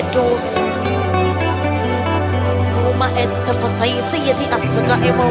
[0.00, 0.62] ɛdɔɔso
[2.64, 5.24] nti woma ɛsɛ fa sa yi sɛ yɛde aseda ɛma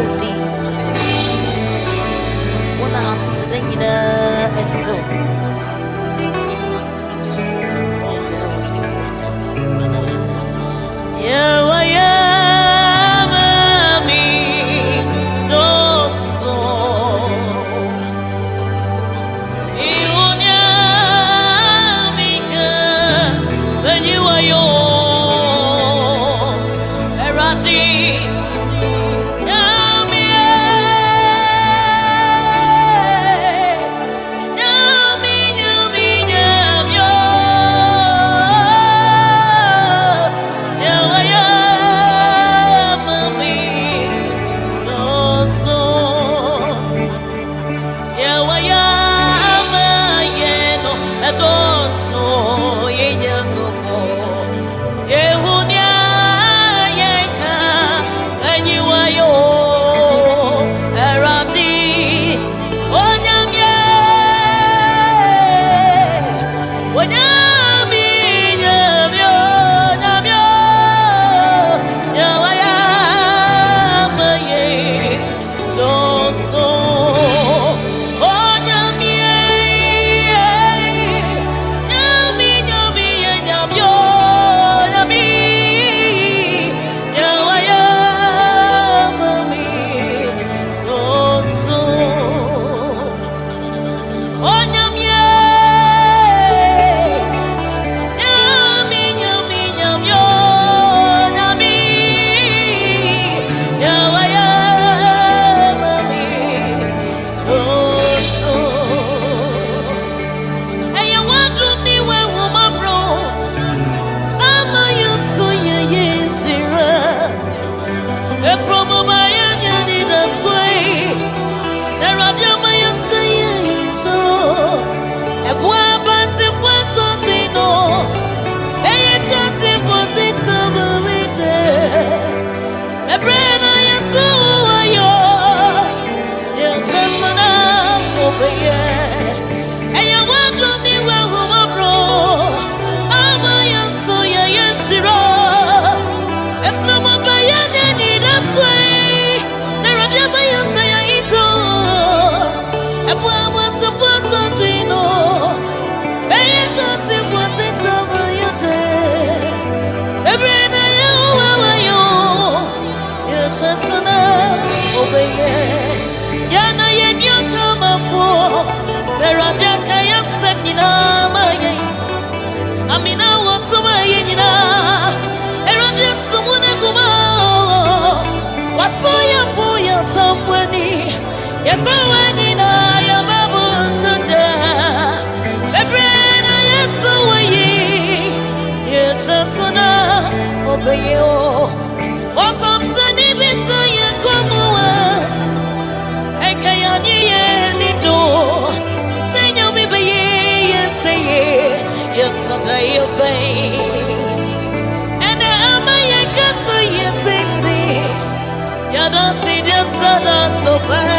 [210.72, 211.11] open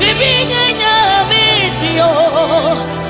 [0.00, 3.09] Baby, I'm not a video.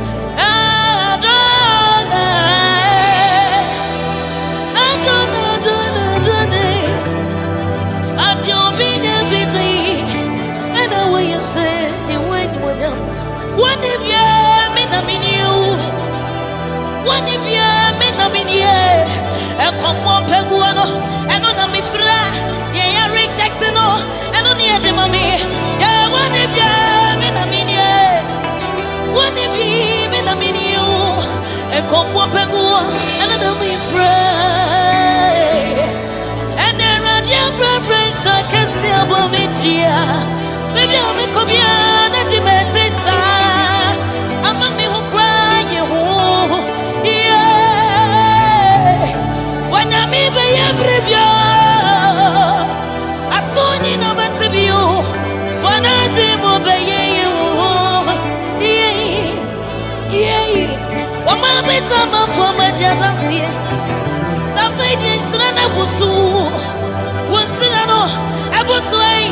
[20.89, 20.97] no.
[21.33, 22.17] Ɛno na mefrɛ
[22.77, 23.85] yɛyɛ reject no.
[24.37, 25.23] Ɛno ne yɛde ma me
[25.81, 26.71] yɛwɔ ne bia
[27.19, 27.89] me na meneɛ
[29.15, 29.67] wɔ ne bi
[30.11, 31.01] me na meneɛ wo
[31.77, 32.79] ɛkɔfoɔ pɛ gu hɔ
[33.21, 34.13] ɛno na mefrɛ
[36.65, 39.97] ɛnɛ awuradeɛ frɛfrɛ nhyɛ kɛse abɔ me dua
[40.73, 41.71] bebia mekɔ bia
[42.13, 43.30] na de mɛte saa
[61.91, 63.43] Sama for my jealousy.
[64.55, 66.07] The fate is not a busu.
[67.29, 68.07] Once I know,
[68.53, 69.27] I was way,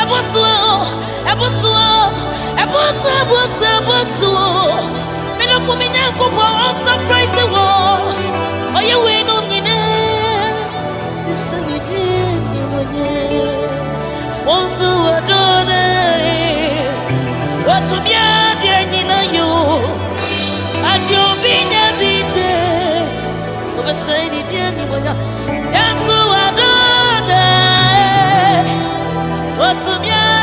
[0.00, 0.80] I was low,
[1.28, 2.14] I was low,
[2.56, 4.80] I was I was I was low.
[5.42, 8.76] And of women, I could for all surprise the wall.
[8.76, 9.39] Are you in?
[11.42, 13.00] 是你今天我念，
[14.44, 15.32] 王子我做
[15.64, 15.72] 的，
[17.64, 18.12] 我出面
[18.60, 19.40] 见你那有，
[20.84, 22.36] 阿舅比那比这，
[23.74, 25.16] 我把谁的见你我呀，
[25.72, 26.62] 王子我做
[27.26, 27.32] 的，
[29.56, 30.39] 我出面。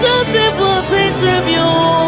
[0.00, 2.07] Joseph will Joseph, tribute.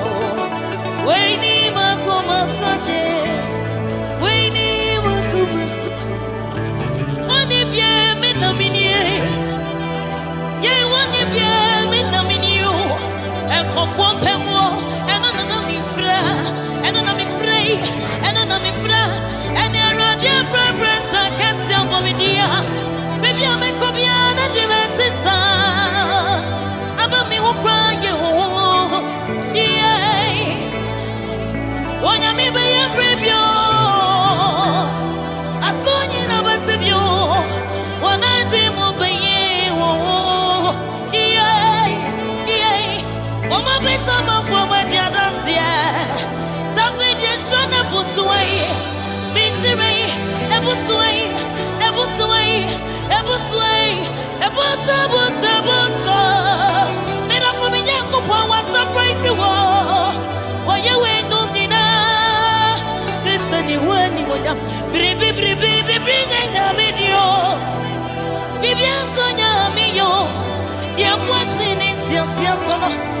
[13.71, 14.65] nkɔfoɔ mpɛmuo
[15.13, 16.17] ɛno na na mefrɛ
[16.85, 17.75] ɛno na mefrɛ yi
[18.27, 19.01] ɛno na mefrɛ
[19.61, 22.47] ɛne awurade afrɛfrɛ hyɛ akɛseɛ mmɔmedea
[23.21, 26.35] baabi a mɛkɔ biara na gye mɛhye saa
[27.03, 28.31] aba me ho koraa yɛ ho
[29.55, 29.91] yɛ
[32.09, 33.40] onyame bɛyɛ berɛ bio
[43.51, 45.71] Oma bicho ma fuma de adocia
[46.73, 48.47] Sabe de chona busuai
[49.33, 50.05] Bichirei,
[50.49, 51.35] é busuai,
[51.79, 52.67] é busuai,
[53.09, 56.87] é busuai É busa, busa, busa
[57.27, 60.71] Mira família com pão a surprise wo oh.
[60.71, 62.75] Oye we no nina
[63.25, 64.57] Deixa ni wani wanyam
[64.93, 67.21] Bribi, bribi, bribi, ngenga né, né, medio
[68.61, 70.29] Biblia sonha meu
[70.97, 73.20] E a morte nem se ansia só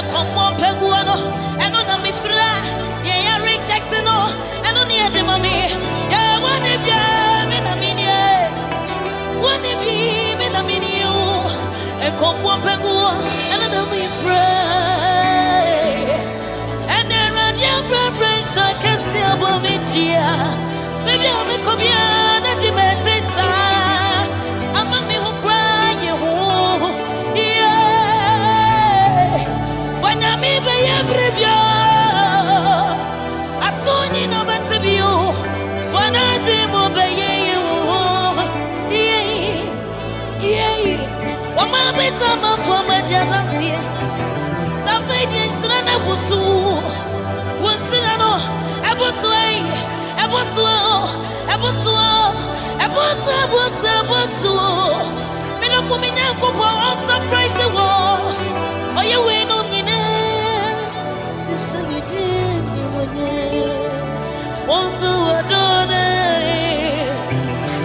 [0.00, 1.14] ɛkɔfoɔ mpagua no
[1.64, 2.50] ɛno na mefira
[3.06, 4.16] yɛyɛ rejecte no
[4.66, 5.54] ɛno ne yɛde ma me
[6.12, 7.02] yɛwɔ ne bia
[7.50, 8.22] me na menie
[9.42, 9.94] wɔ ne bi
[10.38, 11.28] me na menie wo
[12.06, 13.08] ɛkɔfoɔ mpagua
[13.52, 14.44] ɛno na mefira
[16.96, 20.28] ɛnɛ awurade afrɛfrɛ nhyɛ kɛse abɔ me dia
[21.04, 22.02] bebia mekɔ bia
[22.44, 23.59] na de mɛkye saa
[30.40, 31.58] mi beye brevio.
[33.66, 35.34] Asuni no matsibio
[35.94, 37.32] Wanaji mo beye
[38.90, 39.64] Yei
[40.40, 40.98] Yei
[41.56, 43.72] Wama besa mafoma jadansi
[44.84, 46.82] Na feidi nsira na busu.
[47.64, 48.32] Wansira no
[48.90, 49.62] Ebusu ei
[50.24, 50.66] Ebusu
[51.54, 51.94] Ebusu
[52.84, 54.60] Ebusu Ebusu Ebusu
[55.60, 58.34] Menofumi nyankupo Osa praise the world
[58.98, 60.09] Oye wenu ne
[61.60, 63.90] usijijini mwenyewe,
[64.68, 66.06] watu waone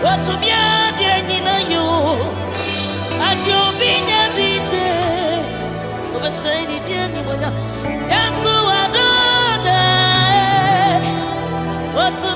[0.03, 2.17] watumiaje ninayo
[3.29, 4.87] ajobinya vite
[6.17, 7.51] ubesaidieni mwenyewe,
[8.11, 9.81] watu waone
[11.97, 12.34] watu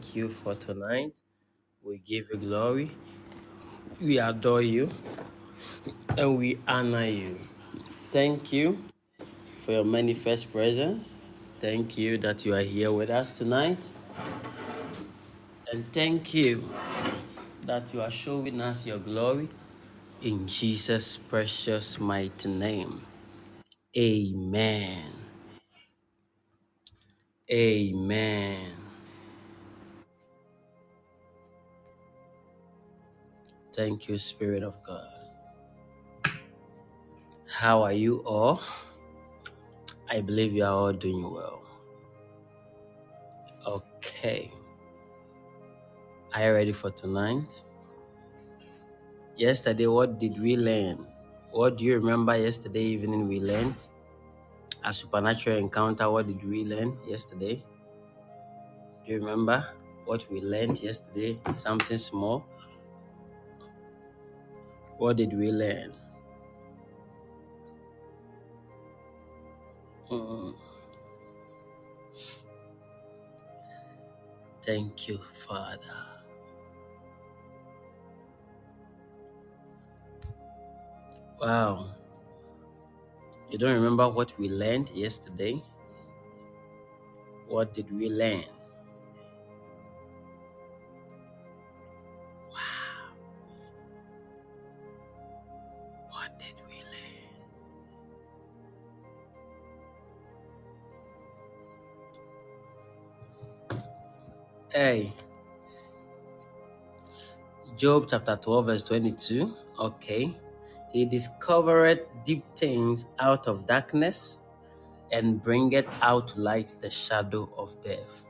[0.00, 1.12] thank you for tonight.
[1.82, 2.90] We give you glory,
[4.00, 4.88] we adore you,
[6.16, 7.38] and we honor you.
[8.10, 8.82] Thank you
[9.60, 11.18] for your manifest presence.
[11.60, 13.78] Thank you that you are here with us tonight.
[15.70, 16.72] And thank you
[17.66, 19.48] that you are showing us your glory
[20.22, 23.02] in Jesus' precious mighty name.
[23.94, 25.12] Amen.
[27.52, 28.79] Amen.
[33.80, 35.08] Thank you, Spirit of God.
[37.48, 38.60] How are you all?
[40.06, 41.62] I believe you are all doing well.
[43.64, 44.52] Okay.
[46.34, 47.64] Are you ready for tonight?
[49.38, 51.06] Yesterday, what did we learn?
[51.50, 53.88] What do you remember yesterday evening we learned?
[54.84, 56.10] A supernatural encounter.
[56.10, 57.64] What did we learn yesterday?
[59.00, 59.64] Do you remember
[60.04, 61.40] what we learned yesterday?
[61.54, 62.44] Something small.
[65.00, 65.94] What did we learn?
[70.10, 70.54] Mm,
[74.62, 76.06] Thank you, Father.
[81.40, 81.94] Wow.
[83.50, 85.62] You don't remember what we learned yesterday?
[87.48, 88.44] What did we learn?
[104.80, 105.12] Hey,
[107.76, 109.54] Job chapter 12, verse 22.
[109.78, 110.34] Okay.
[110.90, 114.40] He discovered deep things out of darkness
[115.12, 118.24] and bringeth out to light the shadow of death.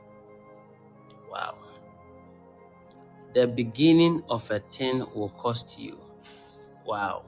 [1.31, 1.55] Wow.
[3.33, 5.97] The beginning of a thing will cost you.
[6.85, 7.23] Wow.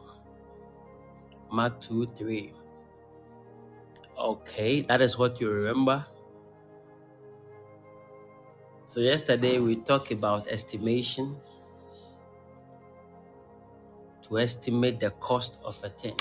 [1.49, 2.51] Mark 2 3.
[4.19, 6.05] Okay, that is what you remember.
[8.93, 11.36] So, yesterday we talked about estimation
[14.21, 16.15] to estimate the cost of a thing.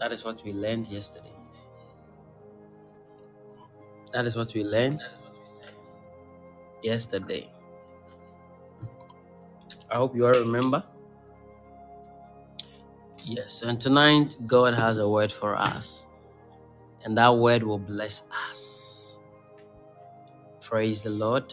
[0.00, 1.30] That is what we learned yesterday.
[4.12, 5.02] That is what we learned
[6.82, 7.48] yesterday.
[9.88, 10.82] I hope you all remember.
[13.24, 16.08] Yes, and tonight God has a word for us,
[17.04, 18.91] and that word will bless us.
[20.72, 21.52] Praise the Lord.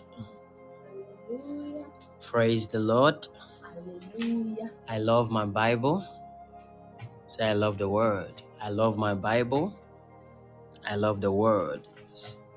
[1.28, 1.84] Hallelujah.
[2.24, 3.28] Praise the Lord.
[3.62, 4.72] Hallelujah.
[4.88, 6.08] I love my Bible.
[7.28, 8.42] Say, I love the Word.
[8.62, 9.76] I love my Bible.
[10.88, 11.86] I love the Word.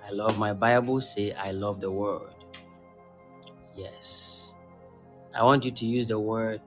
[0.07, 1.01] I love my Bible.
[1.01, 2.31] Say, I love the Word.
[3.77, 4.55] Yes.
[5.35, 6.61] I want you to use the word.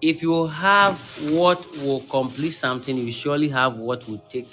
[0.00, 0.98] If you have
[1.32, 4.48] what will complete something, you surely have what will take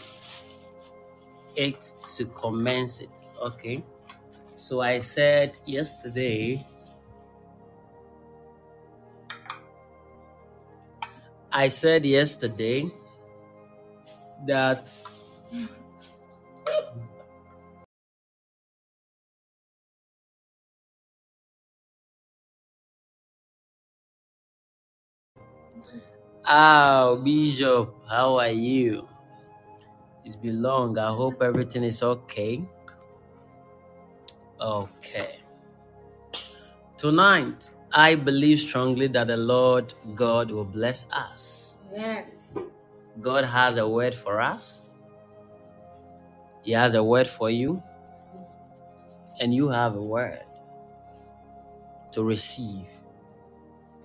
[1.56, 3.10] it to commence it.
[3.42, 3.84] Okay.
[4.58, 6.66] So I said yesterday,
[11.52, 12.90] I said yesterday
[14.48, 14.90] that
[26.46, 29.08] Oh, Bishop, how are you?
[30.26, 30.98] It's been long.
[30.98, 32.64] I hope everything is okay.
[34.60, 35.40] Okay.
[36.98, 41.78] Tonight, I believe strongly that the Lord God will bless us.
[41.94, 42.58] Yes.
[43.22, 44.88] God has a word for us.
[46.64, 47.84] He has a word for you,
[49.40, 50.44] and you have a word
[52.12, 52.93] to receive.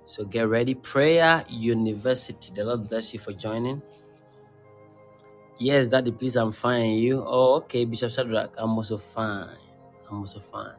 [0.08, 0.74] So get ready.
[0.74, 2.50] Prayer University.
[2.54, 3.82] The Lord bless you for joining.
[5.58, 6.92] Yes, Daddy, please, I'm fine.
[6.92, 7.22] You?
[7.26, 8.54] Oh, okay, Bishop Shadrach.
[8.56, 9.58] I'm also fine.
[10.08, 10.72] I'm also fine.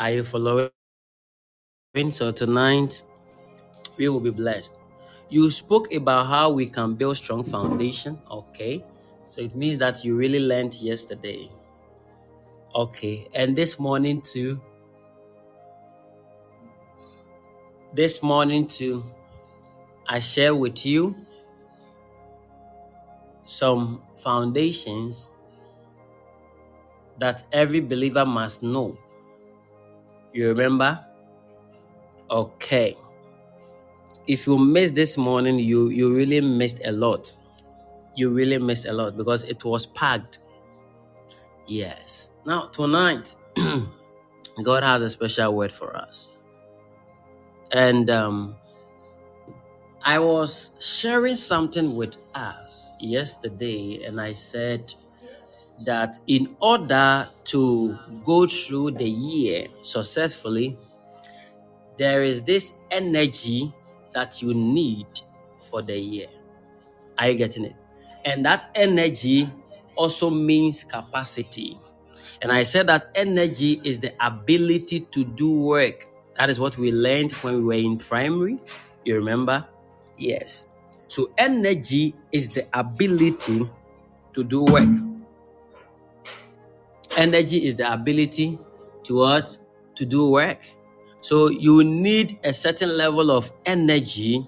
[0.00, 0.70] Are you following?
[2.10, 3.04] So tonight
[3.98, 4.74] we will be blessed.
[5.30, 8.18] You spoke about how we can build strong foundation.
[8.30, 8.84] Okay.
[9.26, 11.50] So it means that you really learned yesterday.
[12.74, 13.28] Okay.
[13.34, 14.60] And this morning too.
[17.94, 19.04] This morning too,
[20.08, 21.16] I share with you
[23.44, 25.30] some foundations
[27.18, 28.98] that every believer must know.
[30.32, 31.04] You remember?
[32.30, 32.96] Okay.
[34.26, 37.36] If you missed this morning, you you really missed a lot.
[38.16, 40.40] You really missed a lot because it was packed.
[41.66, 42.32] Yes.
[42.46, 43.34] Now tonight,
[44.62, 46.28] God has a special word for us,
[47.72, 48.56] and um,
[50.02, 54.94] I was sharing something with us yesterday, and I said
[55.84, 60.78] that in order to go through the year successfully,
[61.98, 63.72] there is this energy
[64.14, 65.06] that you need
[65.58, 66.28] for the year.
[67.18, 67.76] Are you getting it?
[68.24, 69.50] And that energy
[69.96, 71.78] also means capacity.
[72.40, 76.06] And I said that energy is the ability to do work.
[76.38, 78.58] That is what we learned when we were in primary.
[79.04, 79.66] You remember?
[80.16, 80.66] Yes.
[81.08, 83.68] So, energy is the ability
[84.32, 85.09] to do work.
[87.16, 88.58] Energy is the ability
[89.04, 89.58] to what?
[89.96, 90.60] To do work.
[91.20, 94.46] So, you need a certain level of energy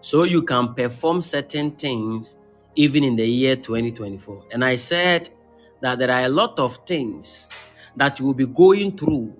[0.00, 2.36] so you can perform certain things
[2.74, 4.44] even in the year 2024.
[4.52, 5.30] And I said
[5.80, 7.48] that there are a lot of things
[7.96, 9.34] that you will be going through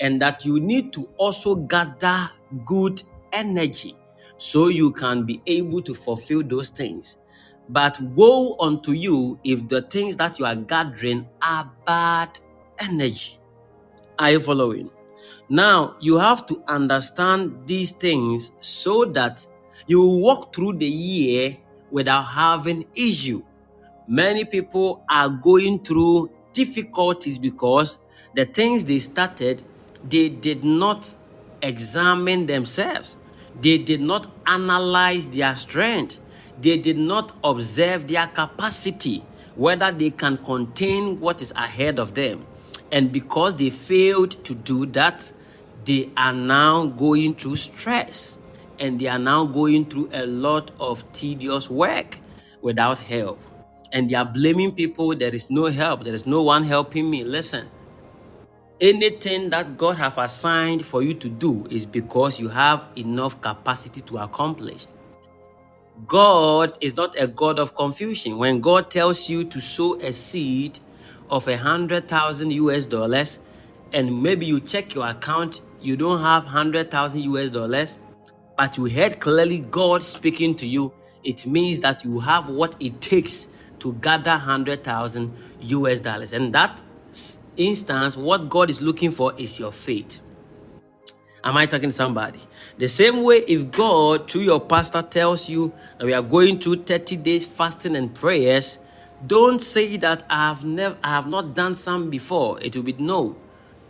[0.00, 2.30] and that you need to also gather
[2.64, 3.96] good energy
[4.38, 7.18] so you can be able to fulfill those things.
[7.68, 12.38] But woe unto you if the things that you are gathering are bad
[12.80, 13.38] energy.
[14.18, 14.90] Are you following?
[15.48, 19.46] Now, you have to understand these things so that
[19.86, 21.56] you walk through the year
[21.90, 23.42] without having issue.
[24.08, 27.98] Many people are going through difficulties because
[28.34, 29.62] the things they started,
[30.08, 31.14] they did not
[31.62, 33.16] examine themselves.
[33.60, 36.18] They did not analyze their strength.
[36.60, 39.22] They did not observe their capacity,
[39.54, 42.46] whether they can contain what is ahead of them.
[42.90, 45.32] And because they failed to do that,
[45.84, 48.38] they are now going through stress
[48.78, 52.18] and they are now going through a lot of tedious work
[52.60, 53.40] without help.
[53.92, 57.24] And they are blaming people, there is no help, there is no one helping me.
[57.24, 57.68] Listen,
[58.80, 64.00] anything that God have assigned for you to do is because you have enough capacity
[64.02, 64.86] to accomplish.
[66.06, 68.38] God is not a God of confusion.
[68.38, 70.78] When God tells you to sow a seed
[71.30, 73.40] of a hundred thousand US dollars,
[73.92, 77.98] and maybe you check your account, you don't have hundred thousand US dollars,
[78.56, 80.92] but you heard clearly God speaking to you,
[81.24, 83.48] it means that you have what it takes
[83.80, 86.32] to gather 100,000 US dollars.
[86.32, 86.82] And that
[87.56, 90.20] instance, what God is looking for is your faith.
[91.46, 92.40] Am I talking to somebody?
[92.76, 96.82] The same way, if God, through your pastor, tells you that we are going through
[96.82, 98.80] 30 days fasting and prayers,
[99.24, 102.60] don't say that I have never I have not done some before.
[102.60, 103.36] It will be no.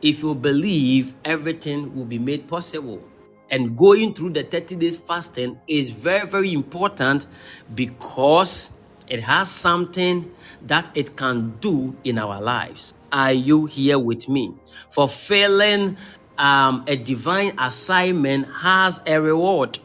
[0.02, 3.02] If you believe, everything will be made possible.
[3.48, 7.26] And going through the 30 days fasting is very, very important
[7.74, 8.72] because
[9.08, 10.30] it has something
[10.66, 12.92] that it can do in our lives.
[13.10, 14.54] Are you here with me?
[14.90, 15.96] Fulfilling
[16.38, 19.78] um, a divine assignment has a reward.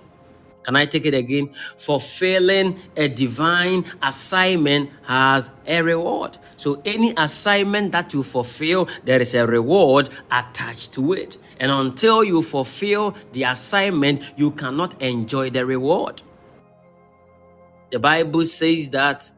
[0.64, 1.50] Can I take it again?
[1.78, 6.38] Fulfilling a divine assignment has a reward.
[6.56, 11.38] So, any assignment that you fulfill, there is a reward attached to it.
[11.60, 16.22] And until you fulfill the assignment, you cannot enjoy the reward.
[17.92, 19.32] The Bible says that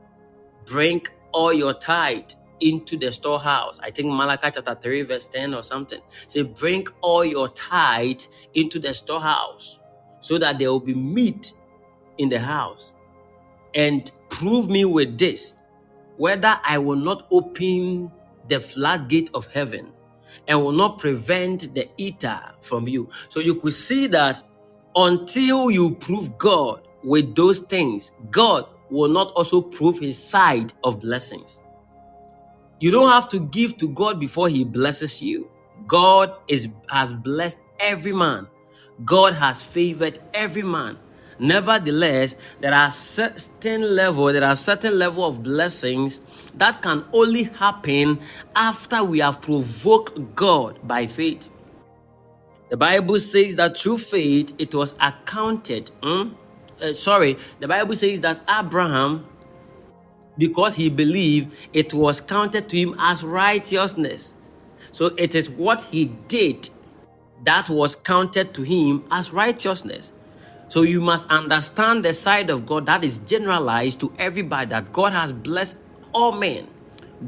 [0.66, 2.32] bring all your tithe
[2.70, 3.80] into the storehouse.
[3.84, 6.02] I think Malachi chapter 3, verse 10 or something.
[6.28, 8.22] Say, bring all your tithe
[8.54, 9.80] into the storehouse
[10.20, 11.54] so that there will be meat
[12.18, 12.94] in the house.
[13.76, 15.56] And prove me with this
[16.18, 18.12] whether I will not open
[18.48, 19.92] the floodgate of heaven
[20.48, 23.10] and will not prevent the eater from you.
[23.30, 24.44] So you could see that
[24.96, 31.02] until you prove God with those things, God will not also prove his side of
[31.02, 31.62] blessings.
[32.84, 35.50] You don't have to give to God before he blesses you.
[35.88, 38.50] God is has blessed every man.
[39.06, 40.98] God has favored every man.
[41.40, 46.20] Nevertheless, there are certain level, there are certain level of blessings
[46.56, 48.20] that can only happen
[48.54, 51.50] after we have provoked God by faith.
[52.70, 55.90] The Bible says that through faith it was accounted.
[56.04, 56.34] hmm?
[56.82, 59.26] Uh, sorry, the Bible says that Abraham,
[60.38, 64.34] because he believed, it was counted to him as righteousness.
[64.92, 66.70] So it is what he did
[67.44, 70.12] that was counted to him as righteousness.
[70.70, 75.14] So you must understand the side of God that is generalized to everybody that God
[75.14, 75.78] has blessed
[76.14, 76.68] all men.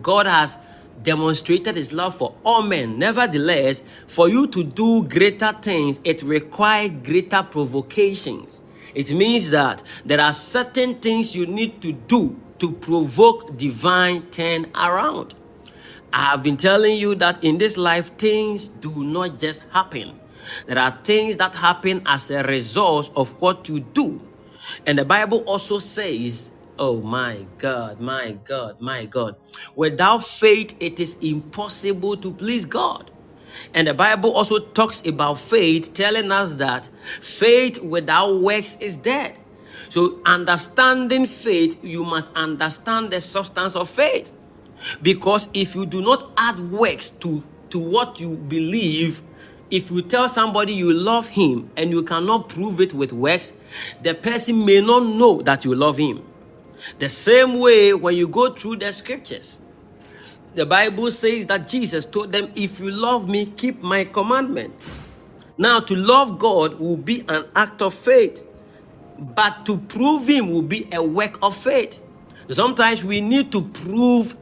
[0.01, 0.57] God has
[1.03, 2.97] demonstrated his love for all men.
[2.97, 8.61] Nevertheless, for you to do greater things, it requires greater provocations.
[8.95, 14.67] It means that there are certain things you need to do to provoke divine turn
[14.75, 15.35] around.
[16.13, 20.19] I have been telling you that in this life, things do not just happen.
[20.67, 24.21] There are things that happen as a result of what you do.
[24.85, 29.37] And the Bible also says, Oh my God, my God, my God.
[29.75, 33.11] Without faith, it is impossible to please God.
[33.73, 36.89] And the Bible also talks about faith, telling us that
[37.21, 39.37] faith without works is dead.
[39.95, 44.33] So, understanding faith, you must understand the substance of faith.
[45.01, 49.23] Because if you do not add works to, to what you believe,
[49.71, 53.53] if you tell somebody you love him and you cannot prove it with works,
[54.03, 56.25] the person may not know that you love him.
[56.99, 59.61] The same way when you go through the scriptures,
[60.55, 64.73] the Bible says that Jesus told them, If you love me, keep my commandment.
[65.57, 68.45] Now, to love God will be an act of faith,
[69.19, 72.01] but to prove him will be a work of faith.
[72.49, 74.37] Sometimes we need to prove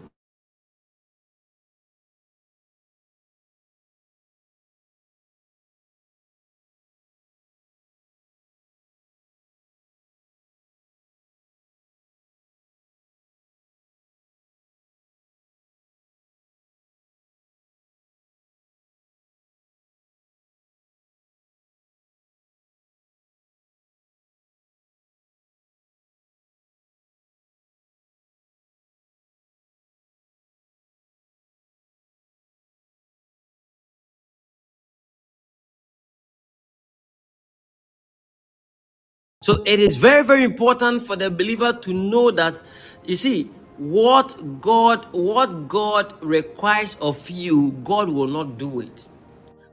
[39.43, 42.61] So it is very, very important for the believer to know that,
[43.03, 49.09] you see, what God, what God requires of you, God will not do it.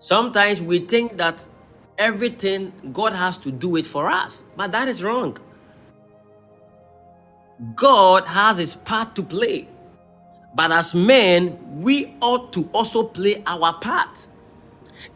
[0.00, 1.46] Sometimes we think that
[1.96, 5.38] everything God has to do it for us, but that is wrong.
[7.76, 9.68] God has his part to play.
[10.52, 14.26] But as men, we ought to also play our part.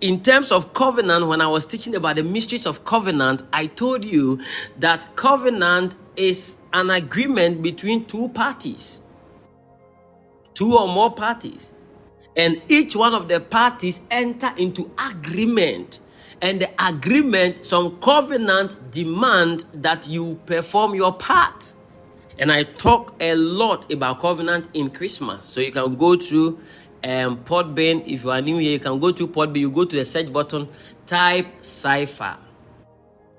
[0.00, 4.04] In terms of covenant, when I was teaching about the mysteries of covenant, I told
[4.04, 4.40] you
[4.78, 9.00] that covenant is an agreement between two parties,
[10.54, 11.72] two or more parties.
[12.36, 16.00] And each one of the parties enter into agreement.
[16.42, 21.72] And the agreement, some covenant demand that you perform your part.
[22.38, 25.46] And I talk a lot about covenant in Christmas.
[25.46, 26.58] So you can go through
[27.04, 28.02] um, Podbean.
[28.06, 29.60] If you are new here, you can go to Podbean.
[29.60, 30.68] You go to the search button,
[31.06, 32.36] type cipher.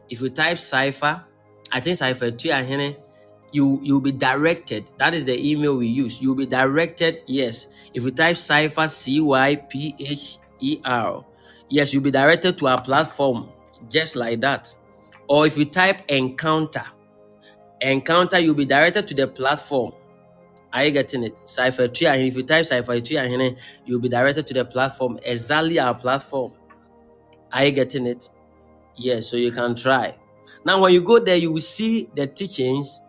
[0.10, 1.24] If you type cipher,
[1.72, 2.96] I think cipher two ahene,
[3.52, 4.86] you you'll be directed.
[4.98, 6.22] That is the email we use.
[6.22, 7.22] You'll be directed.
[7.26, 7.68] Yes.
[7.94, 11.26] If you type cipher, C Y P H E R,
[11.70, 13.50] yes, you'll be directed to our platform
[13.90, 14.74] just like that.
[15.28, 16.86] Or if you type encounter,
[17.82, 19.94] encounter, you'll be directed to the platform.
[20.76, 21.40] Are you getting it?
[21.46, 25.18] Cypher 3 and if you type Cypher 3 and you'll be directed to the platform,
[25.24, 26.52] exactly our platform.
[27.54, 28.30] Are you getting it?
[28.98, 30.18] Yes, so you can try.
[30.66, 33.02] Now, when you go there, you will see the teachings.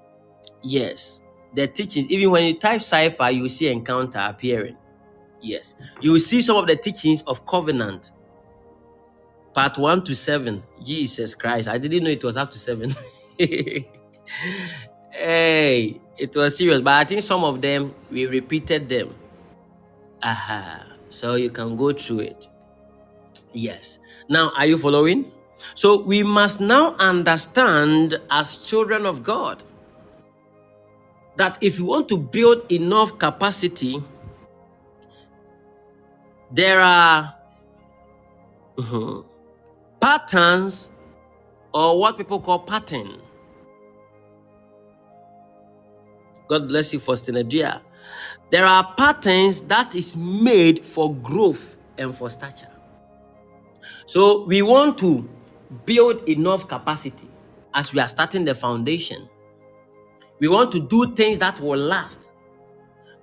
[0.63, 1.23] Yes,
[1.55, 2.09] the teachings.
[2.09, 4.77] Even when you type cipher, you will see encounter appearing.
[5.43, 8.13] Yes, you will see some of the teachings of covenant,
[9.55, 10.63] part one to seven.
[10.85, 12.95] Jesus Christ, I didn't know it was up to seven.
[15.11, 19.15] hey, it was serious, but I think some of them we repeated them.
[20.23, 22.49] Aha, so you can go through it.
[23.53, 24.01] Yes.
[24.29, 25.31] Now, are you following?
[25.75, 29.63] So we must now understand as children of God
[31.37, 34.03] that if you want to build enough capacity,
[36.51, 37.35] there are
[38.77, 39.25] mhm,
[40.01, 40.91] patterns
[41.73, 43.21] or what people call pattern.
[46.49, 47.83] God bless you, Faustina Dia.
[48.51, 52.71] There are patterns that is made for growth and for stature.
[54.07, 55.29] So we want to
[55.85, 57.29] build enough capacity
[57.75, 59.29] as we are starting the foundation.
[60.39, 62.31] We want to do things that will last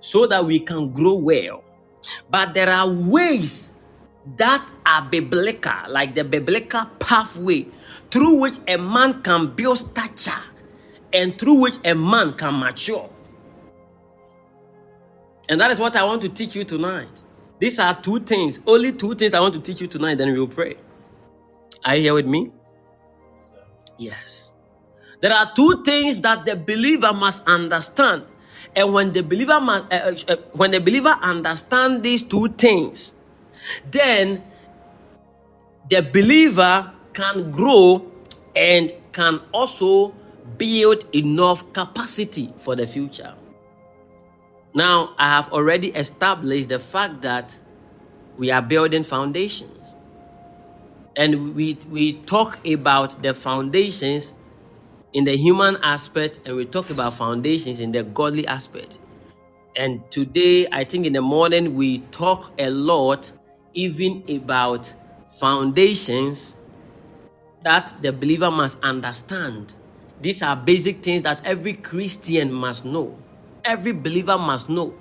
[0.00, 1.64] so that we can grow well.
[2.30, 3.72] But there are ways
[4.36, 7.66] that are biblical, like the biblical pathway
[8.10, 10.32] through which a man can build stature
[11.12, 13.08] and through which a man can mature.
[15.48, 17.08] And that is what I want to teach you tonight.
[17.58, 20.38] These are two things, only two things I want to teach you tonight, then we
[20.38, 20.76] will pray.
[21.84, 22.50] Are you here with me?
[23.98, 24.52] Yes.
[25.20, 28.24] There are two things that the believer must understand.
[28.74, 33.14] And when the believer must, uh, uh, when the believer understand these two things,
[33.90, 34.42] then
[35.88, 38.10] the believer can grow
[38.56, 40.14] and can also
[40.58, 43.34] build enough capacity for the future.
[44.74, 47.58] Now, I have already established the fact that
[48.36, 49.70] we are building foundations.
[51.16, 54.34] And we, we talk about the foundations
[55.12, 58.98] in the human aspect and we talk about foundations in the godly aspect.
[59.76, 63.32] And today, I think in the morning, we talk a lot
[63.74, 64.92] even about
[65.38, 66.56] foundations
[67.62, 69.74] that the believer must understand.
[70.20, 73.16] These are basic things that every Christian must know.
[73.64, 74.94] Every believer must know.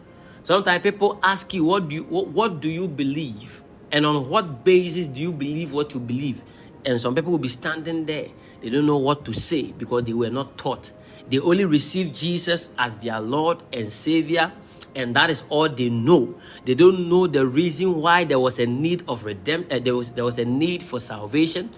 [0.44, 3.64] Sometimes people ask you, what do you, what, do you believe?
[3.92, 6.42] And on what basis do you believe what you believe?
[6.86, 8.28] And some people will be standing there.
[8.62, 10.92] They don't know what to say because they were not taught.
[11.30, 14.52] They only received Jesus as their Lord and Savior
[14.96, 16.36] and that is all they know.
[16.66, 19.72] They don't know the reason why there was a need of redemption.
[19.72, 21.70] Uh, there was there was a need for salvation.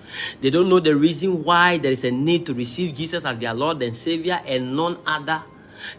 [0.42, 3.54] They don't know the reason why there is a need to receive Jesus as their
[3.54, 5.44] Lord and Savior and none other.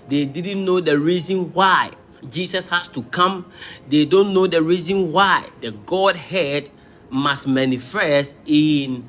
[0.09, 1.93] They didn't know the reason why
[2.29, 3.51] Jesus has to come.
[3.89, 6.70] They don't know the reason why the Godhead
[7.11, 9.09] must manifest in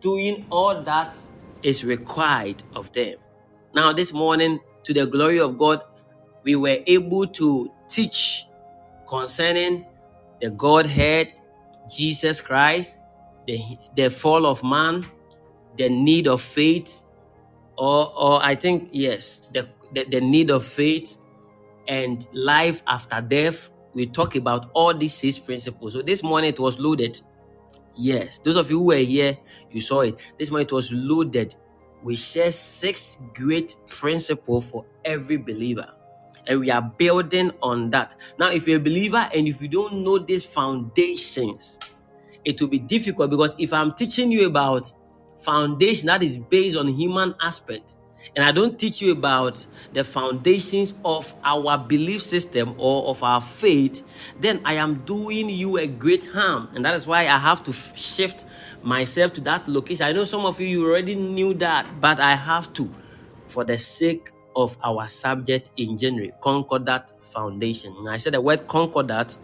[0.00, 1.16] doing all that
[1.62, 3.16] is required of them.
[3.74, 5.82] Now, this morning, to the glory of God,
[6.42, 8.44] we were able to teach
[9.06, 9.84] concerning
[10.40, 11.34] the Godhead,
[11.94, 12.98] Jesus Christ,
[13.46, 13.60] the,
[13.94, 15.04] the fall of man,
[15.76, 17.02] the need of faith,
[17.76, 21.18] or, or I think, yes, the, the, the need of faith
[21.88, 23.70] and life after death.
[23.94, 25.94] We talk about all these six principles.
[25.94, 27.20] So this morning it was loaded.
[27.96, 29.36] Yes, those of you who were here,
[29.70, 30.20] you saw it.
[30.38, 31.54] This morning it was loaded.
[32.02, 35.86] We share six great principles for every believer
[36.46, 38.16] and we are building on that.
[38.38, 41.78] Now, if you're a believer and if you don't know these foundations,
[42.44, 44.92] it will be difficult because if I'm teaching you about
[45.38, 47.96] foundation that is based on human aspect,
[48.36, 53.40] and I don't teach you about the foundations of our belief system or of our
[53.40, 54.02] faith,
[54.40, 56.68] then I am doing you a great harm.
[56.74, 58.44] And that is why I have to shift
[58.82, 60.06] myself to that location.
[60.06, 62.90] I know some of you, you already knew that, but I have to
[63.48, 67.94] for the sake of our subject in January, Concordat Foundation.
[68.02, 69.36] Now, I said the word Concordat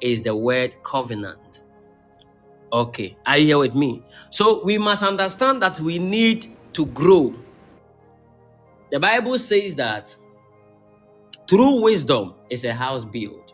[0.00, 1.62] is the word covenant.
[2.72, 4.02] Okay, are you here with me?
[4.30, 7.34] So we must understand that we need to grow.
[8.94, 10.16] The Bible says that
[11.50, 13.52] through wisdom is a house built,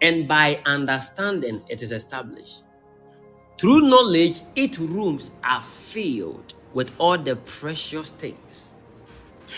[0.00, 2.62] and by understanding it is established.
[3.58, 8.72] Through knowledge, its rooms are filled with all the precious things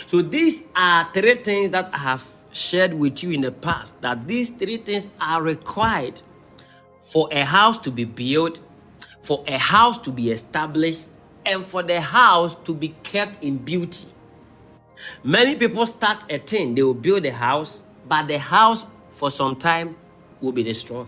[0.06, 4.26] so these are three things that I have shared with you in the past that
[4.26, 6.20] these three things are required
[7.00, 8.60] for a house to be built,
[9.20, 11.08] for a house to be established,
[11.44, 14.06] and for the house to be kept in beauty.
[15.24, 19.56] Many people start a thing, they will build a house, but the house for some
[19.56, 19.96] time
[20.40, 21.06] will be destroyed.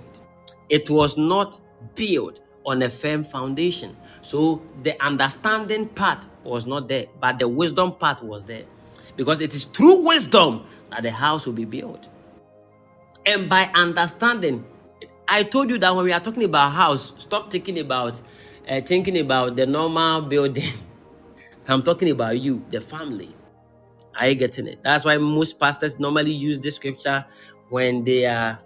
[0.69, 1.59] It was not
[1.95, 3.97] built on a firm foundation.
[4.23, 8.65] So the understanding part was not there, but the wisdom part was there.
[9.17, 12.09] Because it is through wisdom that the house will be built.
[13.27, 14.65] And by understanding,
[15.29, 18.21] I told you that when we are talking about house, stop thinking about
[18.69, 20.71] uh, thinking about the normal building.
[21.69, 23.35] I'm talking about you, the family.
[24.19, 24.83] Are you getting it?
[24.83, 27.25] That's why most pastors normally use this scripture
[27.69, 28.59] when they are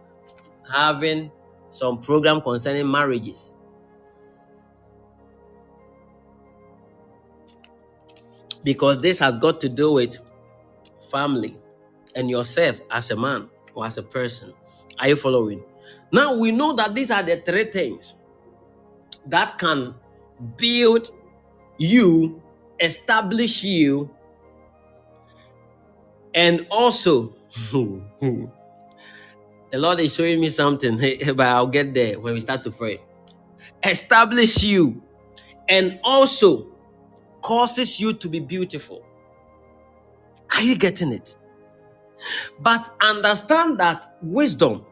[0.70, 1.30] having
[1.70, 3.54] some program concerning marriages.
[8.62, 10.18] Because this has got to do with
[11.10, 11.56] family,
[12.14, 14.52] and yourself as a man or as a person.
[14.98, 15.62] Are you following?
[16.12, 18.16] Now we know that these are the three things
[19.26, 19.94] that can
[20.56, 21.10] build
[21.78, 22.42] you,
[22.80, 24.10] establish you,
[26.38, 27.34] and also
[28.20, 28.48] the
[29.72, 30.96] Lord is showing me something,
[31.34, 33.00] but I'll get there when we start to pray.
[33.82, 35.02] Establish you
[35.68, 36.68] and also
[37.42, 39.04] causes you to be beautiful.
[40.54, 41.34] Are you getting it?
[42.60, 44.86] But understand that wisdom,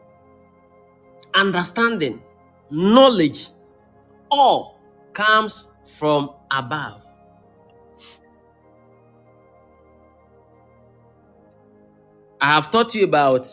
[1.33, 2.21] understanding,
[2.69, 3.51] knowledge,
[4.29, 4.81] all
[5.13, 7.06] comes from above.
[12.39, 13.47] I have taught you about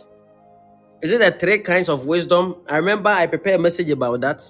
[1.03, 2.57] is it the three kinds of wisdom?
[2.69, 4.43] I remember I prepared a message about that.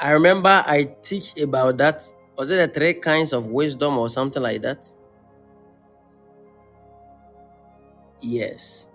[0.00, 2.02] I remember I teach about that.
[2.36, 4.92] Was it the three kinds of wisdom or something like that?
[8.20, 8.88] Yes.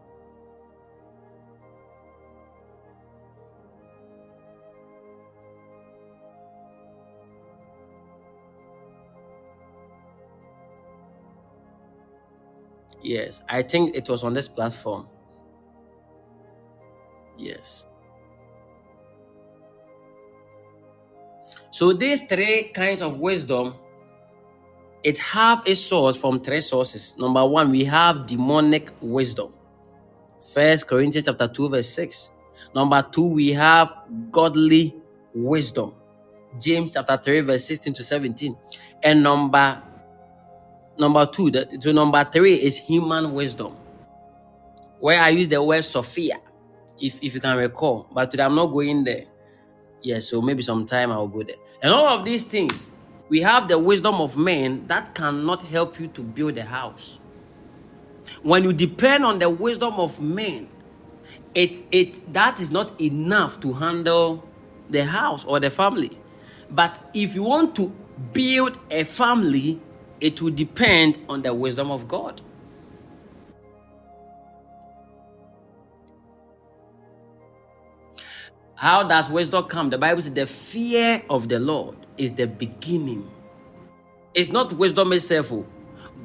[13.02, 13.41] Yes.
[13.49, 15.08] I think it was on this platform.
[17.38, 17.88] Yes.
[21.72, 23.76] So these three kinds of wisdom,
[25.04, 27.16] it have its source from three sources.
[27.18, 29.54] Number one, we have demonic wisdom.
[30.54, 32.32] First Corinthians chapter 2, verse 6.
[32.76, 33.95] Number two, we have
[34.32, 34.95] godly
[35.34, 35.93] wisdom.
[36.60, 38.56] James chapter 3, verse 16 to 17.
[39.04, 39.82] And number
[41.02, 43.76] number two, that so number three is human wisdom.
[44.99, 46.39] Where I use the word Sophia,
[46.99, 48.08] if, if you can recall.
[48.14, 49.26] But today I'm not going there.
[50.04, 51.58] Yes, so maybe sometime I'll go there.
[51.82, 52.88] And all of these things,
[53.30, 57.20] we have the wisdom of men that cannot help you to build a house.
[58.43, 60.70] When you depend on the wisdom of men,
[61.56, 64.47] it it that is not enough to handle
[64.89, 66.18] the house or the family.
[66.70, 67.93] But if you want to
[68.34, 69.82] build a family,
[70.22, 72.42] it will depend on the wisdom of God.
[78.76, 79.90] How does wisdom come?
[79.90, 83.30] The Bible says the fear of the Lord is the beginning.
[84.34, 85.68] It's not wisdom itself, oh,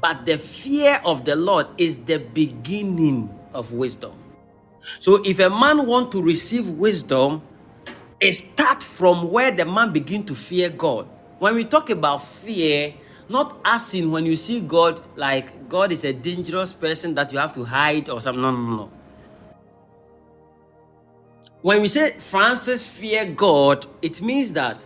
[0.01, 4.13] but the fear of the Lord is the beginning of wisdom.
[5.01, 7.43] So if a man want to receive wisdom,
[8.21, 11.09] it start from where the man begin to fear God.
[11.39, 12.95] When we talk about fear,
[13.29, 17.55] not asking when you see God like God is a dangerous person that you have
[17.55, 18.43] to hide or something.
[18.43, 18.91] No, no, no.
[21.63, 24.85] When we say Francis fear God, it means that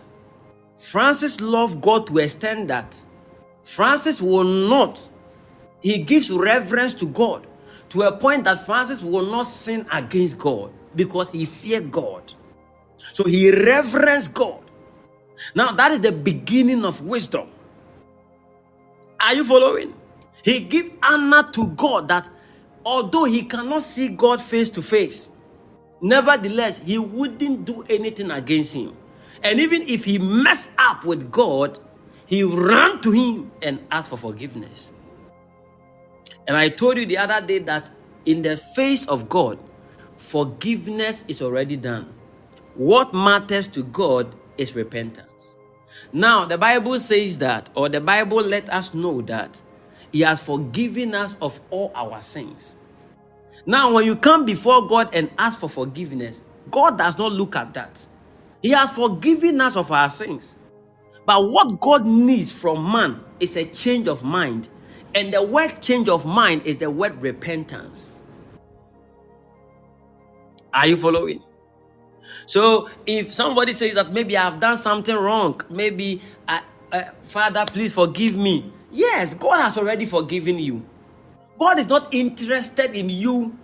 [0.79, 2.99] Francis love God to extend that
[3.63, 5.07] Francis will not,
[5.81, 7.45] he gives reverence to God
[7.89, 12.33] to a point that Francis will not sin against God because he fear God.
[13.13, 14.63] So he reverence God.
[15.53, 17.49] Now that is the beginning of wisdom.
[19.21, 19.93] Are you following?
[20.43, 22.29] He give honor to God that
[22.85, 25.31] although he cannot see God face to face,
[26.01, 28.97] Nevertheless, he wouldn't do anything against him.
[29.43, 31.77] And even if he messed up with God,
[32.25, 34.93] he ran to him and asked for forgiveness.
[36.47, 37.91] And I told you the other day that
[38.25, 39.59] in the face of God,
[40.17, 42.13] forgiveness is already done.
[42.75, 45.55] What matters to God is repentance.
[46.13, 49.61] Now, the Bible says that, or the Bible let us know that
[50.11, 52.75] He has forgiven us of all our sins.
[53.65, 57.73] Now, when you come before God and ask for forgiveness, God does not look at
[57.75, 58.05] that.
[58.61, 60.57] He has forgiven us of our sins.
[61.25, 64.69] But what God needs from man is a change of mind.
[65.15, 68.11] And the word change of mind is the word repentance.
[70.73, 71.43] Are you following?
[72.45, 76.61] So if somebody says that maybe I've done something wrong, maybe, I,
[76.91, 78.71] uh, Father, please forgive me.
[78.91, 80.85] Yes, God has already forgiven you.
[81.59, 83.57] God is not interested in you.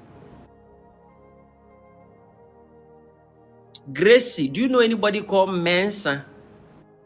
[3.91, 6.26] Gracie, do you know anybody called Mensa?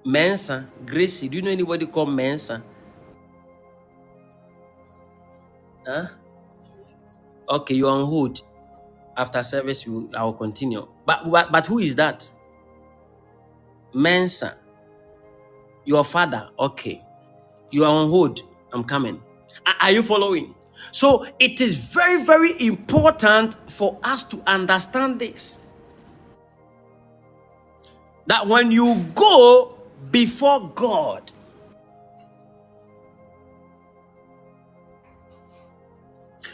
[0.03, 2.63] Mensa, Gracie, do you know anybody called Mensa?
[5.85, 6.07] Huh?
[7.49, 8.41] Okay, you're on hold.
[9.17, 10.87] After service, we, I will continue.
[11.05, 12.29] But, but but who is that?
[13.93, 14.57] Mensa.
[15.85, 16.49] Your father.
[16.59, 17.03] Okay.
[17.71, 18.41] You are on hold.
[18.73, 19.21] I'm coming.
[19.65, 20.55] Are, are you following?
[20.91, 25.59] So it is very, very important for us to understand this.
[28.27, 29.75] That when you go
[30.11, 31.31] before God,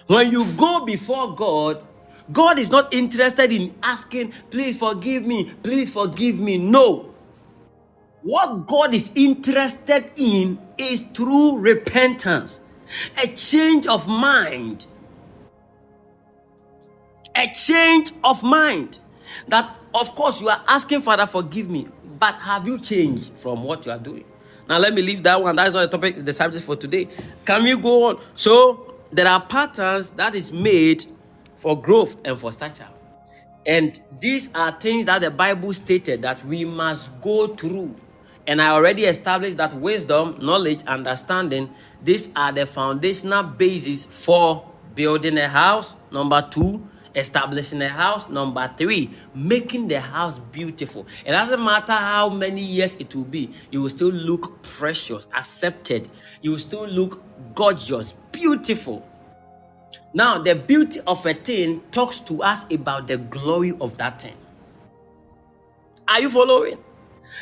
[0.07, 1.83] when you go before God,
[2.31, 6.57] God is not interested in asking, please forgive me, please forgive me.
[6.57, 7.13] No.
[8.21, 12.59] What God is interested in is through repentance
[13.21, 14.85] a change of mind.
[17.35, 18.99] A change of mind.
[19.47, 21.87] That, of course, you are asking, Father, forgive me,
[22.19, 24.25] but have you changed from what you are doing?
[24.67, 25.55] Now let me leave that one.
[25.55, 27.07] That's not the topic, the subject for today.
[27.45, 28.19] Can we go on?
[28.35, 31.05] So there are patterns that is made
[31.67, 32.87] for growth and for stature.
[33.65, 37.93] And these are things that the Bible stated that we must go through.
[38.47, 41.69] And I already established that wisdom, knowledge, understanding,
[42.01, 44.65] these are the foundational basis for
[44.95, 45.97] building a house.
[46.09, 48.29] Number two, establishing a house.
[48.29, 51.05] Number three, making the house beautiful.
[51.25, 56.07] It doesn't matter how many years it will be, you will still look precious, accepted.
[56.41, 57.21] You will still look
[57.55, 59.05] gorgeous, beautiful.
[60.13, 64.35] Now, the beauty of a thing talks to us about the glory of that thing.
[66.07, 66.77] Are you following?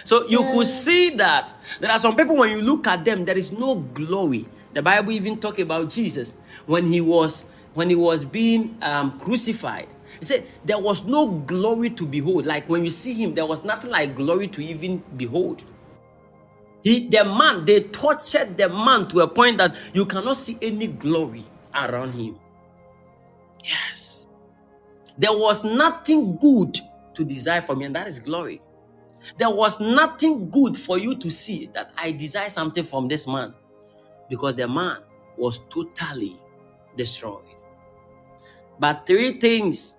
[0.04, 3.38] So you could see that there are some people when you look at them, there
[3.38, 4.46] is no glory.
[4.74, 6.34] The Bible even talk about Jesus
[6.66, 9.88] when he was when he was being um, crucified.
[10.20, 12.46] He said there was no glory to behold.
[12.46, 15.64] Like when you see him, there was nothing like glory to even behold.
[16.84, 20.88] He, the man, they tortured the man to a point that you cannot see any
[20.88, 21.44] glory
[21.76, 22.40] around him.
[23.64, 24.28] Yes.
[25.18, 26.78] There was nothing good
[27.16, 28.62] to desire from me, and that is glory.
[29.38, 33.54] There was nothing good for you to see that I desire something from this man
[34.30, 35.00] because the man
[35.38, 36.38] was totally
[36.96, 37.46] destroyed.
[38.80, 39.98] But three things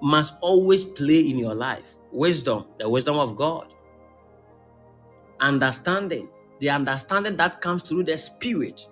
[0.00, 3.72] must always play in your life wisdom, the wisdom of God,
[5.40, 6.28] understanding,
[6.60, 8.86] the understanding that comes through the Spirit,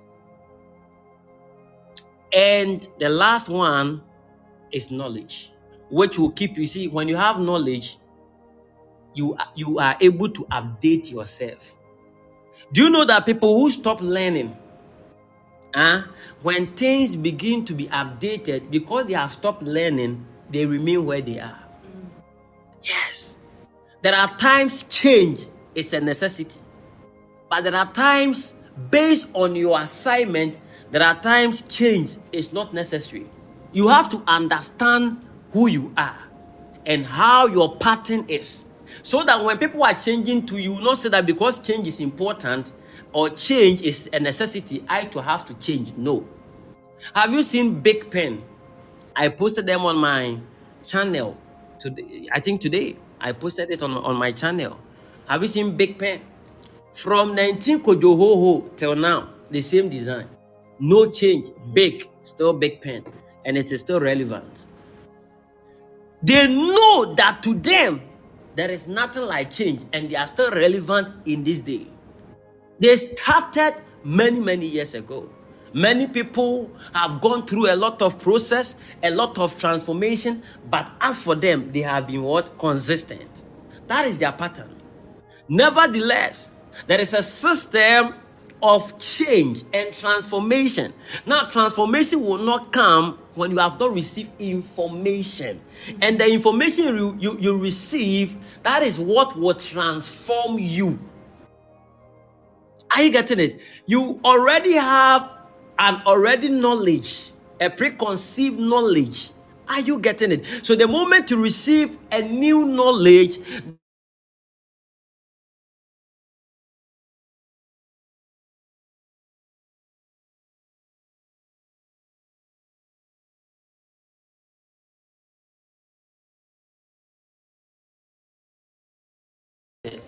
[2.32, 4.02] and the last one
[4.72, 5.52] is knowledge,
[5.90, 6.66] which will keep you.
[6.66, 7.98] See, when you have knowledge,
[9.14, 11.76] you, you are able to update yourself.
[12.72, 14.56] Do you know that people who stop learning,
[15.74, 16.02] uh,
[16.42, 21.38] when things begin to be updated, because they have stopped learning, they remain where they
[21.38, 21.58] are?
[22.82, 23.38] Yes.
[24.02, 26.60] There are times change is a necessity,
[27.50, 28.54] but there are times
[28.90, 30.58] based on your assignment
[30.90, 33.26] there are times change is not necessary.
[33.72, 36.18] You have to understand who you are
[36.84, 38.66] and how your pattern is.
[39.02, 42.72] So that when people are changing to you, not say that because change is important
[43.12, 45.92] or change is a necessity, I to have to change.
[45.96, 46.26] No.
[47.14, 48.42] Have you seen Bic Pen?
[49.14, 50.38] I posted them on my
[50.84, 51.36] channel
[51.78, 52.28] today.
[52.32, 54.80] I think today I posted it on, on my channel.
[55.28, 56.20] Have you seen Bic Pen?
[56.92, 60.28] From 19 Kojohoho till now, the same design.
[60.78, 63.04] No change, big, still Bic pen,
[63.44, 64.64] and it is still relevant.
[66.22, 68.02] They know that to them
[68.54, 71.86] there is nothing like change, and they are still relevant in this day.
[72.78, 75.28] They started many, many years ago.
[75.72, 81.18] Many people have gone through a lot of process, a lot of transformation, but as
[81.18, 82.58] for them, they have been what?
[82.58, 83.44] Consistent.
[83.86, 84.74] That is their pattern.
[85.48, 86.52] Nevertheless,
[86.86, 88.14] there is a system
[88.62, 90.92] of change and transformation.
[91.26, 95.60] Now, transformation will not come when you have not received information.
[96.02, 100.98] And the information you, you, you receive, that is what will transform you.
[102.94, 103.60] Are you getting it?
[103.86, 105.30] You already have
[105.78, 109.30] an already knowledge, a preconceived knowledge.
[109.68, 110.46] Are you getting it?
[110.66, 113.38] So the moment you receive a new knowledge,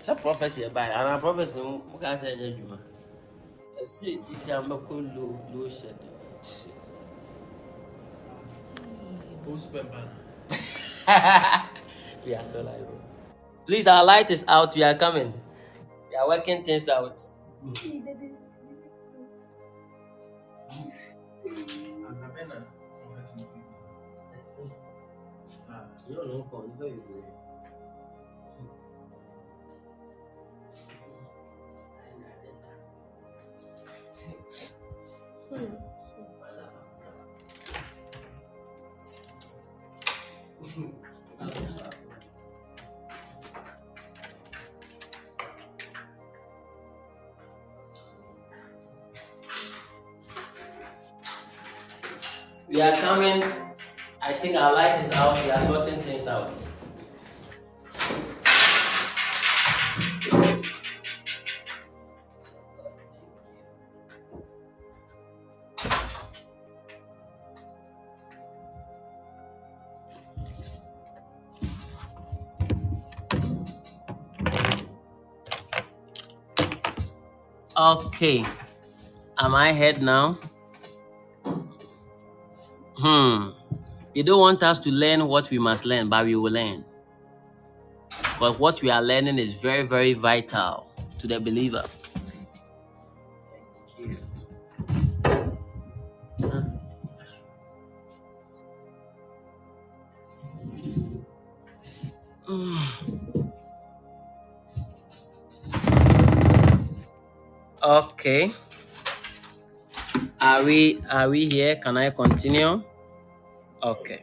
[0.05, 1.17] sɛ prophecy ɛbae anaa
[1.55, 2.77] no mokaa sɛ ɛnyɛ adwuma
[3.81, 6.07] ɛsɛ sisi a mɛkɔ low hyɛ dɛ
[12.25, 12.87] we are still alive.
[13.65, 14.75] please our light is out.
[14.75, 15.33] We are coming.
[16.09, 17.17] We are working things out.
[26.07, 27.48] You don't know
[35.51, 35.57] We
[52.81, 53.43] are coming.
[54.21, 55.43] I think our light is out.
[55.43, 56.53] We are sorting things out.
[78.19, 78.43] Okay.
[79.37, 80.37] Am I head now?
[82.97, 83.51] Hmm.
[84.13, 86.83] You don't want us to learn what we must learn, but we will learn.
[88.37, 91.85] But what we are learning is very, very vital to the believer.
[108.29, 108.53] Okay.
[110.39, 111.81] Are we are we here?
[111.81, 112.83] Can I continue?
[113.81, 114.21] Okay.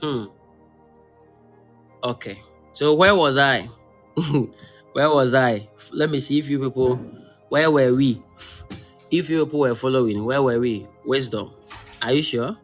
[0.00, 0.32] Hmm.
[2.02, 2.40] Okay.
[2.72, 3.68] So where was I?
[4.96, 5.68] where was I?
[5.92, 6.96] Let me see if you people
[7.52, 8.24] where were we?
[9.10, 10.88] If you people were following, where were we?
[11.04, 11.52] Wisdom.
[12.00, 12.56] Are you sure?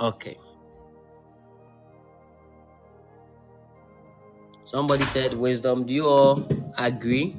[0.00, 0.38] Okay.
[4.74, 5.86] Somebody said wisdom.
[5.86, 7.36] Do you all agree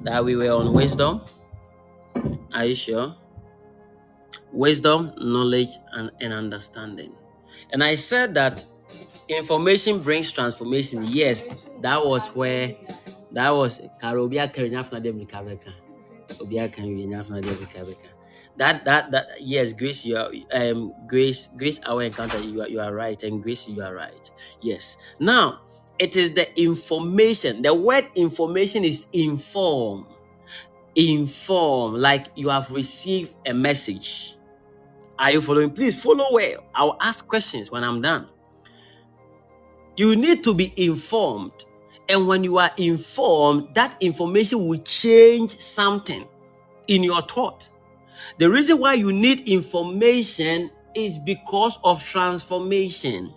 [0.00, 1.22] that we were on wisdom?
[2.52, 3.14] Are you sure?
[4.50, 7.12] Wisdom, knowledge, and, and understanding.
[7.70, 8.64] And I said that
[9.28, 11.04] information brings transformation.
[11.06, 11.44] Yes,
[11.80, 12.74] that was where
[13.30, 15.00] that was Karobia Karinyafna
[18.56, 22.80] That that that yes, Grace, you are um Grace, Grace our encounter, you are you
[22.80, 24.28] are right, and Grace, you are right.
[24.60, 24.96] Yes.
[25.20, 25.60] Now
[25.98, 27.62] it is the information.
[27.62, 30.06] The word information is inform.
[30.94, 34.36] Inform, like you have received a message.
[35.18, 35.70] Are you following?
[35.70, 36.64] Please follow well.
[36.74, 38.28] I'll ask questions when I'm done.
[39.96, 41.52] You need to be informed.
[42.08, 46.26] And when you are informed, that information will change something
[46.86, 47.68] in your thought.
[48.38, 53.34] The reason why you need information is because of transformation.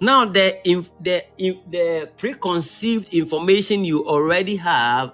[0.00, 0.58] Now, the
[1.00, 5.12] the the preconceived information you already have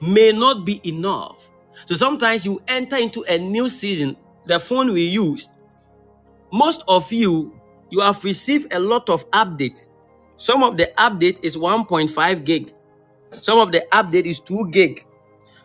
[0.00, 1.50] may not be enough.
[1.86, 4.16] So sometimes you enter into a new season.
[4.46, 5.48] The phone we use,
[6.52, 7.52] most of you,
[7.90, 9.88] you have received a lot of updates.
[10.36, 12.72] Some of the update is 1.5 gig.
[13.30, 15.04] Some of the update is 2 gig.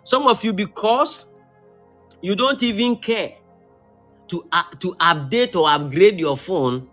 [0.04, 1.28] Some of you, because
[2.22, 3.36] you don't even care
[4.30, 6.89] to, uh, to update or upgrade your phone,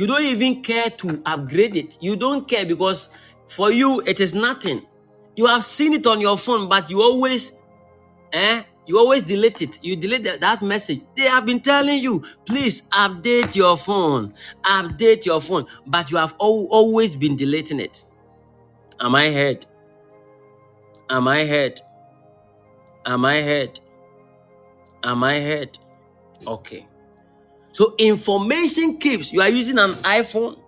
[0.00, 1.98] you don't even care to upgrade it.
[2.00, 3.10] You don't care because
[3.48, 4.80] for you it is nothing.
[5.36, 7.52] You have seen it on your phone, but you always,
[8.32, 8.62] eh?
[8.86, 9.78] You always delete it.
[9.84, 11.02] You delete that, that message.
[11.18, 14.32] They have been telling you, please update your phone,
[14.64, 18.02] update your phone, but you have al- always been deleting it.
[19.00, 19.66] Am I heard?
[21.10, 21.78] Am I heard?
[23.04, 23.78] Am I heard?
[25.02, 25.78] Am I heard?
[26.46, 26.86] Okay.
[27.72, 29.32] So information keeps.
[29.32, 30.58] You are using an iPhone,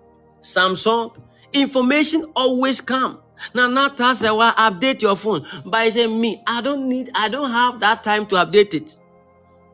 [0.41, 1.17] Samsung.
[1.53, 3.21] Information always come.
[3.55, 5.45] Now, not say, well, update your phone.
[5.65, 8.97] But I say, me, I don't need, I don't have that time to update it.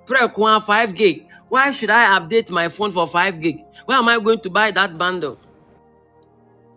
[0.06, 1.26] Pre 5 gig.
[1.48, 3.60] Why should I update my phone for 5 gig?
[3.84, 5.38] Where am I going to buy that bundle?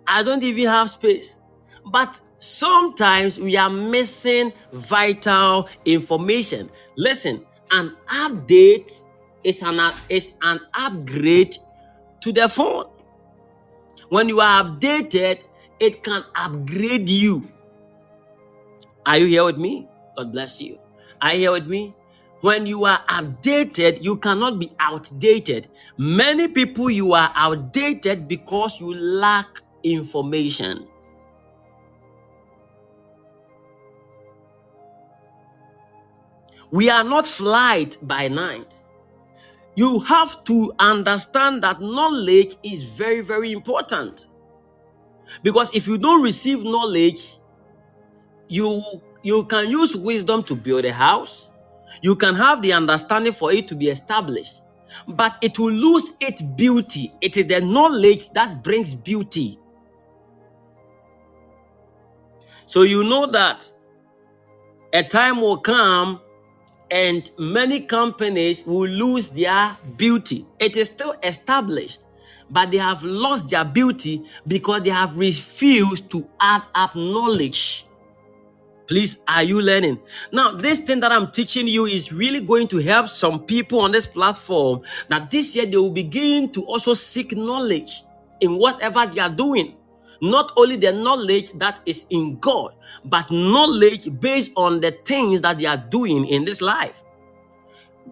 [0.06, 1.40] I don't even have space.
[1.86, 6.70] But sometimes we are missing vital information.
[6.96, 9.04] Listen, an update
[9.44, 11.58] is an, is an upgrade
[12.22, 12.86] to the phone.
[14.10, 15.40] When you are updated,
[15.80, 17.48] it can upgrade you.
[19.06, 19.88] Are you here with me?
[20.18, 20.78] God bless you.
[21.22, 21.96] Are you here with me?
[22.42, 25.70] When you are updated, you cannot be outdated.
[25.98, 30.88] Many people, you are outdated because you lack information.
[36.72, 38.81] We are not flight by night
[39.76, 44.28] you have to understand that knowledge is very, very important.
[45.44, 47.38] Because if you don't receive knowledge,
[48.48, 48.84] you
[49.24, 51.48] you can use wisdom to build a house.
[52.02, 54.62] You can have the understanding for it to be established,
[55.08, 57.14] but it will lose its beauty.
[57.22, 59.60] It is the knowledge that brings beauty.
[62.66, 63.70] So you know that
[64.94, 66.22] a time will come
[66.92, 70.46] and many companies will lose their beauty.
[70.60, 72.02] It is still established,
[72.50, 77.88] but they have lost their beauty because they have refused to add up knowledge.
[78.88, 80.02] Please, are you learning?
[80.34, 83.94] Now, this thing that I'm teaching you is really going to help some people on
[83.94, 88.04] this platform that this year they will begin to also seek knowledge
[88.42, 89.78] in whatever they are doing
[90.22, 92.74] not only the knowledge that is in God,
[93.06, 97.04] but knowledge based on the things that they are doing in this life.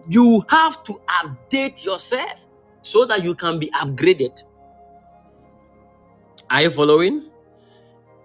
[0.08, 2.44] You have to update yourself
[2.82, 4.42] so that you can be upgraded.
[6.50, 7.30] Are you following?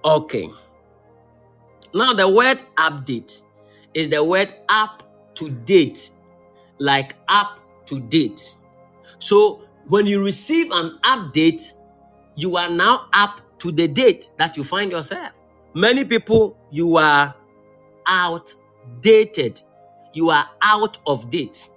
[0.04, 0.50] Okay.
[1.94, 3.44] Now, the word update
[3.94, 5.04] is the word up
[5.36, 6.12] to date,
[6.80, 8.58] like up to date.
[9.20, 11.74] So, when you receive an update,
[12.36, 15.32] you are now up to the date that you find yourself.
[15.74, 17.34] Many people, you are
[18.06, 19.60] outdated,
[20.14, 21.68] you are out of date.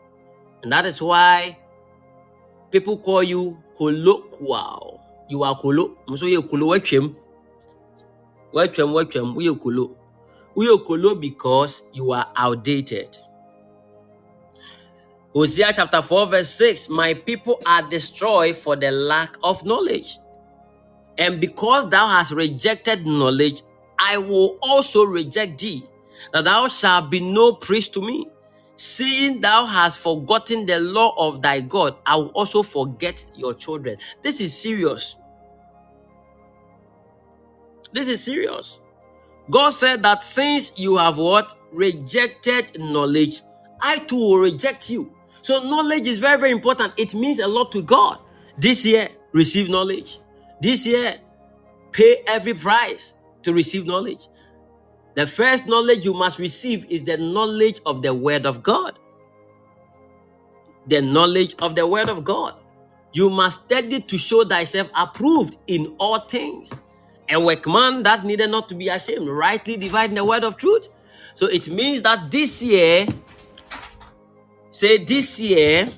[0.62, 1.56] And that is why
[2.70, 5.00] people call you colloquial.
[5.30, 5.96] You are colo.
[6.14, 7.16] So you colo watchem.
[8.52, 9.96] Watchem, watchem, we colo.
[10.54, 13.16] We colo because you are outdated.
[15.32, 20.18] Hosea chapter 4, verse 6 My people are destroyed for the lack of knowledge.
[21.18, 23.62] And because thou hast rejected knowledge,
[23.98, 25.84] I will also reject thee,
[26.32, 28.28] that thou shalt be no priest to me.
[28.76, 33.98] Seeing thou hast forgotten the law of thy God, I will also forget your children.
[34.22, 35.16] This is serious.
[37.92, 38.78] This is serious.
[39.50, 41.54] God said that since you have what?
[41.72, 43.42] Rejected knowledge,
[43.80, 45.12] I too will reject you.
[45.42, 46.92] So, knowledge is very, very important.
[46.96, 48.18] It means a lot to God.
[48.58, 50.18] This year, receive knowledge.
[50.60, 51.18] This year,
[51.92, 54.28] pay every price to receive knowledge.
[55.14, 58.98] The first knowledge you must receive is the knowledge of the Word of God.
[60.86, 62.54] The knowledge of the Word of God.
[63.12, 66.82] You must study to show thyself approved in all things.
[67.28, 70.88] A workman that needed not to be ashamed, rightly dividing the word of truth.
[71.34, 73.06] So it means that this year,
[74.70, 75.88] say this year,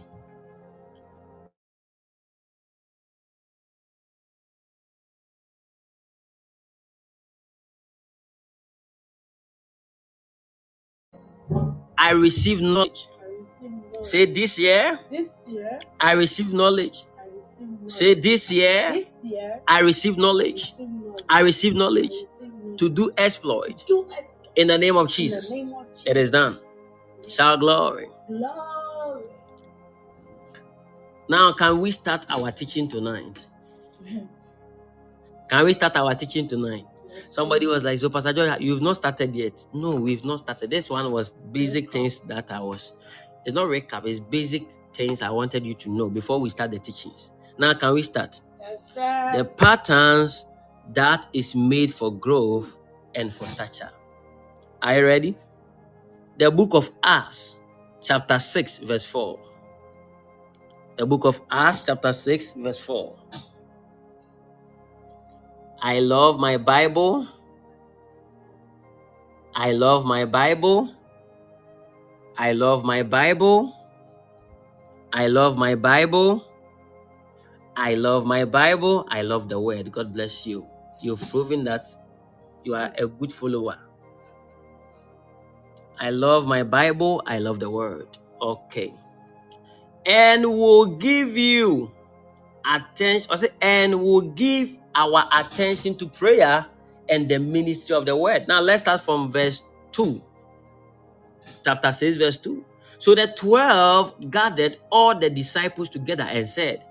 [11.99, 13.09] I receive knowledge.
[14.03, 17.05] Say this year, This year, I receive knowledge.
[17.19, 17.91] I receive knowledge.
[17.93, 20.73] Say this year, This year, I receive knowledge.
[20.73, 21.23] receive knowledge.
[21.29, 22.15] I receive knowledge
[22.79, 24.09] to do exploit do
[24.57, 25.51] in the name of in the Jesus.
[25.51, 26.07] name of Jesus.
[26.07, 26.57] It is done.
[27.29, 28.09] Shout glory.
[28.29, 29.25] Glory.
[31.29, 33.47] Now, can we start our teaching tonight?
[35.51, 36.85] Can we start our teaching tonight?
[37.31, 39.65] Somebody was like, So, Pastor Joy, you've not started yet.
[39.73, 40.71] No, we've not started.
[40.71, 42.93] This one was basic things that I was,
[43.45, 46.79] it's not recap, it's basic things I wanted you to know before we start the
[46.79, 47.31] teachings.
[47.59, 48.41] Now, can we start?
[48.61, 49.33] Yes, sir.
[49.37, 50.47] The patterns
[50.95, 52.77] that is made for growth
[53.15, 53.91] and for stature.
[54.83, 55.37] Are you ready?
[56.39, 57.57] The book of Acts,
[58.03, 59.39] chapter 6, verse 4.
[60.97, 63.17] The book of Acts, chapter 6, verse 4.
[65.83, 67.27] I love my Bible.
[69.55, 70.95] I love my Bible.
[72.37, 73.75] I love my Bible.
[75.13, 76.45] I love my Bible.
[77.77, 79.07] I love my Bible.
[79.11, 79.91] I love the word.
[79.91, 80.67] God bless you.
[81.01, 81.87] You've proven that
[82.65, 83.79] you are a good follower.
[85.99, 87.23] I love my Bible.
[87.27, 88.09] I love the word.
[88.41, 88.93] Okay.
[90.05, 91.91] And will give you
[92.65, 93.31] attention.
[93.33, 96.67] I say, and will give our attention to prayer
[97.09, 98.47] and the ministry of the word.
[98.49, 99.63] Now let's start from verse
[99.93, 100.23] 2.
[101.65, 102.65] Chapter 6, verse 2.
[102.99, 106.85] So the 12 gathered all the disciples together and said,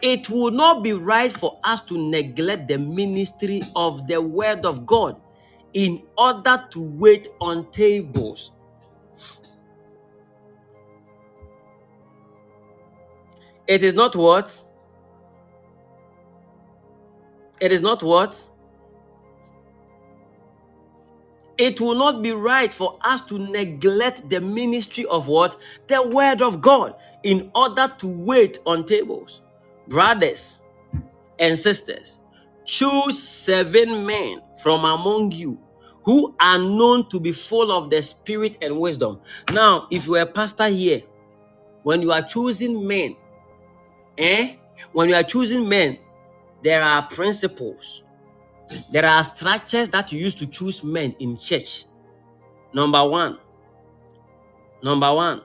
[0.00, 4.86] It will not be right for us to neglect the ministry of the word of
[4.86, 5.20] God
[5.74, 8.52] in order to wait on tables.
[13.66, 14.62] It is not what?
[17.60, 18.48] It is not what?
[21.58, 25.58] It will not be right for us to neglect the ministry of what?
[25.86, 29.40] The word of God in order to wait on tables.
[29.88, 30.60] Brothers
[31.38, 32.18] and sisters,
[32.64, 35.58] choose seven men from among you
[36.04, 39.20] who are known to be full of the spirit and wisdom.
[39.52, 41.02] Now, if you are a pastor here,
[41.82, 43.16] when you are choosing men,
[44.18, 44.56] eh?
[44.92, 45.98] When you are choosing men,
[46.62, 48.02] there are principles.
[48.90, 51.84] There are structures that you use to choose men in church.
[52.72, 53.38] Number one,
[54.82, 55.42] number one,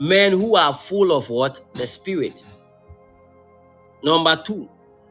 [0.00, 1.60] men who are full of what?
[1.74, 2.44] The spirit.
[4.02, 4.68] Number two,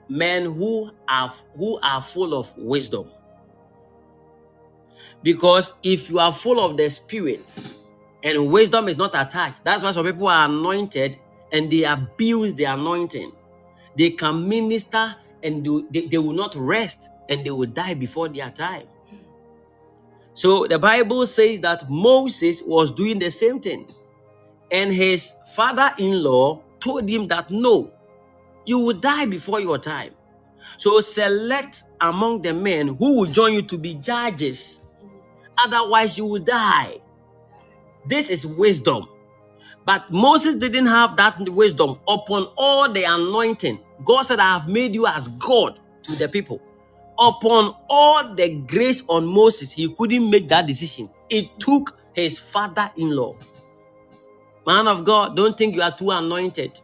[0.09, 3.09] men who are who are full of wisdom.
[5.23, 7.41] Because if you are full of the spirit
[8.23, 11.17] and wisdom is not attached, that's why some people are anointed
[11.51, 13.31] and they abuse the anointing.
[13.97, 18.29] They can minister and they, they, they will not rest and they will die before
[18.29, 18.87] their time.
[20.33, 23.87] So the Bible says that Moses was doing the same thing.
[24.71, 27.91] And his father in law told him that no,
[28.65, 30.13] you will die before your time.
[30.77, 34.81] So select among the men who will join you to be judges.
[35.57, 36.99] Otherwise, you will die.
[38.07, 39.07] This is wisdom.
[39.86, 43.79] But Moses didn't have that wisdom upon all the anointing.
[44.05, 46.61] God said, I have made you as God to the people.
[47.19, 51.09] Upon all the grace on Moses, he couldn't make that decision.
[51.29, 53.36] It took his father in law.
[54.65, 56.79] Man of God, don't think you are too anointed.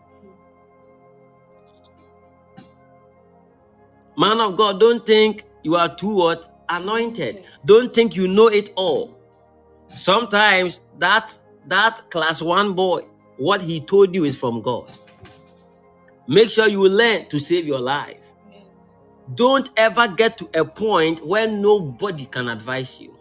[4.17, 6.63] Man of God, don't think you are too what?
[6.69, 7.43] Anointed.
[7.65, 9.17] Don't think you know it all.
[9.87, 11.33] Sometimes that
[11.69, 13.05] that class one boy,
[13.37, 14.91] what he told you is from God.
[16.27, 18.17] Make sure you learn to save your life.
[19.35, 23.15] Don't ever get to a point where nobody can advise you,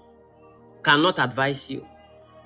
[0.82, 1.84] cannot advise you.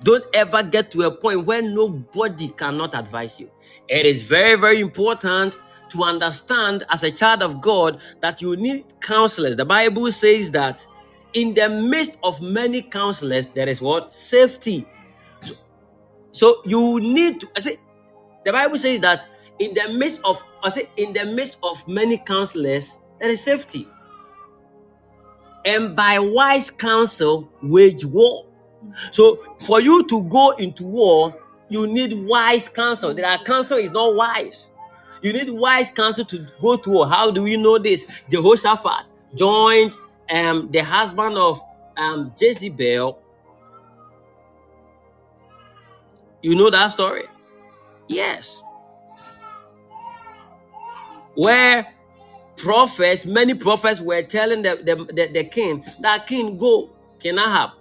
[0.03, 3.49] Don't ever get to a point where nobody cannot advise you.
[3.87, 5.57] It is very, very important
[5.91, 9.55] to understand as a child of God that you need counselors.
[9.55, 10.85] The Bible says that
[11.33, 14.13] in the midst of many counselors, there is what?
[14.13, 14.85] Safety.
[16.33, 17.77] So, you need to I say
[18.45, 19.27] the Bible says that
[19.59, 23.87] in the midst of I say in the midst of many counselors, there is safety.
[25.65, 28.45] And by wise counsel, wage war.
[29.11, 31.35] So for you to go into war,
[31.69, 33.13] you need wise counsel.
[33.13, 34.71] That counsel is not wise.
[35.21, 37.07] You need wise counsel to go to war.
[37.09, 38.05] How do we know this?
[38.29, 39.05] Jehoshaphat
[39.35, 39.95] joined
[40.29, 41.61] um, the husband of
[41.97, 43.19] um, Jezebel.
[46.43, 47.23] You know that story?
[48.07, 48.61] Yes.
[51.35, 51.87] Where
[52.57, 57.71] prophets, many prophets were telling the, the, the, the king, that king, go, King Ahab,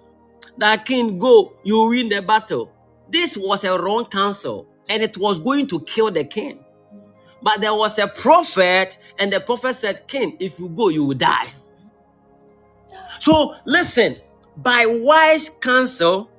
[0.56, 2.72] that king, go, you win the battle.
[3.10, 6.64] This was a wrong counsel, and it was going to kill the king.
[7.42, 11.18] But there was a prophet, and the prophet said, King, if you go, you will
[11.18, 11.48] die.
[13.18, 14.16] So listen,
[14.56, 16.30] by wise counsel,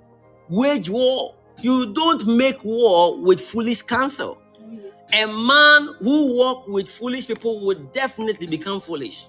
[0.49, 1.35] wage war.
[1.63, 4.37] You don't make war with foolish counsel.
[5.13, 9.25] A man who walk with foolish people would definitely become foolish.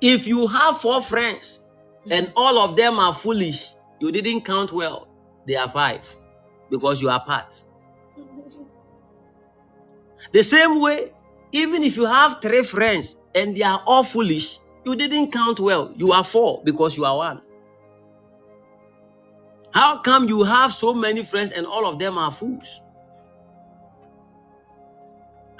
[0.00, 1.62] If you have four friends
[2.08, 5.08] and all of them are foolish, you didn't count well.
[5.48, 6.06] They are five
[6.70, 7.64] because you are part.
[10.30, 11.10] The same way,
[11.50, 15.92] even if you have three friends and they are all foolish, you didn't count well.
[15.96, 17.42] You are four because you are one.
[19.72, 22.80] How come you have so many friends and all of them are fools?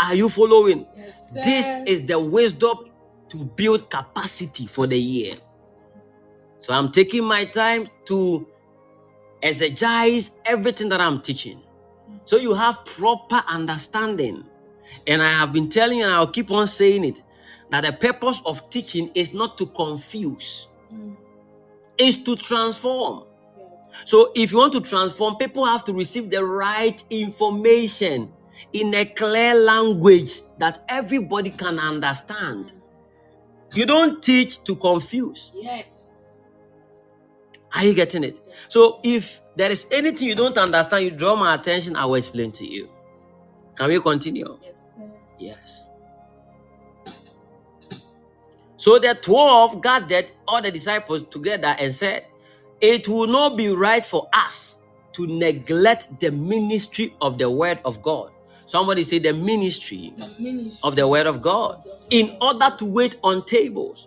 [0.00, 0.86] Are you following?
[0.96, 2.78] Yes, This is the wisdom
[3.28, 5.36] to build capacity for the year.
[6.58, 8.48] So I'm taking my time to
[9.42, 11.60] exegete everything that I'm teaching.
[12.24, 14.44] So you have proper understanding.
[15.06, 17.22] And I have been telling you, and I'll keep on saying it,
[17.70, 21.16] that the purpose of teaching is not to confuse, mm.
[21.96, 23.24] it's to transform.
[24.04, 28.32] So if you want to transform, people have to receive the right information
[28.72, 32.72] in a clear language that everybody can understand.
[32.72, 33.76] Mm.
[33.76, 35.50] You don't teach to confuse.
[35.54, 36.40] Yes.
[37.74, 38.38] Are you getting it?
[38.68, 42.50] So if there is anything you don't understand, you draw my attention, I will explain
[42.52, 42.88] to you.
[43.76, 44.58] Can we continue?
[44.62, 45.10] Yes, sir.
[45.38, 45.88] Yes.
[48.78, 52.26] So the 12 gathered all the disciples together and said,
[52.80, 54.78] It will not be right for us
[55.14, 58.30] to neglect the ministry of the word of God.
[58.66, 60.80] Somebody say the ministry The ministry.
[60.88, 64.06] of the word of God in order to wait on tables.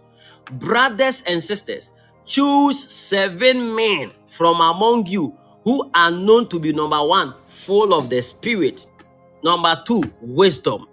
[0.53, 1.91] Brothers and sisters,
[2.25, 5.35] choose seven men from among you
[5.65, 8.85] who are known to be number one, full of the spirit,
[9.43, 10.87] number two, wisdom.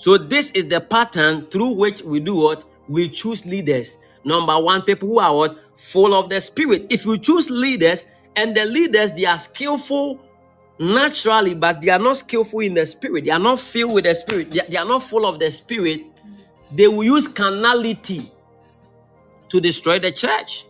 [0.00, 2.64] So, this is the pattern through which we do what?
[2.88, 3.98] We choose leaders.
[4.24, 5.58] Number one, people who are what?
[5.76, 6.86] Full of the spirit.
[6.88, 10.18] If you choose leaders and the leaders, they are skillful
[10.78, 13.26] naturally, but they are not skillful in the spirit.
[13.26, 14.50] They are not filled with the spirit.
[14.50, 16.06] They, they are not full of the spirit.
[16.72, 18.22] They will use carnality
[19.50, 20.64] to destroy the church.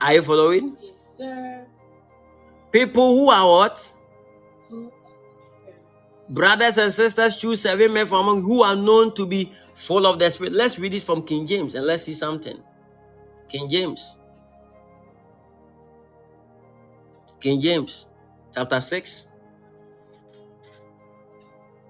[0.00, 0.76] Are you following?
[0.80, 1.66] Yes, sir.
[2.72, 3.94] People who are what?
[6.30, 10.18] Brothers and sisters, choose seven men from among who are known to be full of
[10.18, 10.54] the Spirit.
[10.54, 12.58] Let's read it from King James and let's see something.
[13.48, 14.16] King James.
[17.40, 18.06] King James,
[18.54, 19.26] chapter 6,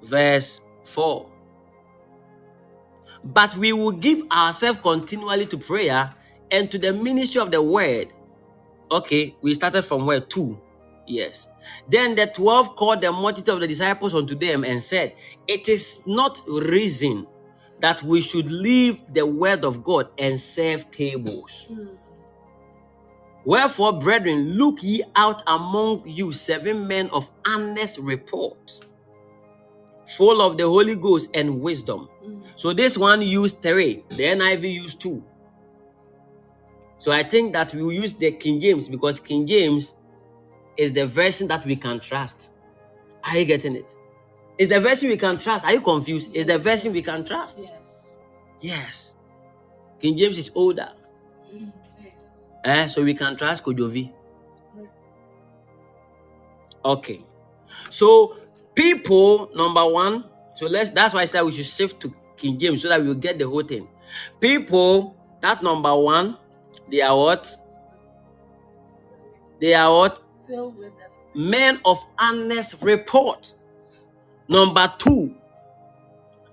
[0.03, 1.31] verse 4.
[3.25, 6.15] but we will give ourselves continually to prayer
[6.51, 8.09] and to the ministry of the word.
[8.91, 10.21] Okay, we started from where?
[10.21, 10.59] Two.
[11.07, 11.49] Yes.
[11.89, 15.15] Then the twelve called the multitude of the disciples unto them and said,
[15.47, 17.27] It is not reason
[17.81, 21.69] that we should leave the word of God and serve tables.
[23.45, 28.81] Wherefore, brethren, look ye out among you seven men of honest report,
[30.17, 32.09] full of the Holy Ghost and wisdom.
[32.23, 32.43] Mm.
[32.57, 35.25] So this one used three, the NIV used two.
[36.99, 39.95] So I think that we will use the King James because King James
[40.77, 42.53] is the version that we can trust.
[43.25, 43.95] Are you getting it?
[44.59, 45.65] It's the version we can trust.
[45.65, 46.31] Are you confused?
[46.35, 47.59] It's the version we can trust.
[47.61, 48.15] Yes.
[48.61, 49.15] Yes.
[50.01, 50.91] King James is older.
[51.55, 52.15] Okay.
[52.65, 52.89] Eh?
[52.89, 54.13] So we can trust KJV.
[56.85, 57.25] Okay.
[57.91, 58.37] So
[58.75, 60.25] people, number one,
[60.57, 63.09] so let's that's why I said we should shift to King James so that we
[63.09, 63.87] will get the whole thing.
[64.41, 66.37] People, that number one,
[66.91, 67.49] they are what?
[69.61, 70.21] They are what?
[70.47, 73.53] Filled with the Men of honest report.
[74.49, 75.35] Number two,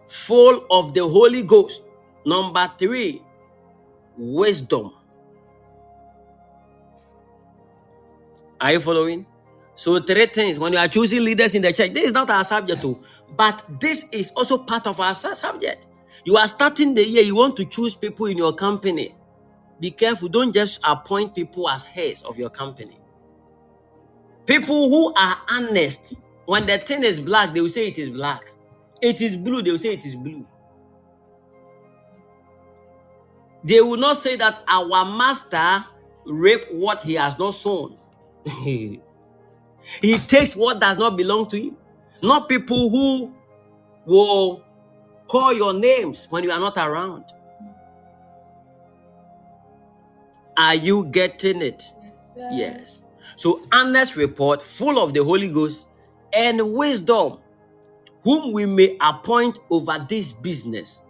[0.08, 1.82] full of the Holy Ghost.
[2.26, 3.22] Number three,
[4.18, 4.92] wisdom.
[8.60, 9.26] Are you following?
[9.76, 12.44] So three things when you are choosing leaders in the church, this is not our
[12.44, 13.02] subject, too,
[13.36, 15.88] but this is also part of our subject.
[16.24, 19.14] You are starting the year, you want to choose people in your company.
[19.80, 23.00] Be careful, don't just appoint people as heads of your company.
[24.46, 26.14] People who are honest,
[26.46, 28.52] when the thing is black, they will say it is black.
[29.02, 30.46] It is blue, they will say it is blue.
[33.64, 35.84] They will not say that our master
[36.26, 37.98] reap what he has not sown.
[38.64, 39.02] he
[40.28, 41.78] takes what does not belong to him.
[42.22, 43.34] Not people who
[44.06, 44.64] will
[45.28, 47.26] call your names when you are not around.
[50.58, 51.84] Are you getting it?
[52.52, 53.04] yes.
[53.36, 55.88] So, honest report, full of the Holy Ghost
[56.34, 57.40] and wisdom,
[58.24, 61.02] whom we may appoint over this business.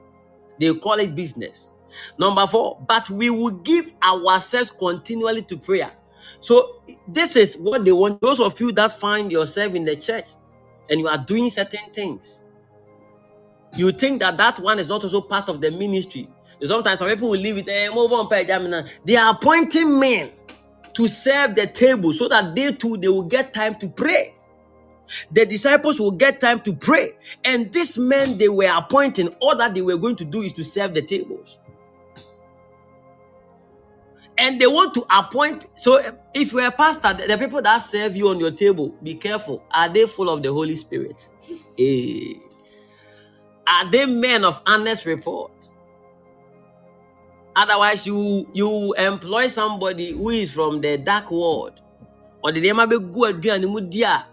[0.59, 1.71] They call it business.
[2.17, 5.91] Number four, but we will give ourselves continually to prayer.
[6.39, 8.21] So, this is what they want.
[8.21, 10.29] Those of you that find yourself in the church
[10.89, 12.43] and you are doing certain things,
[13.75, 16.27] you think that that one is not also part of the ministry.
[16.63, 17.67] Sometimes some people will leave it.
[17.67, 18.89] eh, mo bon pa ẹja mi.
[19.05, 20.31] They are appointing men
[20.93, 24.33] to serve the table so that they too they will get time to pray.
[25.31, 27.13] The disciples will get time to pray,
[27.43, 30.63] and these men they were appointing, all that they were going to do is to
[30.63, 31.59] serve the tables.
[34.37, 35.65] And they want to appoint.
[35.75, 36.01] So,
[36.33, 39.63] if you're a pastor, the the people that serve you on your table, be careful.
[39.71, 41.29] Are they full of the Holy Spirit?
[41.79, 42.33] Eh.
[43.67, 45.51] Are they men of honest report?
[47.55, 51.79] Otherwise, you you employ somebody who is from the dark world.
[52.43, 54.25] Or the name be good aduane mu di a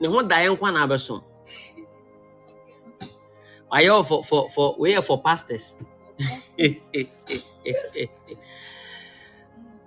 [0.00, 1.22] ne ho da nkwa na abeso.
[3.72, 5.76] Ayɛ for for for we are for pastors.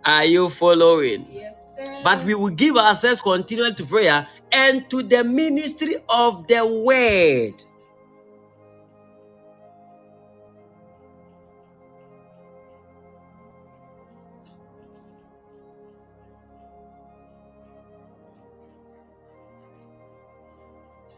[0.06, 1.26] Are you following?
[1.32, 2.02] Yes, sir.
[2.04, 7.54] But we will give ourselves continually to prayer and to the ministry of the word.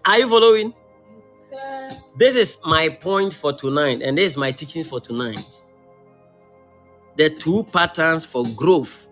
[0.06, 0.74] Are you following?
[1.16, 2.02] Yes, sir.
[2.18, 5.46] This is my point for tonight, and this is my teaching for tonight.
[7.18, 9.08] The two patterns for growth.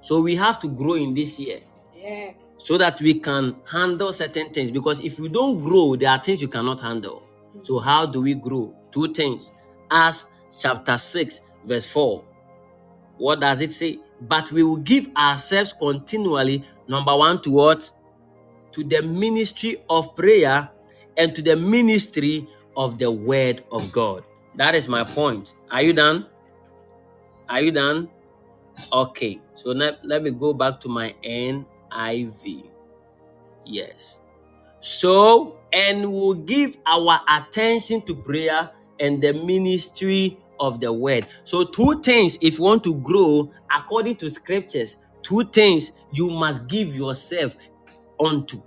[0.00, 1.60] So we have to grow in this year
[1.96, 2.56] Yes.
[2.58, 4.70] so that we can handle certain things.
[4.70, 7.22] Because if we don't grow, there are things you cannot handle.
[7.50, 7.64] Mm-hmm.
[7.64, 8.74] So, how do we grow?
[8.90, 9.52] Two things.
[9.90, 10.26] Acts
[10.58, 12.24] chapter 6, verse 4.
[13.18, 13.98] What does it say?
[14.20, 17.90] But we will give ourselves continually, number one, to what?
[18.72, 20.70] To the ministry of prayer
[21.16, 24.24] and to the ministry of the word of God.
[24.56, 25.54] That is my point.
[25.70, 26.26] Are you done?
[27.48, 28.08] Are you done?
[28.92, 32.64] Okay, so let, let me go back to my NIV.
[33.66, 34.20] Yes.
[34.80, 38.70] So, and we'll give our attention to prayer
[39.00, 41.26] and the ministry of the word.
[41.44, 46.66] So, two things, if you want to grow according to scriptures, two things you must
[46.66, 47.56] give yourself
[48.24, 48.62] unto.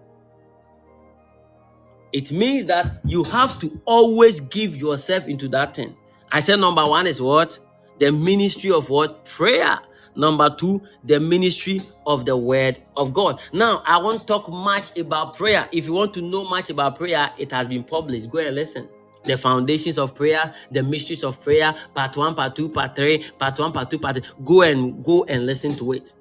[2.13, 5.95] It means that you have to always give yourself into that thing.
[6.31, 7.59] I said number one is what?
[7.99, 9.25] The ministry of what?
[9.25, 9.79] Prayer.
[10.15, 13.39] Number two, the ministry of the word of God.
[13.53, 15.69] Now, I won't talk much about prayer.
[15.71, 18.29] If you want to know much about prayer, it has been published.
[18.29, 18.89] Go and listen.
[19.25, 23.59] the foundations of prayer, the mysteries of prayer, part one, part two, part three, part
[23.59, 24.25] one, part two, part three.
[24.43, 26.13] Go and go and listen to it.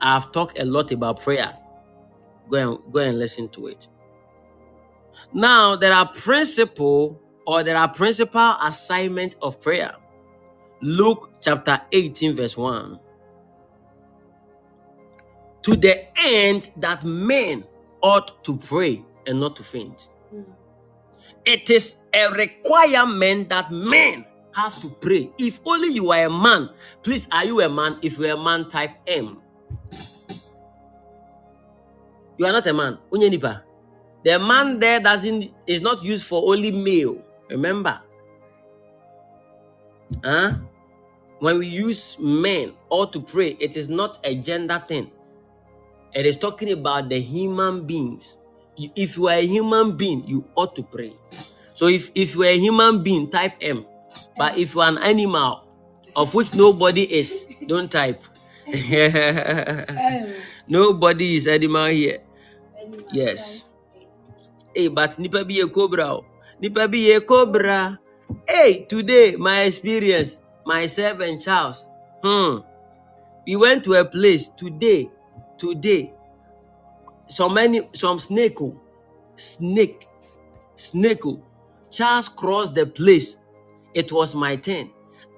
[0.00, 1.54] I've talked a lot about prayer.
[2.48, 3.88] Go and go and listen to it.
[5.32, 9.94] Now there are principle or there are principal assignment of prayer.
[10.80, 12.98] Luke chapter 18, verse 1.
[15.62, 17.64] To the end that men
[18.02, 20.08] ought to pray and not to faint.
[21.44, 24.24] It is a requirement that men
[24.54, 25.30] have to pray.
[25.38, 26.70] If only you are a man,
[27.02, 27.98] please, are you a man?
[28.02, 29.40] If you're a man, type M.
[32.42, 32.98] You are not a man.
[33.12, 33.62] Onye nipa.
[34.24, 37.22] The man there doesn't is not used for only male.
[37.48, 38.00] Remember.
[40.24, 40.58] Huh?
[41.38, 45.12] When we use men or to pray, it is not a gender thing.
[46.14, 48.38] It is talking about the human beings.
[48.76, 51.14] If you are a human being, you ought to pray.
[51.74, 53.86] So if, if you are a human being, type M.
[54.36, 55.62] But if you are an animal,
[56.16, 58.18] of which nobody is, don't type.
[58.66, 60.34] Um,
[60.66, 62.18] nobody is animal here.
[63.12, 63.70] Yes.
[64.74, 66.18] Hey, but nipa be a cobra.
[66.60, 67.98] Nipa be a cobra.
[68.48, 71.86] Hey, today my experience, myself and Charles.
[72.22, 72.58] Hmm.
[73.46, 75.10] We went to a place today.
[75.58, 76.12] Today,
[77.28, 78.58] some many some snake,
[79.36, 80.08] snake,
[80.74, 81.22] snake.
[81.90, 83.36] Charles crossed the place.
[83.94, 84.90] It was my turn.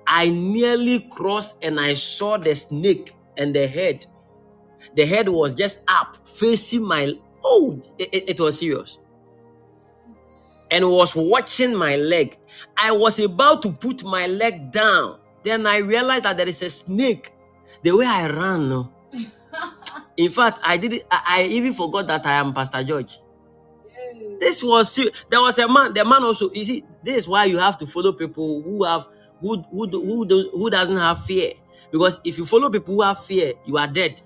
[0.07, 4.07] I nearly crossed and I saw the snake and the head.
[4.95, 7.13] The head was just up, facing my.
[7.45, 8.99] Oh, it, it- was serious.
[10.71, 12.37] And was watching my leg.
[12.77, 15.19] I was about to put my leg down.
[15.45, 17.33] Then I realized that there is a snake.
[17.83, 18.93] The way I ran, no.
[20.17, 23.21] In fact, I did I, I even forgot that I am Pastor George.
[24.41, 24.95] This was.
[25.31, 25.93] There was a man.
[25.95, 26.51] The man also.
[26.53, 29.07] You see, this is why you have to follow people who have
[29.41, 31.55] who who who do, who doesn't have fear.
[31.93, 34.21] Because if you follow people who have fear, you are dead.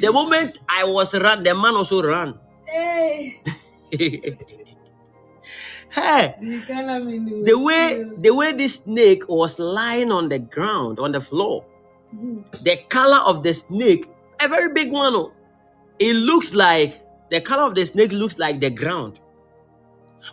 [0.00, 2.38] The moment I was run, the man also ran.
[2.70, 3.42] Hey.
[5.90, 10.28] hey, The kind of in the the way the way this snake was lying on
[10.28, 11.64] the ground on the floor,
[12.62, 14.06] the color of the snake,
[14.40, 15.14] a very big one.
[15.14, 15.32] oh.
[15.98, 19.20] It looks like the color of the snake looks like the ground.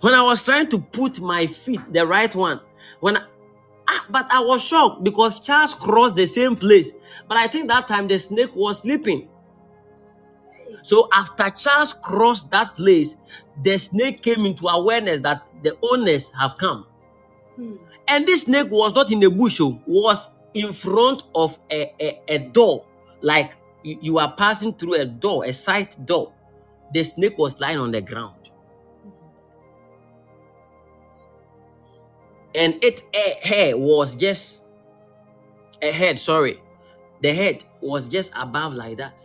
[0.02, 2.60] When I was trying to put my feet, the right one,
[3.00, 3.24] when I,
[3.90, 6.92] ah, but I was shocked because Charles crossed the same place.
[7.28, 9.30] But I think that time the snake was sleeping.
[10.88, 13.18] So after Charles crossed that place,
[13.62, 16.86] the snake came into awareness that the owners have come.
[17.58, 17.76] Hmm.
[18.08, 22.22] And this snake was not in the bush, oh, was in front of a, a,
[22.30, 22.86] a door.
[23.22, 23.52] Like
[23.84, 26.32] you, you are passing through a door, a side door.
[26.94, 28.50] The snake was lying on the ground.
[32.56, 34.64] And its a- hair was just
[35.82, 36.62] a head, sorry.
[37.22, 39.22] The head was just above like that.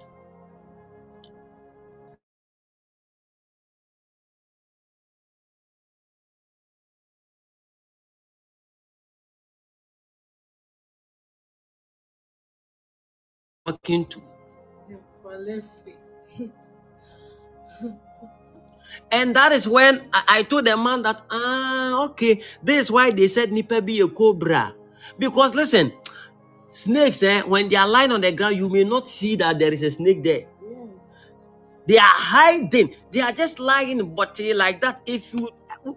[13.66, 14.20] Walking to
[19.12, 23.10] And that is when I, I told the man that, ah, okay, this is why
[23.10, 24.74] they said Nipa be a cobra.
[25.18, 25.92] Because listen,
[26.70, 29.72] snakes, eh, when they are lying on the ground, you may not see that there
[29.72, 30.46] is a snake there.
[31.86, 32.94] They are hiding.
[33.10, 35.02] They are just lying, but eh, like that.
[35.06, 35.50] If you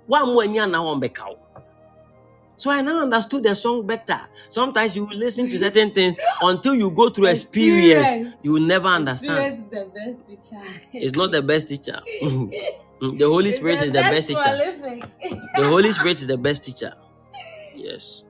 [0.06, 1.38] one more year now on cow.
[2.57, 4.22] So I now understood the song better.
[4.49, 8.36] Sometimes you will listen to certain things until you go through experience, Experience.
[8.41, 9.48] you will never understand.
[9.48, 10.82] Experience is the best teacher.
[10.99, 12.02] It's not the best teacher.
[13.02, 14.64] Mm, the Holy It's Spirit is the best teacher.
[15.53, 16.94] The Holy Spirit is the best teacher.
[17.73, 18.26] Yes.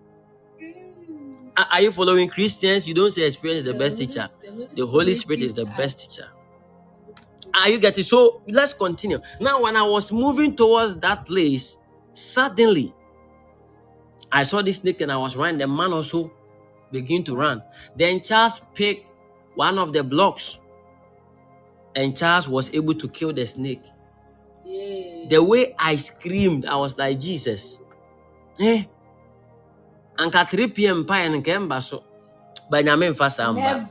[1.58, 2.88] Are are you following Christians?
[2.88, 4.30] You don't say experience is the best teacher.
[4.76, 6.30] The Holy Spirit is the best teacher.
[7.54, 8.04] Are you getting?
[8.04, 9.20] So let's continue.
[9.40, 11.78] Now, when I was moving towards that place,
[12.14, 12.94] suddenly
[14.36, 15.60] I saw this snake and I was running.
[15.60, 16.30] The man also
[16.92, 17.64] began to run.
[17.96, 19.10] Then Charles picked
[19.56, 20.60] one of the blocks,
[21.96, 23.82] and Charles was able to kill the snake.
[24.66, 25.30] Yeah.
[25.30, 27.80] The way I screamed, I was like, Jesus.
[28.60, 28.84] Eh?
[30.20, 31.06] Anka 3 p.m.
[31.06, 32.04] pa and kemba so.
[32.70, 33.62] But nyame mfa samba.
[33.62, 33.90] Never.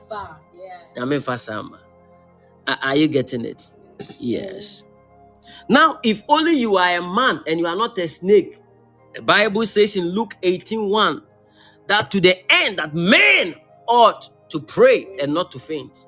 [0.54, 0.80] Yeah.
[0.96, 1.80] Nyame mfa samba.
[2.68, 3.70] Are are you getting it?
[4.20, 4.84] Yes.
[5.68, 8.60] Now, if only you are a man and you are not a snake,
[9.14, 11.22] the Bible says in Luke 18 1
[11.86, 13.54] that to the end that men
[13.86, 16.06] ought to pray and not to faint.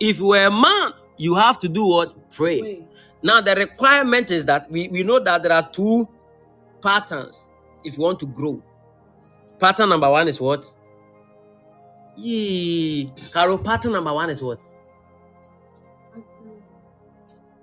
[0.00, 2.30] If you are a man, you have to do what?
[2.30, 2.60] Pray.
[2.60, 2.88] Wait.
[3.22, 6.08] Now, the requirement is that we, we know that there are two
[6.82, 7.48] patterns
[7.84, 8.62] if you want to grow.
[9.58, 10.66] Pattern number one is what?
[12.16, 13.12] Yee.
[13.32, 14.60] Carol, pattern number one is what?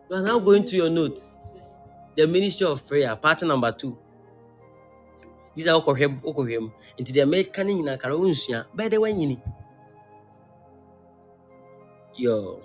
[0.09, 1.22] You are now going to your note.
[2.15, 3.97] The ministry of prayer, pattern number two.
[5.55, 6.71] These are okohwem okohwem.
[6.97, 8.65] Into the American nyina kara unsua.
[8.73, 9.37] By the way.
[12.15, 12.61] Yo.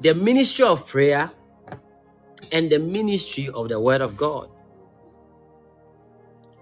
[0.00, 1.30] The ministry of prayer
[2.52, 4.48] and the ministry of the word of God.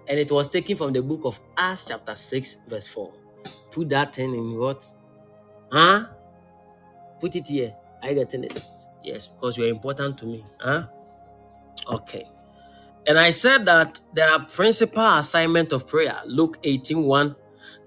[0.07, 3.11] And it was taken from the book of Acts chapter 6 verse 4.
[3.71, 4.85] Put that thing in what?
[5.71, 6.05] Huh?
[7.19, 7.73] Put it here.
[8.03, 8.61] You getting it?
[9.03, 10.43] Yes, because you're important to me.
[10.59, 10.87] Huh?
[11.87, 12.27] Okay.
[13.05, 17.35] And I said that there are principal assignment of prayer, Luke 18 1,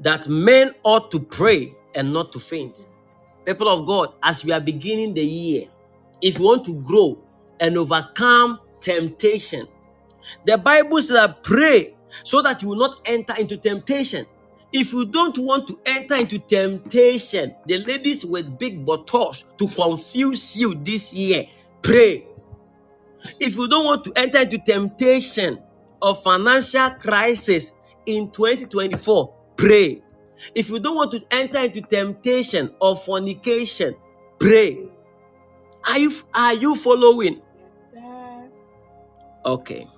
[0.01, 2.87] that men ought to pray and not to faint.
[3.45, 5.69] People of God, as we are beginning the year,
[6.21, 7.19] if you want to grow
[7.61, 9.67] and overcome temptation,
[10.45, 11.95] the Bible says that pray
[12.25, 14.27] so that you will not enter into temptation.
[14.73, 20.57] If you don't want to enter into temptation, the ladies with big bottles to confuse
[20.57, 21.47] you this year,
[21.83, 22.27] pray.
[23.41, 25.59] If you don't want to enter into temptation
[26.03, 27.73] of financial crisis
[28.07, 30.03] in 2024, pray.
[30.55, 33.95] If you don't want to enter into temptation of fornication,
[34.39, 34.89] pray.
[35.89, 37.41] Are you are you following?
[37.93, 38.49] Sir.
[39.45, 39.89] Okay.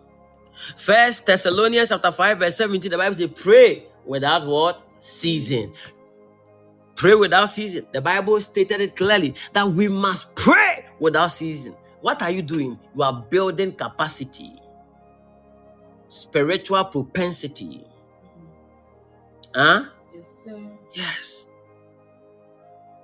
[0.77, 4.83] First Thessalonians chapter 5, verse 17, the Bible says, pray without what?
[4.99, 5.73] Season.
[6.97, 7.87] Pray without season.
[7.93, 11.77] The Bible stated it clearly that we must pray without season.
[12.01, 12.79] What are you doing?
[12.95, 14.61] You are building capacity,
[16.09, 17.85] spiritual propensity.
[19.55, 19.85] Huh?
[20.15, 20.61] Yes, sir.
[20.95, 21.47] Yes.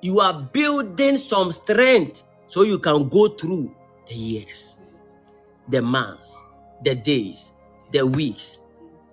[0.00, 3.74] You are building some strength so you can go through
[4.06, 4.78] the years,
[5.68, 6.44] the months,
[6.84, 7.52] the days,
[7.90, 8.60] the weeks,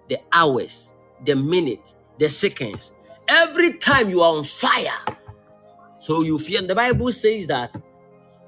[0.10, 0.92] the hours,
[1.26, 2.92] the minutes, the seconds.
[3.28, 5.00] Every time you are on fire.
[6.00, 7.74] So you feel, and the Bible says that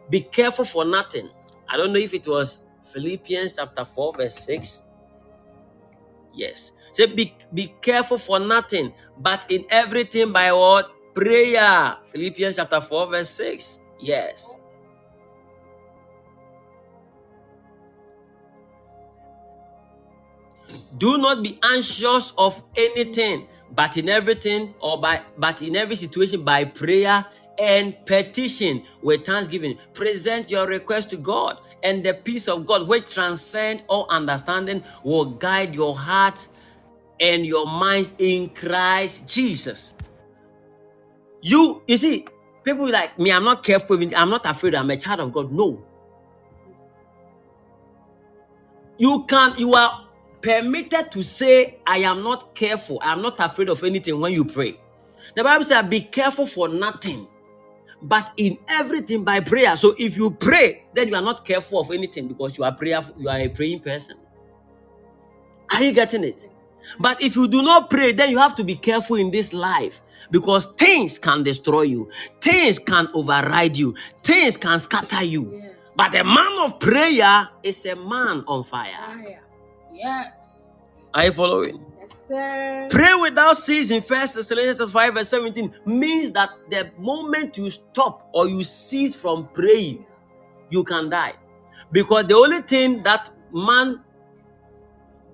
[0.10, 1.30] be careful for nothing.
[1.70, 4.84] I don't know if it was Philippians chapter 4, verse 6.
[6.34, 6.74] Yes.
[6.92, 10.92] Say be, be careful for nothing, but in everything by what?
[11.14, 11.98] Prayer.
[12.08, 13.80] Philippians chapter 4, verse 6.
[14.00, 14.56] Yes.
[20.98, 26.44] Do not be anxious of anything, but in everything or by but in every situation
[26.44, 27.26] by prayer
[27.60, 29.78] and petition with thanksgiving.
[29.94, 35.26] Present your request to God, and the peace of God, which transcends all understanding, will
[35.26, 36.48] guide your heart
[37.20, 39.94] and your minds in Christ Jesus.
[41.42, 42.26] You, you see,
[42.64, 45.52] people like me, I'm not careful, I'm not afraid, I'm a child of God.
[45.52, 45.86] No.
[48.98, 50.08] You can't, you are
[50.42, 54.46] permitted to say, I am not careful, I am not afraid of anything when you
[54.46, 54.80] pray.
[55.36, 57.28] The Bible says, be careful for nothing,
[58.04, 59.76] but in everything by prayer.
[59.78, 63.16] So if you pray, then you are not careful of anything because you are prayerful,
[63.18, 64.18] you are a praying person.
[65.72, 66.50] Are you getting it?
[67.00, 70.02] But if you do not pray, then you have to be careful in this life
[70.30, 72.10] because things can destroy you,
[72.42, 75.50] things can override you, things can scatter you.
[75.52, 75.76] Yes.
[75.96, 78.94] But a man of prayer is a man on fire.
[78.94, 79.42] Fire.
[79.94, 80.76] Yes.
[81.14, 81.86] Are you following?
[82.04, 82.88] Yes, sir.
[82.90, 88.48] Pray without ceasing, First Thessalonians 5 verse 17, means that the moment you stop or
[88.48, 90.06] you cease from praying,
[90.70, 91.34] you can die.
[91.92, 94.02] Because the only thing that man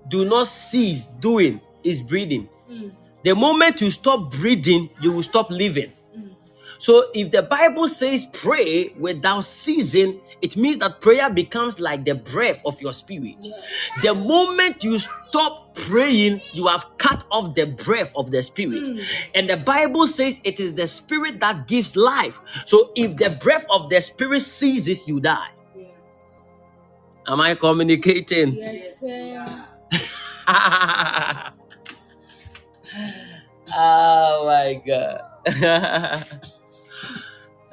[0.10, 2.50] do not cease doing is breathing.
[2.70, 2.92] Mm.
[3.24, 5.92] The moment you stop breathing, you will stop living.
[6.80, 12.16] So if the Bible says pray without ceasing, it means that prayer becomes like the
[12.16, 13.46] breath of your spirit.
[14.02, 18.88] The moment you stop praying, you have cut off the breath of the spirit.
[18.88, 19.00] Hmm.
[19.36, 22.40] And the Bible says it is the spirit that gives life.
[22.66, 25.50] So if the breath of the spirit ceases, you die.
[25.76, 25.92] Yes.
[27.28, 28.54] Am I communicating?
[28.54, 29.46] Yes, sir.
[33.76, 35.26] oh my god.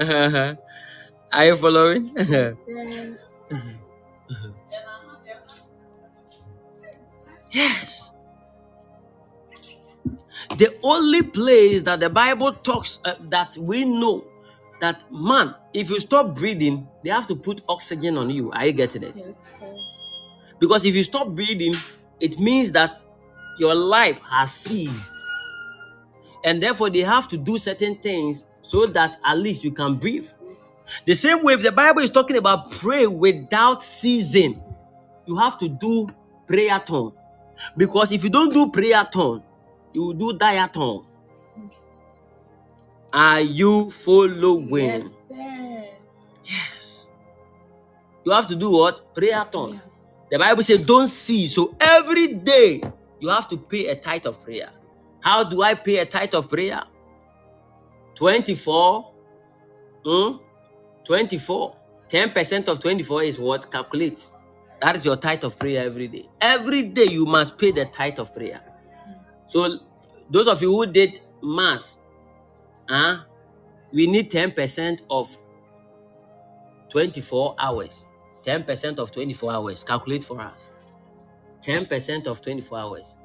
[0.01, 2.11] Are you following?
[7.51, 8.13] Yes.
[10.59, 14.25] The only place that the Bible talks uh, that we know
[14.81, 18.53] that man, if you stop breathing, they have to put oxygen on you.
[18.53, 19.15] Are you getting it?
[19.17, 19.75] Yes, sir.
[20.59, 21.75] Because if you stop breathing,
[22.21, 23.03] it means that
[23.59, 25.13] your life has ceased.
[26.45, 30.27] And therefore, they have to do certain things so that at least you can breathe.
[31.05, 34.61] The same way, if the Bible is talking about pray without ceasing,
[35.25, 36.09] you have to do
[36.47, 37.13] prayer-thon.
[37.77, 39.43] Because if you don't do prayer-thon,
[39.93, 41.05] you will do diathon.
[43.13, 45.11] Are you following?
[45.31, 45.89] Yes.
[46.45, 47.09] Yes.
[48.25, 49.15] You have to do what?
[49.15, 49.75] Prayer-thon.
[49.75, 49.81] Yeah.
[50.31, 51.47] The Bible says, don't see.
[51.47, 52.83] So every day
[53.21, 54.71] you have to pay a tithe of prayer.
[55.21, 56.83] How do I pay a tithe of prayer?
[58.17, 59.13] 24.
[60.05, 60.37] Hmm?
[61.05, 61.77] 24.
[62.09, 63.71] 10% of 24 is what?
[63.71, 64.31] Calculate.
[64.81, 66.29] That is your tithe of prayer every day.
[66.41, 68.61] Every day you must pay the tithe of prayer.
[69.47, 69.79] So
[70.29, 71.99] those of you who did mass,
[72.89, 73.21] huh?
[73.93, 75.37] we need 10% of
[76.91, 78.07] 24 hours.
[78.45, 79.85] 10% of 24 hours.
[79.85, 80.73] Calculate for us.
[81.63, 83.17] 10% of 24 hours.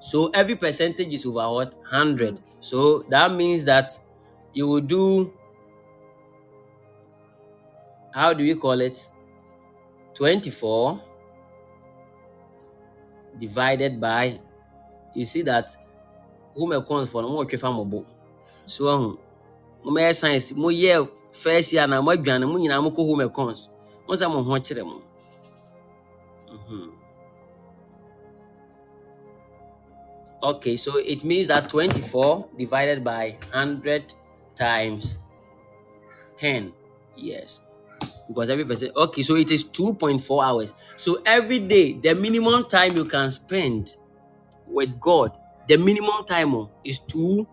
[0.00, 1.74] So every percentage is over what?
[1.74, 2.40] 100.
[2.60, 3.98] So that means that
[4.52, 5.32] you will do,
[8.12, 9.08] how do we call it?
[10.14, 11.00] 24
[13.38, 14.38] divided by,
[15.14, 15.74] you see that,
[16.54, 18.04] whom accounts for no more.
[18.66, 19.18] So, um,
[19.84, 23.68] mo science, mo yɛ first year na mo aduane mo nyinaa mo kɔ home accounts.
[24.06, 25.00] Mo sɛ mo ho kyerɛ mo.
[26.50, 26.92] Mhm.
[30.42, 34.14] Okay, so it means that 24 divided by 100
[34.60, 35.18] times
[36.36, 36.72] 10.
[37.16, 37.62] Yes.
[38.28, 40.74] Because every person, okay, so it is 2.4 hours.
[40.96, 43.96] So every day, the minimum time you can spend
[44.66, 47.46] with God, the minimum time oh, is 2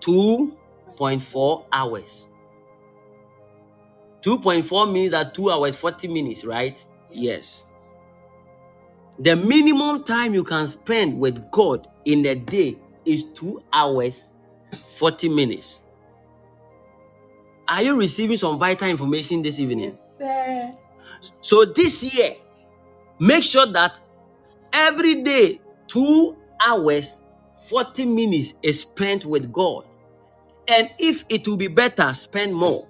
[0.00, 2.26] 2.4 hours.
[4.22, 6.84] 2.4 means that 2 hours 40 minutes, right?
[7.10, 7.64] Yes.
[9.18, 14.30] The minimum time you can spend with God in a day is 2 hours
[14.74, 15.82] 40 minutes.
[17.66, 19.90] Are you receiving some vital information this evening?
[19.90, 20.72] Yes, sir.
[21.40, 22.34] So this year,
[23.18, 24.00] make sure that
[24.72, 27.20] every day, 2 hours
[27.68, 29.84] 40 minutes is spent with God.
[30.68, 32.86] And if it will be better, spend more.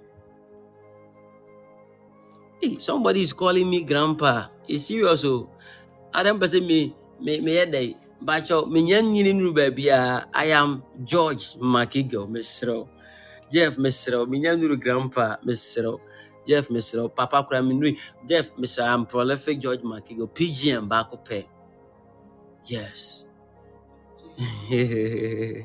[2.61, 4.47] Hey, somebody is calling me grandpa.
[4.67, 5.49] Is serious oh.
[6.13, 7.95] Adam person me me me
[8.25, 12.87] bakyɛw menya nyini nuru baabi a I am George McEagle mesrɛw
[13.53, 15.99] Jeff mesrɛw menya nuru grandpa mesrɛw
[16.47, 17.97] Jeff mesrɛw papa kora me nuru
[18.27, 20.29] Jeff mesrɛw I'm prolific George McEagle.
[20.33, 21.45] PGM baako pɛ
[22.65, 23.25] yes.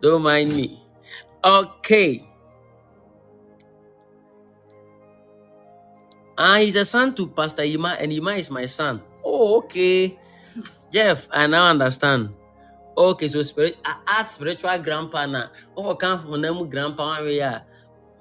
[0.00, 0.80] Don't mind me.
[1.42, 2.24] Okay.
[6.38, 9.02] Ah, he's a son to Pastor Yima, and Yima is my son.
[9.24, 10.19] Oh, okay.
[10.90, 12.34] Jeff, I now understand.
[12.96, 15.50] Okay, so spirit, I add spiritual grandpa now.
[15.76, 17.60] Oh, come from them grandpa yeah.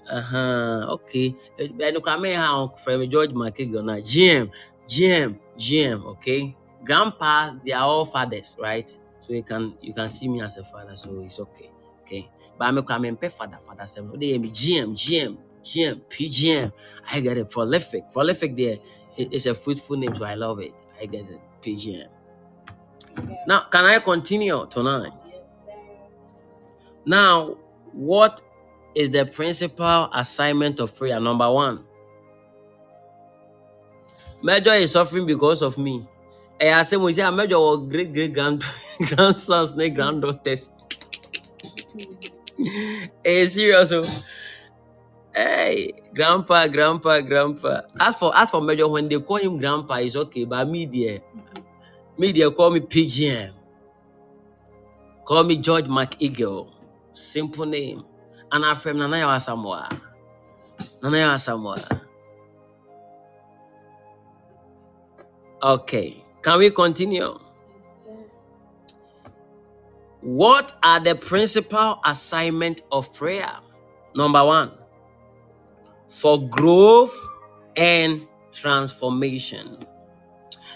[0.10, 0.86] Uh huh.
[0.90, 1.36] Okay.
[1.84, 2.42] I know come here
[2.84, 4.50] from George McKegon na GM,
[4.88, 6.06] GM, GM.
[6.18, 6.56] Okay.
[6.84, 8.90] Grandpa, they are all fathers, right?
[9.22, 11.70] So you can you can see me as a father, so it's okay.
[12.02, 12.30] Okay.
[12.58, 14.20] But I'm I'm a father, father seven.
[14.20, 16.72] They be GM, GM, GM, PGM.
[17.12, 17.50] I get it.
[17.50, 18.10] Prolific.
[18.12, 18.78] Prolific there.
[19.18, 20.74] It's a fruitful name, so I love it.
[21.00, 21.40] I get it.
[21.62, 22.08] PGM.
[23.48, 25.12] Now, can I continue tonight?
[27.06, 27.58] Now,
[27.94, 28.42] what
[28.94, 31.20] is the principal assignment of prayer?
[31.20, 31.84] Number one,
[34.42, 36.08] Major is suffering because of me.
[36.60, 38.64] Eh, I say, we say, Major or great great grand
[39.08, 40.70] grandsons, ne granddaughters.
[43.26, 44.26] Eh, serious.
[45.34, 47.82] Hey, grandpa, grandpa, grandpa.
[48.00, 50.46] As for as for Major, when they call him grandpa, it's okay.
[50.46, 51.22] But me, dear,
[52.20, 53.52] me, dear, call me PGM.
[55.26, 56.72] Call me George McEagle.
[57.14, 58.04] Simple name.
[58.52, 59.90] And I'm from Nanaya Samoa.
[61.02, 61.78] Nanaya Samoa.
[65.62, 66.24] Okay.
[66.42, 67.38] Can we continue?
[70.22, 73.54] What are the principal assignment of prayer?
[74.16, 74.72] Number one,
[76.10, 77.16] for growth
[77.78, 79.86] and transformation.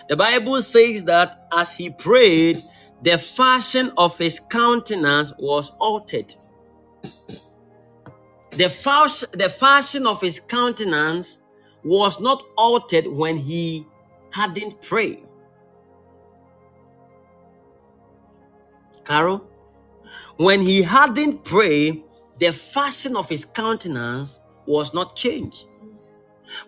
[0.10, 2.62] The Bible says that as he prayed,
[3.02, 6.34] the fashion of his countenance was altered.
[8.52, 11.42] The, fashion, the fashion of his countenance
[11.84, 13.88] was not altered when he
[14.32, 15.24] hadn't prayed.
[19.04, 19.46] Carol,
[20.38, 22.04] when he hadn't prayed,
[22.40, 25.66] the fashion of his countenance was not changed.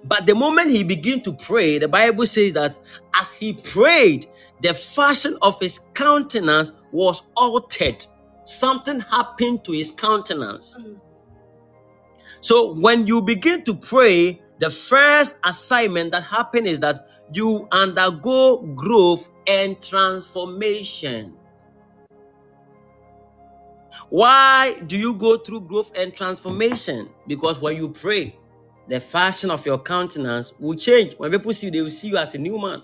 [0.04, 2.78] But the moment he began to pray, the Bible says that
[3.14, 4.28] as he prayed,
[4.62, 8.06] the fashion of his countenance was altered.
[8.46, 10.78] Something happened to his countenance.
[10.80, 11.00] Mm.
[12.42, 18.62] So when you begin to pray, the first assignment that happens is that you undergo
[18.76, 21.34] growth and transformation.
[24.10, 27.10] Why do you go through growth and transformation?
[27.28, 28.36] Because when you pray,
[28.88, 31.14] the fashion of your countenance will change.
[31.18, 32.82] When people see you, they will see you as a new man.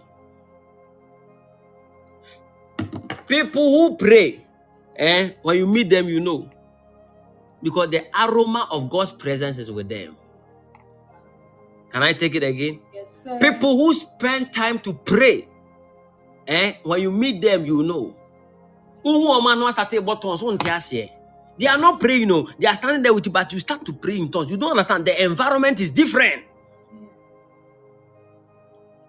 [3.28, 4.46] People who pray,
[4.96, 6.50] eh, when you meet them, you know.
[7.62, 10.18] Because the aroma of God's presence is with them.
[11.92, 12.82] Can I take it again?
[12.94, 13.38] Yes, sir.
[13.40, 15.48] People who spend time to pray,
[16.48, 18.16] eh, when you meet them, you know.
[19.04, 20.58] Who woman wants to take buttons on
[21.62, 22.50] They are not praying, you know.
[22.58, 24.50] They are standing there with you, but you start to pray in tongues.
[24.50, 25.06] You don't understand.
[25.06, 26.44] The environment is different.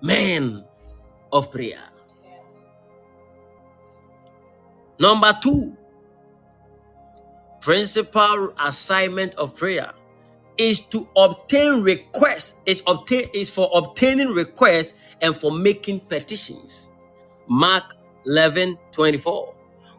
[0.02, 0.62] Men
[1.32, 1.80] of prayer.
[5.00, 5.74] Number two,
[7.62, 9.90] principal assignment of prayer
[10.58, 14.92] is to obtain requests, is obtain is for obtaining requests
[15.22, 16.90] and for making petitions.
[17.48, 17.94] Mark
[18.26, 19.54] 11 24.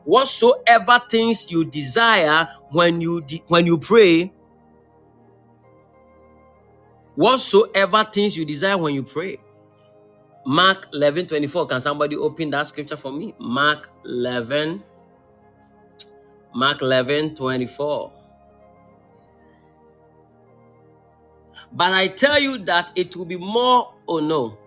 [0.05, 4.33] Whatsoever things you desire when you de- when you pray,
[7.15, 9.39] whatsoever things you desire when you pray.
[10.45, 11.67] Mark 11 24.
[11.67, 13.33] Can somebody open that scripture for me?
[13.39, 14.83] Mark 11
[16.53, 18.11] Mark 11 24.
[21.71, 24.57] But I tell you that it will be more, oh no.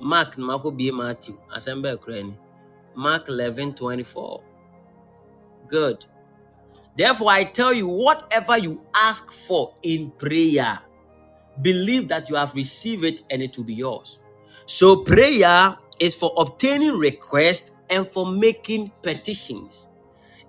[0.00, 1.38] Mark, Mark will be Matthew,
[1.82, 2.36] Ukraine.
[2.94, 4.42] Mark 11 24.
[5.68, 6.04] Good.
[6.96, 10.80] Therefore, I tell you, whatever you ask for in prayer,
[11.62, 14.18] believe that you have received it and it will be yours.
[14.66, 19.88] So, prayer is for obtaining requests and for making petitions.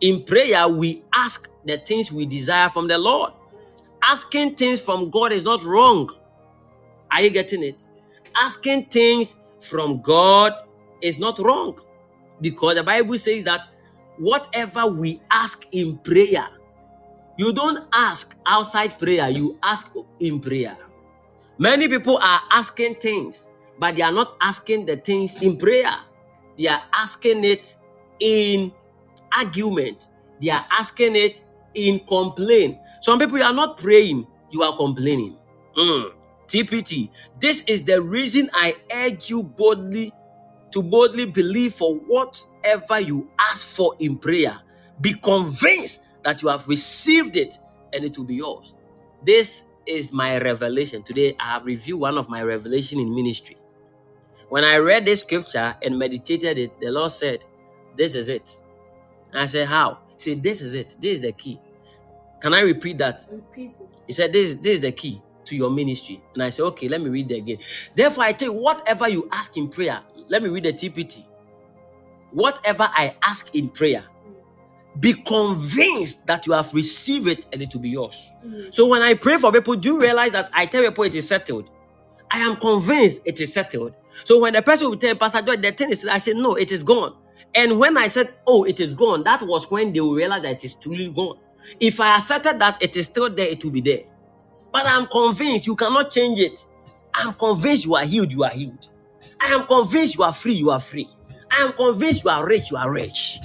[0.02, 3.34] In prayer, we ask the things we desire from the Lord.
[4.04, 6.10] Asking things from God is not wrong.
[7.12, 7.86] Are you getting it?
[8.36, 10.54] Asking things from God
[11.02, 11.80] is not wrong
[12.42, 13.68] because the Bible says that
[14.20, 16.48] whatever we ask in prayer,
[17.38, 20.78] you don't ask outside prayer, you ask in prayer.
[21.58, 23.48] Many people are asking things,
[23.80, 25.96] but they are not asking the things in prayer.
[26.58, 27.78] They are asking it
[28.20, 28.72] in
[29.36, 30.08] argument.
[30.42, 31.42] They are asking it
[31.74, 32.78] in complaint.
[33.02, 35.38] Some people are not praying, you are complaining.
[35.78, 36.12] Mm.
[36.48, 37.10] TPT.
[37.40, 40.12] This is the reason I urge you boldly
[40.72, 44.60] to boldly believe for whatever you ask for in prayer.
[45.02, 47.58] Be convinced that you have received it
[47.94, 48.76] and it will be yours.
[49.24, 51.04] This is my revelation.
[51.04, 53.58] Today I have reviewed one of my revelation in ministry.
[54.50, 57.46] When I read this scripture and meditated it, the Lord said,
[57.96, 58.60] This is it.
[59.32, 60.00] And I said, How?
[60.14, 60.98] He said, This is it.
[61.00, 61.60] This is the key.
[62.42, 63.28] Can I repeat that?
[63.32, 63.90] Repeat it.
[64.08, 66.22] He said, this, this is the key to your ministry.
[66.34, 67.58] And I said, Okay, let me read it again.
[67.96, 71.26] Therefore, I tell you, whatever you ask in prayer, let me read the TPT.
[72.32, 74.04] Whatever I ask in prayer,
[75.00, 78.32] be convinced that you have received it and it will be yours.
[78.46, 78.74] Mm.
[78.74, 81.28] So when I pray for people, do you realize that I tell people it is
[81.28, 81.70] settled?
[82.32, 83.94] I am convinced it is settled.
[84.24, 86.72] So when the person will tell Pastor Joy, the thing is, I say, no, it
[86.72, 87.16] is gone.
[87.56, 90.52] And when I said, oh, it is gone, that was when they will realize that
[90.52, 91.38] it is truly gone.
[91.80, 94.04] If I accepted that it is still there, it will be there.
[94.72, 96.64] But I'm convinced you cannot change it.
[97.14, 98.88] I'm convinced you are healed, you are healed.
[99.42, 101.10] I am convinced you are free, you are free.
[101.52, 103.40] I am convinced you are rich, you are rich.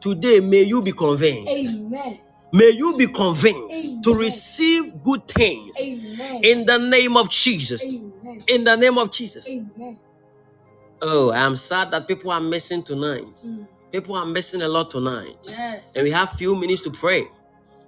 [0.00, 1.50] Today, may you be convinced.
[1.50, 2.18] Amen.
[2.52, 6.40] May you be convinced to receive good things Amen.
[6.44, 7.84] in the name of Jesus.
[7.84, 8.40] Amen.
[8.46, 9.48] In the name of Jesus.
[9.48, 9.98] Amen.
[11.02, 13.26] Oh, I am sad that people are missing tonight.
[13.44, 13.66] Mm.
[13.92, 15.36] People are missing a lot tonight.
[15.44, 15.94] Yes.
[15.96, 17.26] And we have few minutes to pray.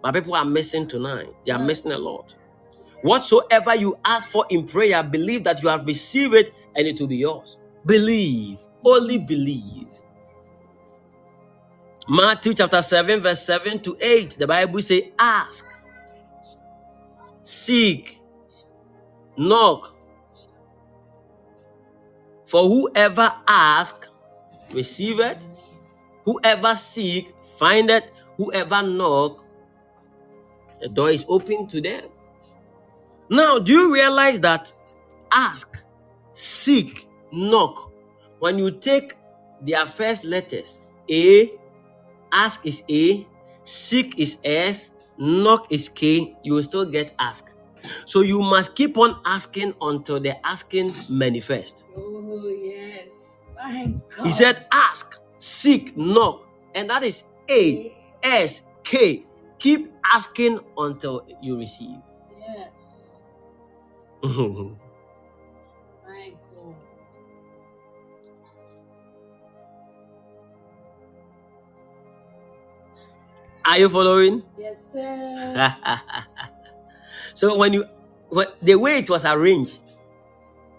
[0.02, 1.28] But people are missing tonight.
[1.47, 1.66] They are Yes.
[1.66, 2.34] missing a lot.
[3.02, 7.06] Whatsoever you ask for in prayer, believe that you have received it and it will
[7.06, 7.59] be yours.
[7.85, 8.59] Believe.
[8.85, 9.89] Only believe.
[12.09, 14.31] Matthew chapter 7, verse 7 to 8.
[14.39, 15.66] The Bible says, Ask,
[17.43, 18.20] seek,
[19.36, 19.94] knock.
[22.47, 24.06] For whoever ask,
[24.73, 25.44] receive it.
[26.24, 28.12] Whoever seek, find it.
[28.36, 29.44] Whoever knock,
[30.81, 32.05] the door is open to them.
[33.28, 34.73] Now, do you realize that
[35.32, 35.82] ask,
[36.32, 37.93] seek, knock,
[38.39, 39.15] when you take
[39.61, 40.81] their first letters,
[41.11, 41.53] A,
[42.32, 43.27] ask is A,
[43.65, 47.53] seek is S, knock is K, you will still get ask.
[48.05, 51.85] So you must keep on asking until the asking manifest.
[51.97, 53.09] Oh, yes.
[53.55, 54.27] My God.
[54.27, 56.47] He said, ask, seek, knock.
[56.74, 59.24] And that is A, S, K.
[59.59, 61.97] Keep asking until you receive.
[62.39, 63.05] Yes.
[73.65, 74.43] Are you following?
[74.59, 75.77] Yes, sir.
[77.35, 77.85] so when you
[78.31, 79.81] when, the way it was arranged,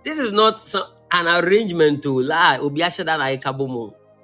[0.03, 2.59] this is not some, an arrangement to lie.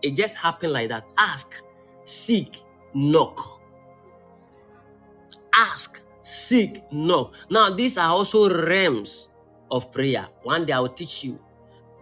[0.01, 1.05] It just happened like that.
[1.17, 1.61] Ask,
[2.03, 2.61] seek,
[2.93, 3.61] knock.
[5.55, 7.33] Ask, seek, knock.
[7.49, 9.27] Now these are also realms
[9.69, 10.27] of prayer.
[10.43, 11.39] One day I will teach you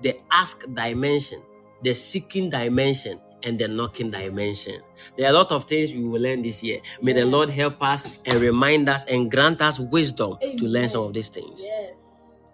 [0.02, 1.42] the ask dimension,
[1.84, 4.82] the seeking dimension, and the knocking dimension.
[5.18, 6.80] There are a lot of things we will learn this year.
[7.02, 11.04] May the Lord help us and remind us and grant us wisdom to learn some
[11.04, 11.64] of these things.
[11.66, 12.52] Yes.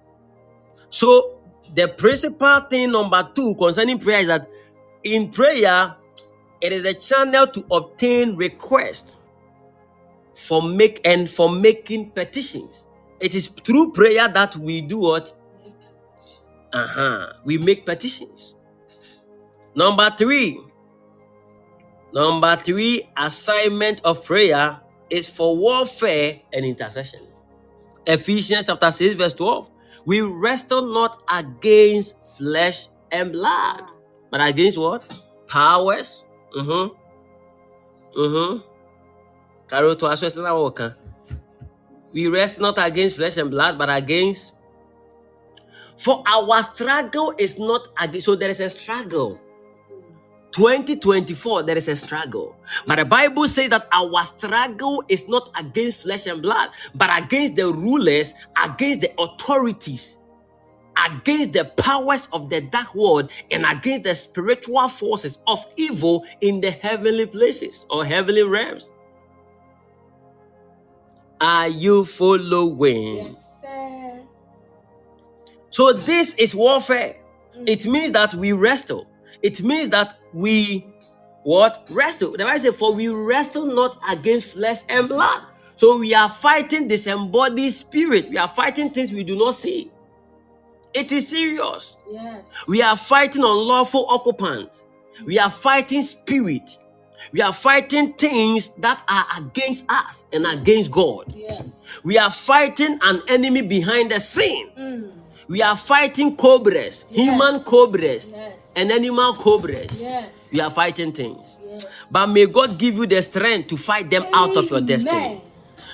[0.89, 1.39] So,
[1.75, 4.49] the principal thing number two concerning prayer is that
[5.03, 5.95] in prayer,
[6.61, 9.13] it is a channel to obtain requests
[10.37, 12.85] for make and for making petitions.
[13.19, 15.35] It is through prayer that we do what?
[16.71, 17.33] Uh-huh.
[17.43, 18.55] We make petitions.
[19.73, 20.61] Number three.
[22.13, 27.21] Number three assignment of prayer is for warfare and intercession.
[28.05, 29.69] Ephesians chapter 6, verse 12.
[30.05, 33.83] We wrestle not against flesh and blood,
[34.29, 35.03] but against what?
[35.47, 36.23] Powers.
[36.55, 36.95] Mm-hmm.
[38.19, 38.76] Mm-hmm.
[39.67, 40.95] Karo to aso ɛsɛ na wɔka.
[42.13, 44.53] We rest not against flesh and blood, but against.
[45.97, 48.25] For our struggle is not against.
[48.25, 49.41] So there is a struggle.
[50.51, 52.55] 2024, there is a struggle.
[52.87, 57.55] But the Bible says that our struggle is not against flesh and blood, but against
[57.57, 58.33] the rulers,
[58.63, 60.17] against the authorities,
[60.97, 66.61] against the powers of the dark world, and against the spiritual forces of evil in
[66.61, 68.89] the heavenly places or heavenly realms.
[71.39, 73.15] Are you following?
[73.17, 74.21] Yes, sir.
[75.69, 77.17] So this is warfare.
[77.65, 79.07] It means that we wrestle.
[79.41, 80.85] It means that we
[81.43, 82.31] what wrestle.
[82.31, 85.43] The Bible says, "For we wrestle not against flesh and blood."
[85.75, 88.29] So we are fighting disembodied spirit.
[88.29, 89.91] We are fighting things we do not see.
[90.93, 91.97] It is serious.
[92.11, 92.51] Yes.
[92.67, 94.83] We are fighting unlawful occupants.
[95.25, 96.79] We are fighting spirit.
[97.31, 101.33] We are fighting things that are against us and against God.
[101.35, 101.83] Yes.
[102.03, 104.69] We are fighting an enemy behind the scene.
[104.77, 105.11] Mm.
[105.49, 108.73] We are fighting cobras, human cobras, Yes.
[108.75, 110.01] and animal cobras.
[110.01, 110.49] Yes.
[110.51, 111.57] We are fighting things.
[111.65, 111.85] Yes.
[112.11, 115.41] But may God give you the strength to fight them out of your destiny.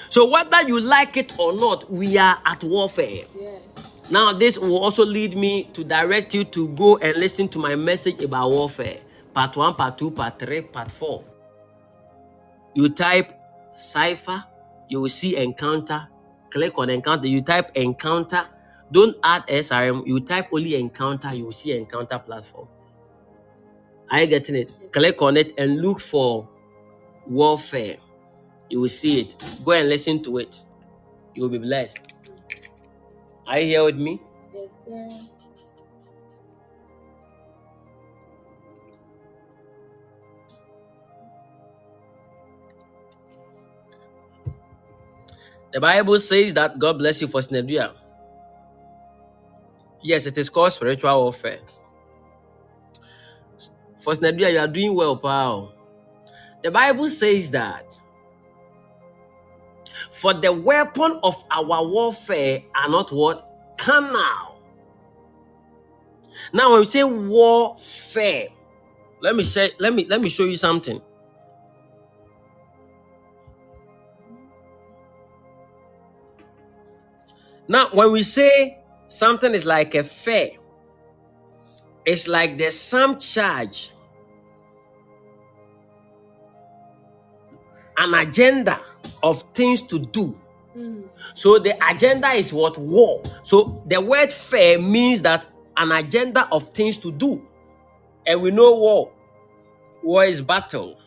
[0.10, 3.24] So, whether you like it or not, we are at warfare.
[3.40, 3.62] Yes.
[4.12, 7.76] Now, this will also lead me to direct you to go and listen to my
[7.76, 8.98] message about warfare.
[9.34, 11.24] Part 1, Part 2, Part 3, Part 4.
[12.76, 13.34] You type
[13.76, 14.44] cipher,
[14.90, 16.08] you will see encounter.
[16.50, 17.28] Click on encounter.
[17.28, 18.46] You type encounter.
[18.92, 20.06] Don't add SRM.
[20.06, 22.68] You type only encounter, you will see encounter platform.
[24.12, 24.72] Are you getting it?
[24.92, 26.48] Click on it and look for
[27.26, 27.98] warfare.
[28.70, 29.36] You will see it.
[29.66, 30.64] Go and listen to it.
[31.34, 31.98] You will be blessed.
[33.48, 34.22] Are you here with me?
[34.54, 35.10] Yes, sir.
[45.74, 47.94] The Bible says that God bless you for Snedria.
[50.04, 51.60] Yes, it is called spiritual warfare.
[54.00, 55.74] For Snedria, you are doing well, pal.
[56.62, 58.00] The Bible says that
[60.12, 63.50] for the weapon of our warfare are not what?
[63.78, 64.62] Carnal.
[66.54, 68.50] Now when we say warfare,
[69.22, 71.02] let me say, let me let me show you something.
[77.68, 80.52] Now, when we say something is like a fair,
[82.06, 83.92] it's like there's some charge,
[87.98, 88.80] an agenda
[89.22, 90.38] of things to do.
[91.36, 93.22] So the agenda is what war.
[93.44, 95.46] So the word fair means that
[95.78, 97.48] an agenda of things to do.
[98.26, 99.12] And we know war.
[100.02, 100.98] War is battle.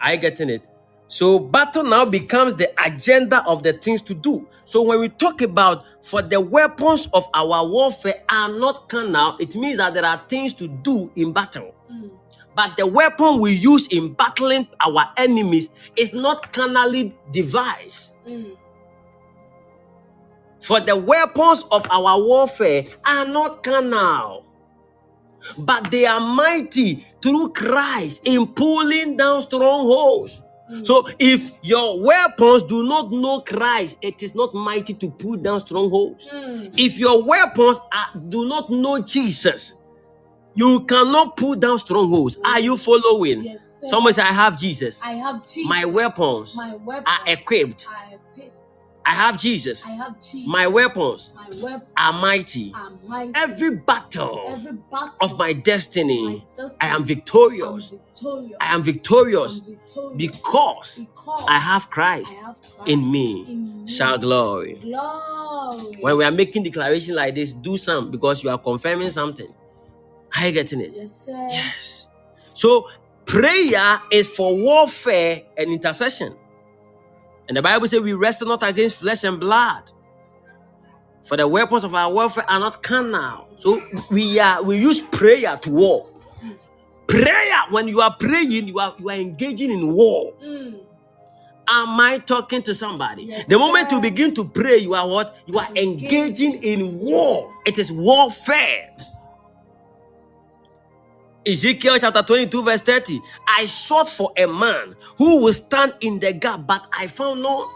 [0.00, 0.62] Are you getting it?
[1.08, 4.46] So battle now becomes the agenda of the things to do.
[4.66, 9.54] So when we talk about for the weapons of our warfare are not carnal, it
[9.54, 11.74] means that there are things to do in battle.
[11.90, 12.10] Mm.
[12.54, 18.14] But the weapon we use in battling our enemies is not carnally devised.
[18.26, 18.56] Mm.
[20.60, 24.44] For the weapons of our warfare are not carnal,
[25.56, 30.42] but they are mighty through Christ in pulling down strongholds.
[30.84, 35.60] So if your weapons do not know Christ, it is not mighty to pull down
[35.60, 36.28] strongholds.
[36.28, 36.74] Mm.
[36.78, 39.72] If your weapons are, do not know Jesus,
[40.54, 42.36] you cannot pull down strongholds.
[42.44, 43.44] Are you following?
[43.44, 43.60] Yes.
[43.84, 45.00] Somebody say, I have Jesus.
[45.02, 45.68] I have Jesus.
[45.68, 47.86] My weapons My weapons are equipped.
[47.88, 48.27] are equipped.
[49.08, 49.86] I have Jesus.
[49.86, 50.46] I have Jesus.
[50.46, 52.72] My weapons My weapons are mighty.
[52.74, 53.32] are mighty.
[53.34, 57.92] Every battle Every battle of my destiny, my destiny, I am victorious.
[58.60, 63.46] I am victorious I'm victorious because because I have Christ I have Christ in me.
[63.48, 63.88] in me.
[63.90, 64.74] Shout glory.
[64.74, 65.96] Glory.
[66.00, 69.48] When we are making declaration like this, do some because you are confirming something.
[70.36, 70.94] Are you getting it?
[70.96, 71.46] yes, sir.
[71.50, 72.08] Yes.
[72.52, 72.88] So
[73.24, 76.36] prayer is for warfare and intercession.
[77.48, 79.90] And the Bible says we wrestle not against flesh and blood.
[81.24, 83.48] For the weapons of our warfare are not carnal.
[83.58, 83.80] So
[84.10, 86.10] we are we use prayer to war.
[87.06, 90.34] Prayer, when you are praying, you are you are engaging in war.
[90.42, 90.80] Mm.
[91.70, 93.24] Am I talking to somebody?
[93.24, 93.96] Yes, the moment sir.
[93.96, 95.36] you begin to pray, you are what?
[95.46, 97.52] You are engaging in war.
[97.66, 98.94] It is warfare.
[101.48, 103.22] Ezekiel chapter 22, verse 30.
[103.48, 107.66] I sought for a man who will stand in the gap, but I found none.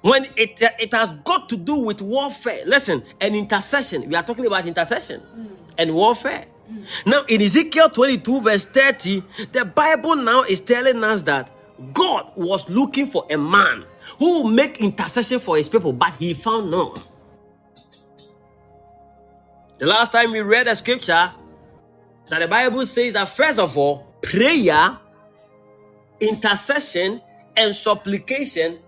[0.00, 4.08] When it, uh, it has got to do with warfare, listen, and intercession.
[4.08, 5.50] We are talking about intercession mm.
[5.76, 6.46] and warfare.
[6.72, 7.06] Mm.
[7.06, 9.22] Now, in Ezekiel 22, verse 30,
[9.52, 11.50] the Bible now is telling us that
[11.92, 13.84] God was looking for a man
[14.18, 16.94] who will make intercession for his people, but he found none.
[19.78, 21.30] The last time we read a scripture,
[22.30, 24.98] that the Bible says that first of all, prayer,
[26.20, 27.20] intercession,
[27.56, 28.78] and supplication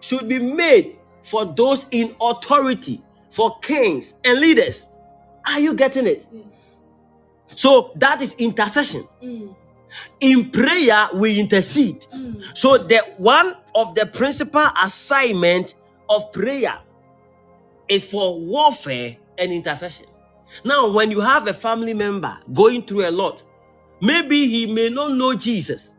[0.00, 4.88] should be made for those in authority, for kings and leaders.
[5.46, 6.26] Are you getting it?
[7.48, 9.06] So that is intercession.
[9.22, 9.54] Mm.
[10.20, 12.06] In prayer, we intercede.
[12.54, 15.74] So the one of the principal assignment
[16.08, 16.78] of prayer
[17.88, 20.06] is for warfare and intercession.
[20.64, 23.42] Now, when you have a family member going through a lot,
[24.00, 25.92] maybe he may not know Jesus,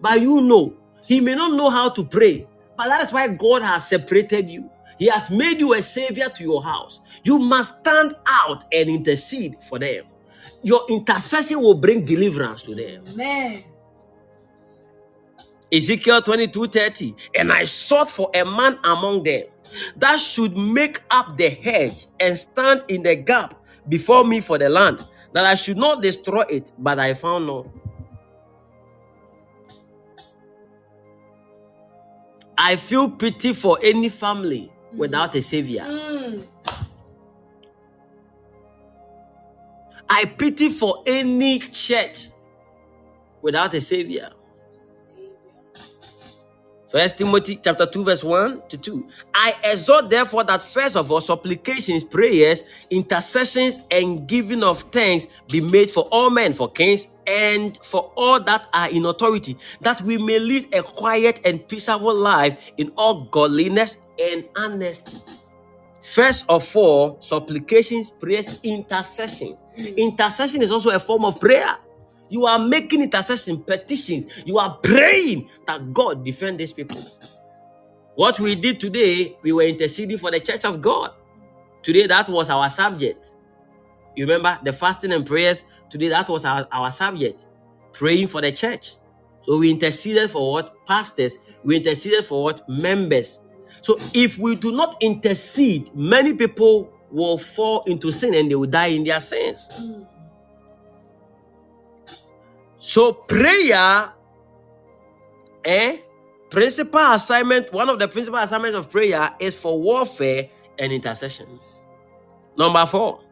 [0.00, 0.74] but you know
[1.06, 2.46] he may not know how to pray.
[2.76, 4.70] But that is why God has separated you.
[4.98, 7.00] He has made you a savior to your house.
[7.24, 10.04] You must stand out and intercede for them.
[10.62, 13.04] Your intercession will bring deliverance to them.
[13.14, 13.62] Amen.
[15.72, 17.14] Ezekiel 22 30.
[17.34, 19.44] And I sought for a man among them
[19.96, 24.68] that should make up the hedge and stand in the gap before me for the
[24.68, 25.02] land,
[25.32, 27.70] that I should not destroy it, but I found none.
[32.56, 35.82] I feel pity for any family without a savior.
[35.82, 36.46] Mm.
[40.08, 42.28] I pity for any church
[43.42, 44.30] without a savior.
[46.94, 49.08] First Timothy chapter 2, verse 1 to 2.
[49.34, 55.60] I exhort therefore that first of all supplications, prayers, intercessions, and giving of thanks be
[55.60, 60.18] made for all men, for kings, and for all that are in authority, that we
[60.18, 65.18] may lead a quiet and peaceable life in all godliness and honesty.
[66.00, 69.64] First of all, supplications, prayers, intercessions.
[69.76, 69.86] Hmm.
[69.96, 71.76] Intercession is also a form of prayer.
[72.28, 74.26] You are making intercession, petitions.
[74.44, 77.00] You are praying that God defend these people.
[78.14, 81.12] What we did today, we were interceding for the church of God.
[81.82, 83.26] Today, that was our subject.
[84.16, 85.64] You remember the fasting and prayers?
[85.90, 87.46] Today, that was our, our subject.
[87.92, 88.96] Praying for the church.
[89.42, 90.86] So we interceded for what?
[90.86, 91.38] Pastors.
[91.64, 92.68] We interceded for what?
[92.68, 93.40] Members.
[93.82, 98.70] So if we do not intercede, many people will fall into sin and they will
[98.70, 99.68] die in their sins.
[102.84, 104.12] So prayer,
[105.64, 106.00] eh?
[106.50, 111.80] Principal assignment, one of the principal assignments of prayer is for warfare and intercessions.
[112.58, 113.22] Number four,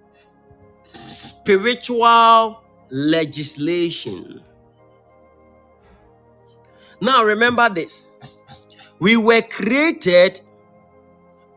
[0.94, 4.42] spiritual legislation.
[7.02, 8.08] Now remember this.
[9.00, 10.40] We were created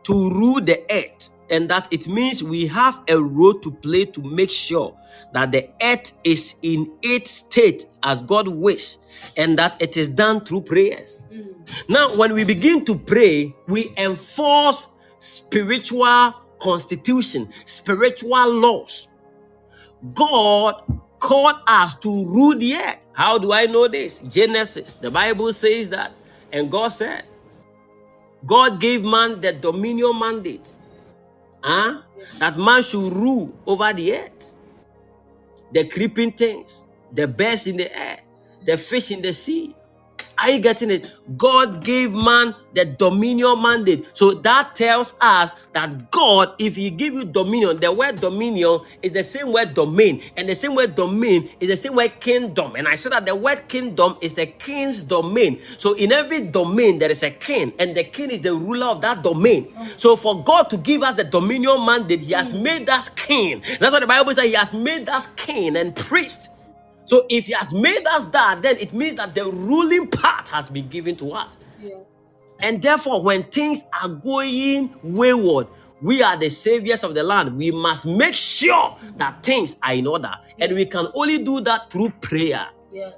[0.02, 4.22] to rule the earth, and that it means we have a role to play to
[4.22, 4.96] make sure
[5.32, 8.98] that the earth is in its state as God wishes,
[9.36, 11.22] and that it is done through prayers.
[11.32, 11.54] Mm.
[11.88, 19.08] Now, when we begin to pray, we enforce spiritual constitution, spiritual laws.
[20.14, 20.82] God
[21.18, 23.06] called us to rule the earth.
[23.12, 24.20] How do I know this?
[24.20, 24.94] Genesis.
[24.94, 26.12] The Bible says that.
[26.52, 27.24] And God said,
[28.44, 30.70] God gave man the dominion mandate.
[31.66, 32.02] Huh?
[32.38, 34.52] That man should rule over the earth.
[35.72, 38.20] The creeping things, the birds in the air,
[38.64, 39.74] the fish in the sea.
[40.38, 41.14] Are you getting it?
[41.36, 44.06] God gave man the dominion mandate.
[44.14, 49.12] So that tells us that God, if He give you dominion, the word dominion is
[49.12, 52.76] the same word domain, and the same word domain is the same word kingdom.
[52.76, 55.60] And I said that the word kingdom is the king's domain.
[55.78, 59.00] So in every domain there is a king, and the king is the ruler of
[59.02, 59.72] that domain.
[59.96, 63.62] So for God to give us the dominion mandate, He has made us king.
[63.80, 64.44] That's what the Bible says.
[64.44, 66.50] He has made us king and priest.
[67.06, 70.68] So if he has made us that, then it means that the ruling part has
[70.68, 71.56] been given to us.
[71.80, 72.02] Yes.
[72.60, 75.68] And therefore, when things are going wayward,
[76.02, 77.56] we are the saviors of the land.
[77.56, 80.32] We must make sure that things are in order.
[80.58, 82.68] And we can only do that through prayer.
[82.92, 83.14] Yes.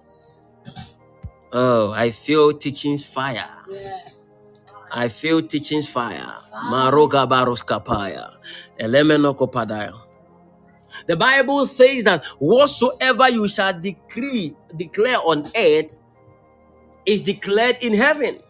[1.52, 3.48] Oh, I feel teaching's fire.
[3.68, 4.14] Yes.
[4.90, 6.34] I feel teaching's fire.
[6.70, 8.36] Maroga baroskapaya.
[8.78, 10.07] Elemenokopadaya.
[11.06, 15.98] The Bible says that whatsoever you shall decree, declare on earth
[17.06, 18.40] is declared in heaven.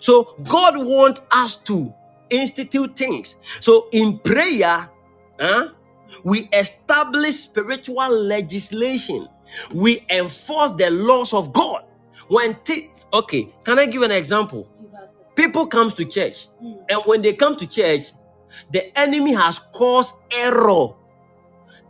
[0.00, 1.92] So God wants us to
[2.30, 3.36] institute things.
[3.60, 4.88] So in prayer,
[5.40, 5.68] huh,
[6.24, 9.28] we establish spiritual legislation.
[9.72, 11.84] We enforce the laws of God.
[12.28, 14.68] When thi- okay, can I give an example?
[14.80, 16.84] Give us a People comes to church, mm.
[16.88, 18.12] and when they come to church,
[18.72, 20.88] the enemy has caused error.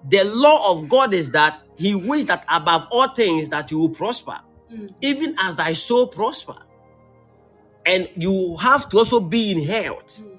[0.09, 3.91] The law of God is that He wishes that above all things that you will
[3.91, 4.87] prosper, hmm.
[5.01, 6.57] even as thy soul prosper,
[7.85, 10.19] and you have to also be in health.
[10.19, 10.35] Hmm.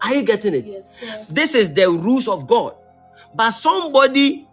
[0.00, 0.64] Are you getting it?
[0.64, 1.26] yes, sir.
[1.28, 2.74] This is the rules of God.
[3.34, 4.48] But somebody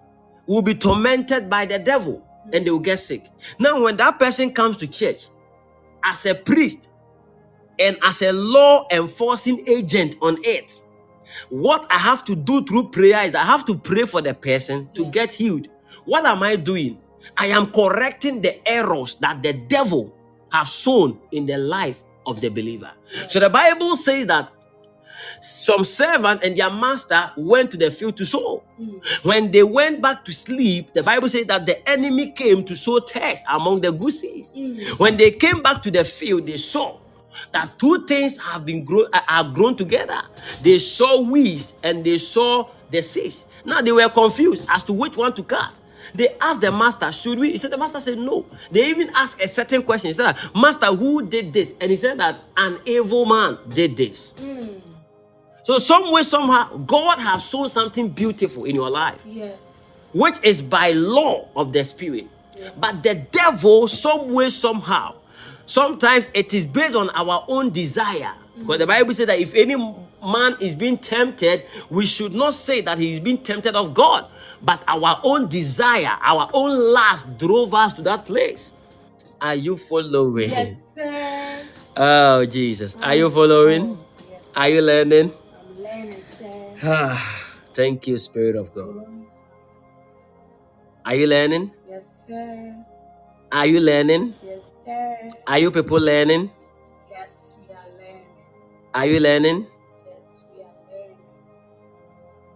[0.45, 2.53] will be tormented by the devil hmm.
[2.53, 3.25] and they will get sick.
[3.59, 5.27] Now, when that person comes to church
[6.03, 6.89] as a priest
[7.77, 10.83] and as a law enforcing agent on earth,
[11.49, 14.89] what I have to do through prayer is I have to pray for the person
[14.95, 15.11] to Yes.
[15.13, 15.67] get healed.
[16.05, 16.97] What am I doing?
[17.37, 20.13] I am correcting the errors that the devil
[20.51, 22.91] has sown in the life of the believer.
[23.27, 24.51] So the Bible says that
[25.41, 28.63] some servant and their master went to the field to sow.
[28.77, 28.97] Hmm.
[29.23, 32.99] When they went back to sleep, the Bible says that the enemy came to sow
[32.99, 34.51] tares among the good seeds.
[34.51, 34.79] Hmm.
[34.97, 36.97] When they came back to the field, they saw
[37.51, 40.21] that two things have been grown uh, are grown together.
[40.61, 43.45] They saw weeds and they saw the seeds.
[43.65, 45.73] Now they were confused as to which one to cut.
[46.15, 47.51] They asked the master, should we?
[47.51, 48.45] He said, the master said no.
[48.71, 50.07] They even asked a certain question.
[50.09, 51.75] He said, Master, who did this?
[51.79, 54.33] And he said that an evil man did this.
[54.39, 54.79] Hmm.
[55.63, 60.09] So, some way, somehow, God has sown something beautiful in your life, Yes.
[60.15, 62.25] which is by law of the Spirit.
[62.79, 65.13] But the devil, some way, somehow,
[65.69, 68.33] sometimes it is based on our own desire.
[68.57, 72.81] Because the Bible says that if any man is being tempted, we should not say
[72.81, 74.25] that he is being tempted of God,
[74.61, 78.73] but our own desire, our own lust drove us to that place.
[79.39, 80.49] Are you following?
[80.49, 81.65] Yes, sir.
[81.95, 82.95] Oh, Jesus.
[83.01, 83.97] Are you following?
[84.29, 84.43] Yes.
[84.55, 85.31] Are you learning?
[85.31, 86.75] I'm learning, sir.
[86.83, 89.05] Ah, thank you, Spirit of God.
[91.05, 91.71] Are you learning?
[91.87, 92.75] Yes, sir.
[93.51, 94.33] Are you learning?
[94.43, 94.48] Yes,
[94.89, 95.29] sir.
[95.47, 96.49] Are you people learning?
[97.11, 98.25] Yes, we are learning.
[98.93, 99.59] Are you learning?
[100.05, 101.17] Yes, we are learning.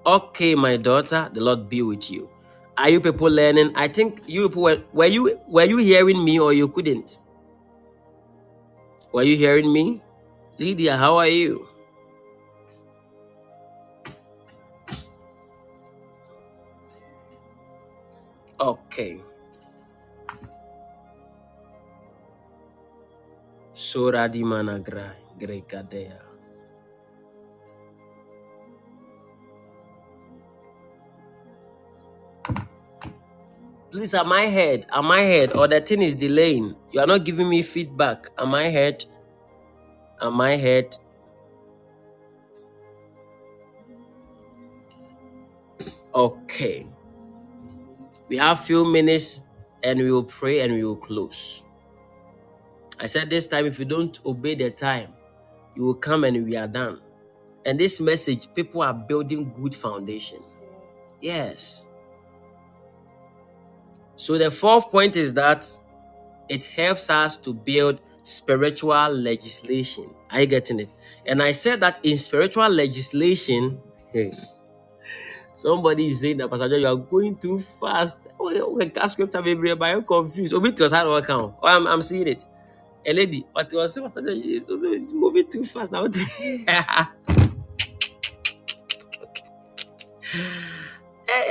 [0.05, 2.29] Okay, my daughter, the Lord be with you.
[2.77, 3.71] Are you people learning?
[3.75, 7.19] I think you people were, were you were you hearing me or you couldn't?
[9.13, 10.01] Were you hearing me?
[10.57, 11.67] Lydia, how are you?
[18.59, 19.21] Okay.
[23.83, 26.15] Sura di mana grai, gregadea.
[33.91, 34.85] Please, am I heard?
[34.89, 35.57] Am I heard?
[35.57, 36.75] Or the thing is delaying?
[36.93, 38.29] You are not giving me feedback.
[38.37, 39.03] Am I heard?
[40.21, 40.95] Am I heard?
[46.15, 46.87] Okay.
[48.29, 49.41] We have few minutes
[49.83, 51.62] and we will pray and we will close.
[53.03, 55.09] I said this time, if you don't obey the time,
[55.75, 57.01] you will come and we are done.
[57.65, 60.41] And this message, people are building good foundation.
[61.19, 61.85] Yes.
[64.15, 65.67] So the fourth point is that
[66.47, 70.09] it helps us to build spiritual legislation.
[70.31, 70.89] Are you getting it?
[71.25, 73.81] And I said that in spiritual legislation,
[74.13, 74.31] hey,
[75.55, 78.19] somebody is saying that Pastor you are going too fast.
[78.39, 79.41] Oh, oh okay, cast scripture,
[79.75, 80.53] but I'm confused.
[80.53, 81.55] Obi to us how to count.
[81.61, 82.45] Oh, I'm, I'm seeing it.
[83.05, 86.07] A lady, what was saying, Pastor John, it's, moving too fast now.
[86.07, 86.65] hey,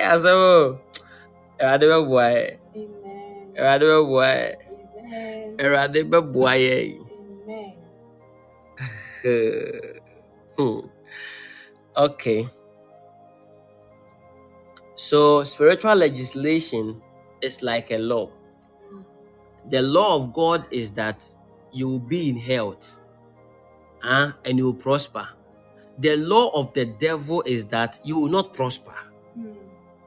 [0.03, 0.81] I said, oh,
[1.61, 2.59] I don't why.
[2.75, 3.55] Amen.
[3.61, 4.55] I don't why.
[5.11, 5.57] Amen.
[5.59, 7.07] Bɛboa yɛn.
[7.45, 7.73] Amen.
[10.57, 10.81] Hmm.
[11.97, 12.47] okay.
[14.97, 17.01] So spiritual legislation
[17.41, 18.31] is like a law.
[19.71, 21.25] The law of God is that
[21.73, 23.01] you will be in health
[24.03, 25.29] uh, and you will prosper.
[25.99, 28.95] The law of the devil is that you will not prosper.
[29.39, 29.55] Mm.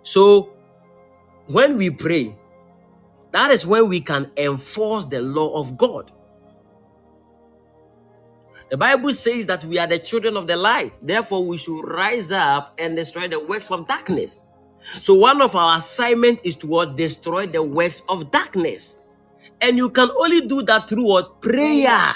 [0.03, 0.53] So
[1.47, 2.35] when we pray,
[3.31, 6.11] that is when we can enforce the law of God.
[8.69, 10.93] The Bible says that we are the children of the light.
[11.01, 14.41] Therefore, we should rise up and destroy the works of darkness.
[14.93, 16.95] So, one of our assignment is to what?
[16.95, 18.97] Destroy the works of darkness.
[19.61, 21.41] And you can only do that through what?
[21.41, 22.13] Prayer.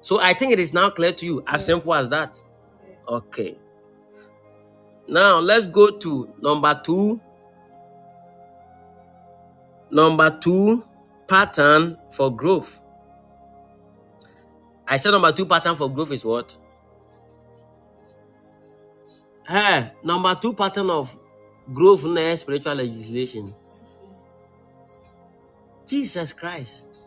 [0.00, 1.42] So, I think it is now clear to you.
[1.46, 2.42] As simple as that.
[3.08, 3.56] Okay.
[5.08, 7.20] Now, let's go to number two.
[9.90, 10.84] Number two
[11.28, 12.80] pattern for growth.
[14.86, 16.56] I said number two pattern for growth is what?
[19.46, 21.16] Hey, number two pattern of
[21.72, 23.54] growth in spiritual legislation.
[25.86, 27.02] Jesus Christ.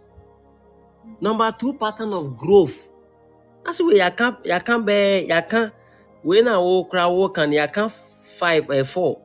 [1.21, 2.89] Number two pattern of growth.
[3.65, 5.73] That's where you can't you can't be you can't
[6.23, 7.91] when I walk walk and you can't
[8.23, 9.21] five uh, four.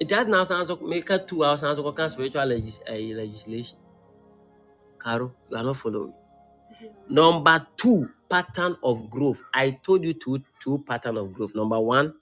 [0.00, 3.78] It has now sounds like make two hours sounds like spiritual legis- uh, legislation.
[4.98, 6.14] Caro, you are not following.
[7.10, 9.42] Number two pattern of growth.
[9.54, 11.54] I told you two two pattern of growth.
[11.54, 12.14] Number one,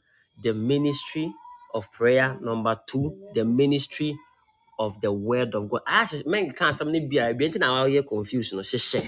[0.43, 1.33] the ministry
[1.75, 2.37] of prayer.
[2.41, 4.17] Number two, the ministry
[4.81, 5.83] of the word of God.
[5.87, 8.55] I men can't something be I be now here confused.
[8.55, 9.03] No, share.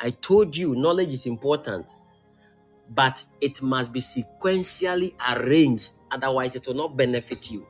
[0.00, 1.90] I told you knowledge is important,
[2.90, 5.92] but it must be sequentially arranged.
[6.12, 7.66] Otherwise, it will not benefit you.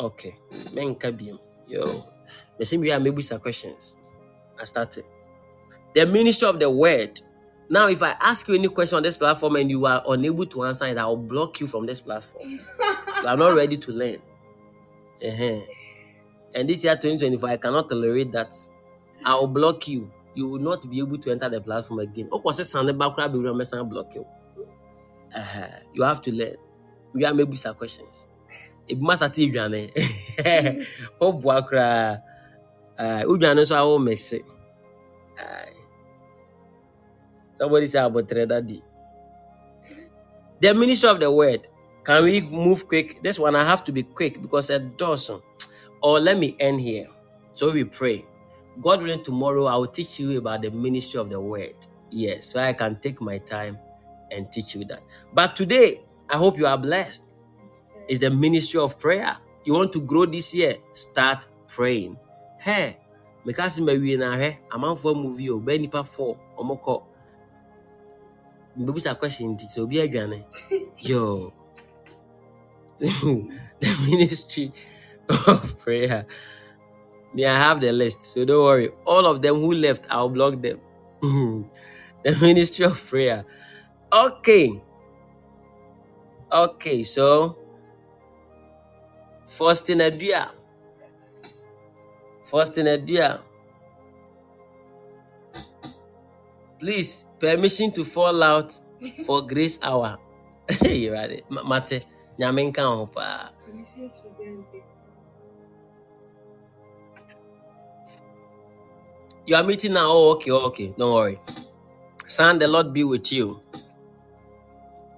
[0.00, 0.36] Okay.
[0.74, 1.32] Men can be
[1.68, 2.04] yo.
[2.58, 3.96] Maybe we are maybe some questions.
[4.60, 5.04] I started.
[5.94, 7.20] The ministry of the word.
[7.68, 10.64] Now, if I ask you any question on this platform and you are unable to
[10.64, 12.50] answer it, I will block you from this platform.
[12.50, 14.18] you are not ready to learn.
[15.26, 15.60] Uh-huh.
[16.54, 18.54] And this year 2025, I cannot tolerate that.
[19.24, 20.10] I will block you.
[20.34, 22.28] You will not be able to enter the platform again.
[22.32, 24.26] Of course, Sunday back be block you.
[25.34, 25.66] Uh-huh.
[25.92, 26.56] You have to learn.
[27.12, 28.26] We are maybe some questions.
[28.86, 29.90] It must have been
[31.20, 31.60] Oh, boy,
[32.98, 34.40] Udwane so awo mese.
[35.38, 35.63] Aye.
[37.56, 38.82] Somebody say about daddy.
[40.60, 41.68] The ministry of the word.
[42.04, 43.22] Can we move quick?
[43.22, 45.42] This one I have to be quick because it doesn't.
[46.02, 47.08] Or let me end here.
[47.54, 48.24] So we pray.
[48.80, 51.74] God willing, tomorrow I will teach you about the ministry of the word.
[52.10, 53.78] Yes, so I can take my time
[54.30, 55.02] and teach you that.
[55.32, 57.24] But today, I hope you are blessed.
[58.08, 59.36] It's the ministry of prayer.
[59.64, 60.76] You want to grow this year?
[60.92, 62.18] Start praying.
[62.58, 62.98] Hey,
[63.44, 67.02] meka se mawie na ahwɛ amanfoɔ movie oh, o bɛɛ nipa four ɔmo kɔ
[68.76, 70.44] mbɛbusa question nti sɛ obi adwane.
[70.98, 71.52] Yo.
[73.80, 74.72] The ministry
[75.28, 76.26] of prayer.
[77.34, 78.88] Me i have the list so don't worry.
[79.04, 80.80] All of them who left i'll block them.
[82.24, 83.44] The ministry of prayer.
[84.12, 84.80] Okay.
[86.52, 87.58] Okay so
[89.46, 90.48] first in a dear
[92.44, 93.40] first in a Adria
[96.78, 98.72] please permission to fall out
[99.26, 100.18] for grace hour
[101.50, 102.06] Ma- mate
[102.38, 104.82] nyame nka ho paa Permission to be in the
[109.46, 110.06] You are meeting now.
[110.08, 110.94] Oh, okay, okay.
[110.96, 111.38] Don't worry.
[112.26, 113.60] Son, the Lord be with you.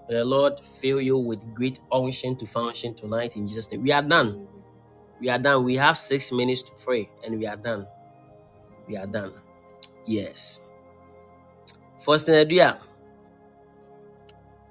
[0.08, 3.82] The Lord fill you with great unction to function tonight in Jesus' name.
[3.82, 4.48] We are done.
[5.20, 5.64] We are done.
[5.64, 7.86] We have six minutes to pray and we are done.
[8.88, 9.34] We are done.
[10.06, 10.60] Yes.
[12.06, 12.78] First Nadia.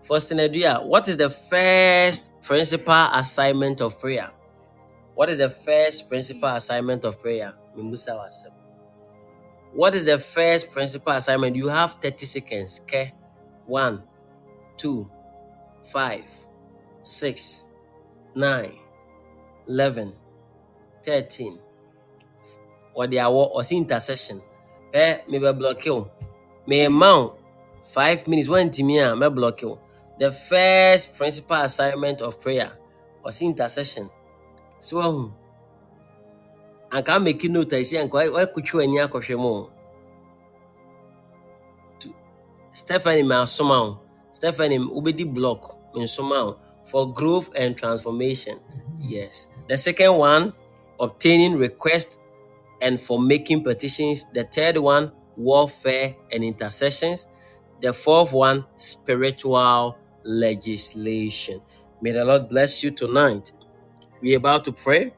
[0.02, 4.32] First Nadia, what is the first principal assignment of prayer?
[5.16, 7.53] What is the first principal assignment of prayer?
[7.76, 8.53] Mimbusa wasem.
[9.74, 11.57] What is the first principal assignment?
[11.57, 12.80] You have 30 seconds.
[12.84, 13.12] Okay.
[13.66, 14.03] One,
[14.78, 15.12] two,
[15.91, 16.32] five,
[17.02, 17.66] six,
[18.34, 18.80] nine,
[19.68, 20.14] eleven,
[21.03, 21.60] thirteen.
[22.94, 24.41] Or the hour or intercession.
[24.94, 26.10] Eh, maybe block you.
[26.68, 27.34] May amount
[27.84, 28.50] five minutes.
[28.80, 29.78] Me, may block you.
[30.20, 32.72] The first principal assignment of prayer
[33.24, 34.10] was intercession.
[34.80, 35.34] So, um,
[36.92, 38.24] anka make note I say anka
[38.74, 39.72] you any akɔhwɛ mu o?
[42.74, 44.00] Stephanie ma asoma o.
[44.32, 48.60] Stephanie wobɛdi block nsoma o for growth and transformation.
[49.00, 49.48] Yes.
[49.68, 50.54] The second one,
[51.00, 52.20] obtaining request
[52.82, 54.26] and for making petitions.
[54.34, 57.28] The third one, warfare and intercessions.
[57.82, 61.62] The fourth one, spiritual legislation.
[62.02, 63.52] May the Lord bless you tonight.
[64.22, 65.14] We're about to pray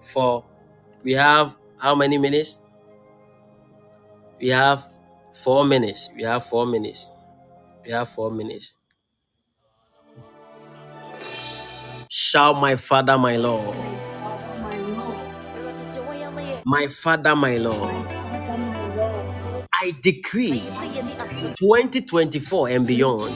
[0.00, 0.44] for,
[1.02, 2.60] we have how many minutes?
[4.40, 4.84] We have
[5.44, 6.10] four minutes.
[6.16, 7.10] We have four minutes.
[7.84, 8.74] We have four minutes.
[12.10, 13.76] Shout, my Father, my Lord.
[14.62, 15.18] My Lord,
[16.66, 18.21] My Father, my Lord.
[19.82, 20.60] I decree
[21.58, 23.34] 2024 and beyond.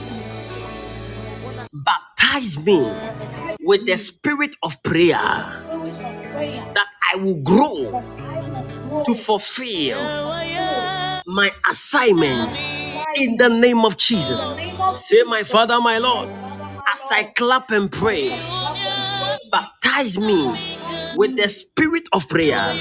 [1.73, 2.89] Baptize me
[3.59, 8.01] with the spirit of prayer that I will grow
[9.05, 9.99] to fulfill
[11.27, 12.57] my assignment
[13.17, 14.39] in the name of Jesus.
[14.95, 16.29] Say, My Father, my Lord,
[16.93, 18.29] as I clap and pray,
[19.51, 20.77] baptize me
[21.17, 22.71] with the spirit of prayer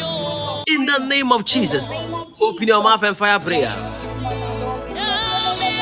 [0.69, 1.91] in the name of Jesus.
[2.39, 3.73] Open your mouth and fire prayer.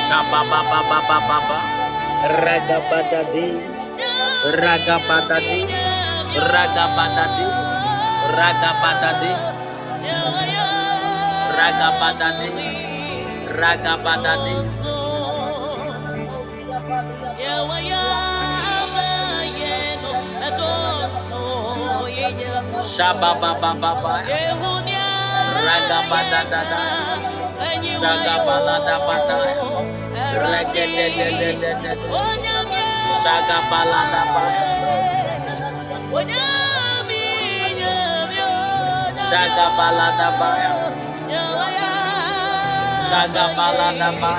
[0.06, 1.58] Shabba-ba-ba-ba-ba-ba-ba.
[2.44, 3.46] Ragabadade.
[4.54, 5.58] Ragabadade.
[6.38, 7.46] Ragabadade.
[8.38, 9.32] Ragabadade.
[11.58, 12.48] Ragabadade.
[13.50, 14.54] Ragabadade.
[22.94, 24.14] Shabba-ba-ba-ba-ba.
[39.30, 40.50] Shagabaladaba.
[43.08, 44.32] Shagabaladaba.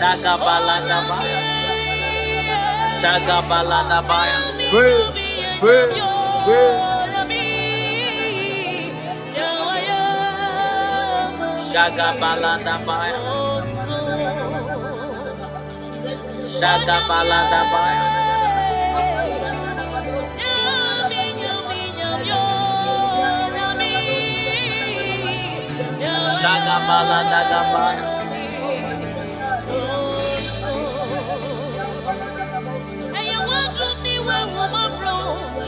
[0.00, 1.18] Shagabaladaba.
[3.00, 4.20] Shagabaladaba.
[4.70, 4.98] Pray,
[5.60, 5.86] pray,
[6.44, 6.95] pray.
[11.70, 12.98] Shagabaladaba.
[16.58, 17.82] Shagabaladaba.
[26.40, 27.84] Shagabaladaba.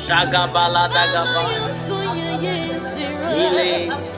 [0.06, 1.42] Shagabaladaba.
[3.34, 4.17] Healing.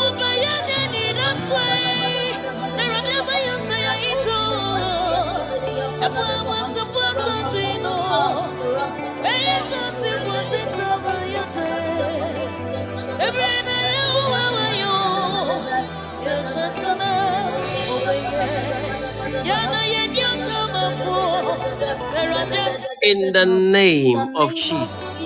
[23.03, 25.17] In the name of Jesus.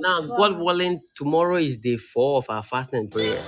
[0.00, 3.38] Now, God willing, tomorrow is day four of our fasting and prayer.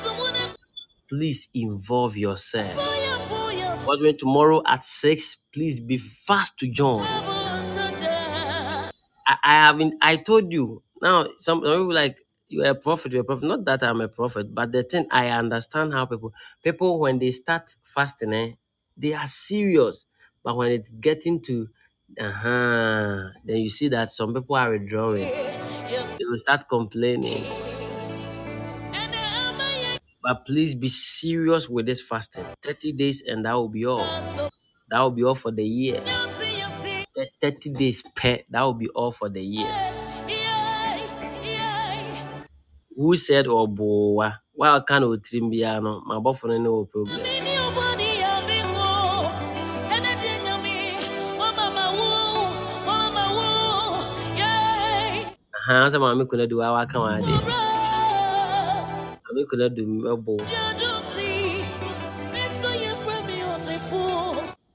[1.11, 2.74] Please involve yourself.
[3.87, 7.07] God willing, tomorrow at six, please be fast to join.
[9.27, 9.95] I, I haven't.
[10.03, 10.82] I told you.
[11.03, 12.19] Now, some, some people like
[12.49, 13.12] you are a prophet.
[13.12, 13.45] You're a prophet.
[13.47, 16.32] Not that I'm a prophet, but the thing I understand how people
[16.62, 18.53] people when they start fasting, eh,
[18.97, 20.05] they are serious.
[20.43, 21.69] But when it's getting to
[22.19, 25.28] uh-huh, then you see that some people are withdrawing.
[26.19, 27.45] They will start complaining.
[30.23, 32.45] But please be serious with this fasting.
[32.63, 34.05] 30 days and that will be all.
[34.91, 36.03] That will be all for the year.
[37.15, 39.91] The 30 days per, that will be all for the year.
[42.97, 44.39] Who said oh, Obowa?
[44.55, 46.05] Well, can o trim biano?
[46.05, 47.21] My boyfriend no problem.
[55.71, 56.99] Aha, sɛ maame kuna du wa waka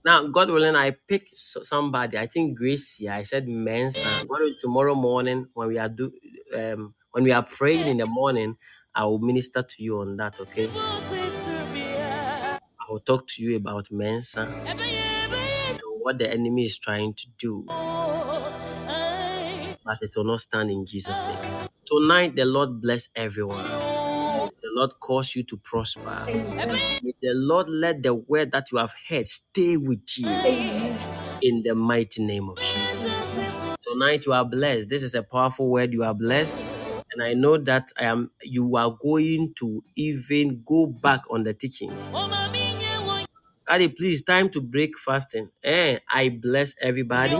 [0.05, 1.27] Now, God willing, I pick
[1.63, 2.17] somebody.
[2.17, 2.99] I think Grace.
[2.99, 4.03] Yeah, I said Mensa.
[4.27, 6.11] God willing, tomorrow morning when we are do
[6.55, 8.57] um when we are praying in the morning,
[8.95, 10.39] I will minister to you on that.
[10.41, 10.69] Okay,
[12.79, 14.49] I will talk to you about Mensa
[16.01, 17.65] what the enemy is trying to do,
[19.85, 21.67] but it will not stand in Jesus' name.
[21.85, 23.94] Tonight, the Lord bless everyone.
[24.75, 26.25] Lord cause you to prosper.
[26.27, 26.69] Amen.
[27.01, 30.97] May the Lord let the word that you have heard stay with you Amen.
[31.41, 33.09] in the mighty name of Jesus.
[33.87, 34.89] Tonight you are blessed.
[34.89, 35.93] This is a powerful word.
[35.93, 36.57] You are blessed.
[37.13, 41.53] And I know that I am you are going to even go back on the
[41.53, 42.11] teachings.
[43.67, 45.49] Daddy, please, time to break fasting.
[45.63, 47.35] Eh, I bless everybody.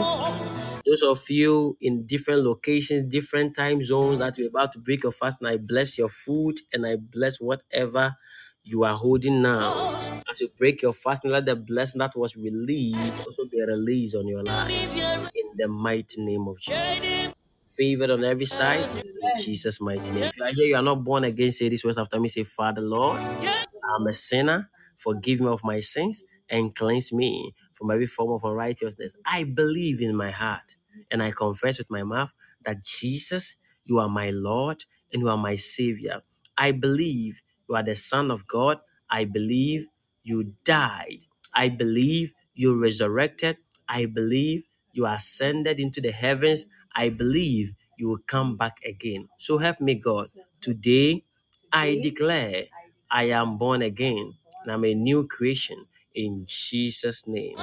[0.86, 5.12] Those of you in different locations, different time zones that you're about to break your
[5.12, 8.16] fast, and I bless your food and I bless whatever
[8.62, 9.94] you are holding now.
[10.30, 14.14] As you break your fast, and let the blessing that was released also be released
[14.16, 17.32] on your life in the mighty name of Jesus.
[17.76, 20.30] Favored on every side in Jesus' mighty name.
[20.40, 21.52] Are here, you are not born again.
[21.52, 22.28] Say this words after me.
[22.28, 24.70] Say, Father, Lord, I'm a sinner.
[24.96, 29.16] Forgive me of my sins and cleanse me from every form of unrighteousness.
[29.26, 30.76] I believe in my heart
[31.12, 32.34] and I confess with my mouth
[32.64, 36.22] that Jesus, you are my Lord and you are my Savior.
[36.58, 38.80] I believe you are the Son of God.
[39.10, 39.88] I believe
[40.24, 41.20] you died.
[41.54, 43.58] I believe you resurrected.
[43.88, 46.66] I believe you ascended into the heavens.
[46.96, 49.28] I believe you will come back again.
[49.38, 50.28] So help me, God.
[50.62, 51.24] Today,
[51.72, 52.66] I declare
[53.10, 54.34] I am born again
[54.64, 55.86] and I'm a new creation
[56.16, 57.58] in Jesus' name.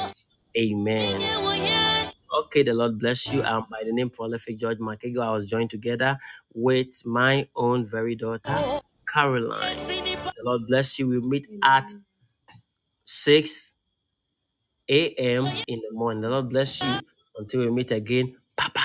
[0.57, 1.21] Amen.
[2.45, 3.43] Okay, the Lord bless you.
[3.43, 5.23] I'm by the name Prolific George McEagle.
[5.23, 6.17] I was joined together
[6.53, 8.55] with my own very daughter,
[9.13, 9.77] Caroline.
[10.37, 11.07] The Lord bless you.
[11.09, 11.91] We meet at
[13.05, 13.75] 6
[14.89, 15.47] a.m.
[15.67, 16.21] in the morning.
[16.23, 17.01] The Lord bless you
[17.37, 18.37] until we meet again.
[18.57, 18.81] Bye bye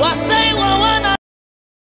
[0.00, 1.09] wasai wawana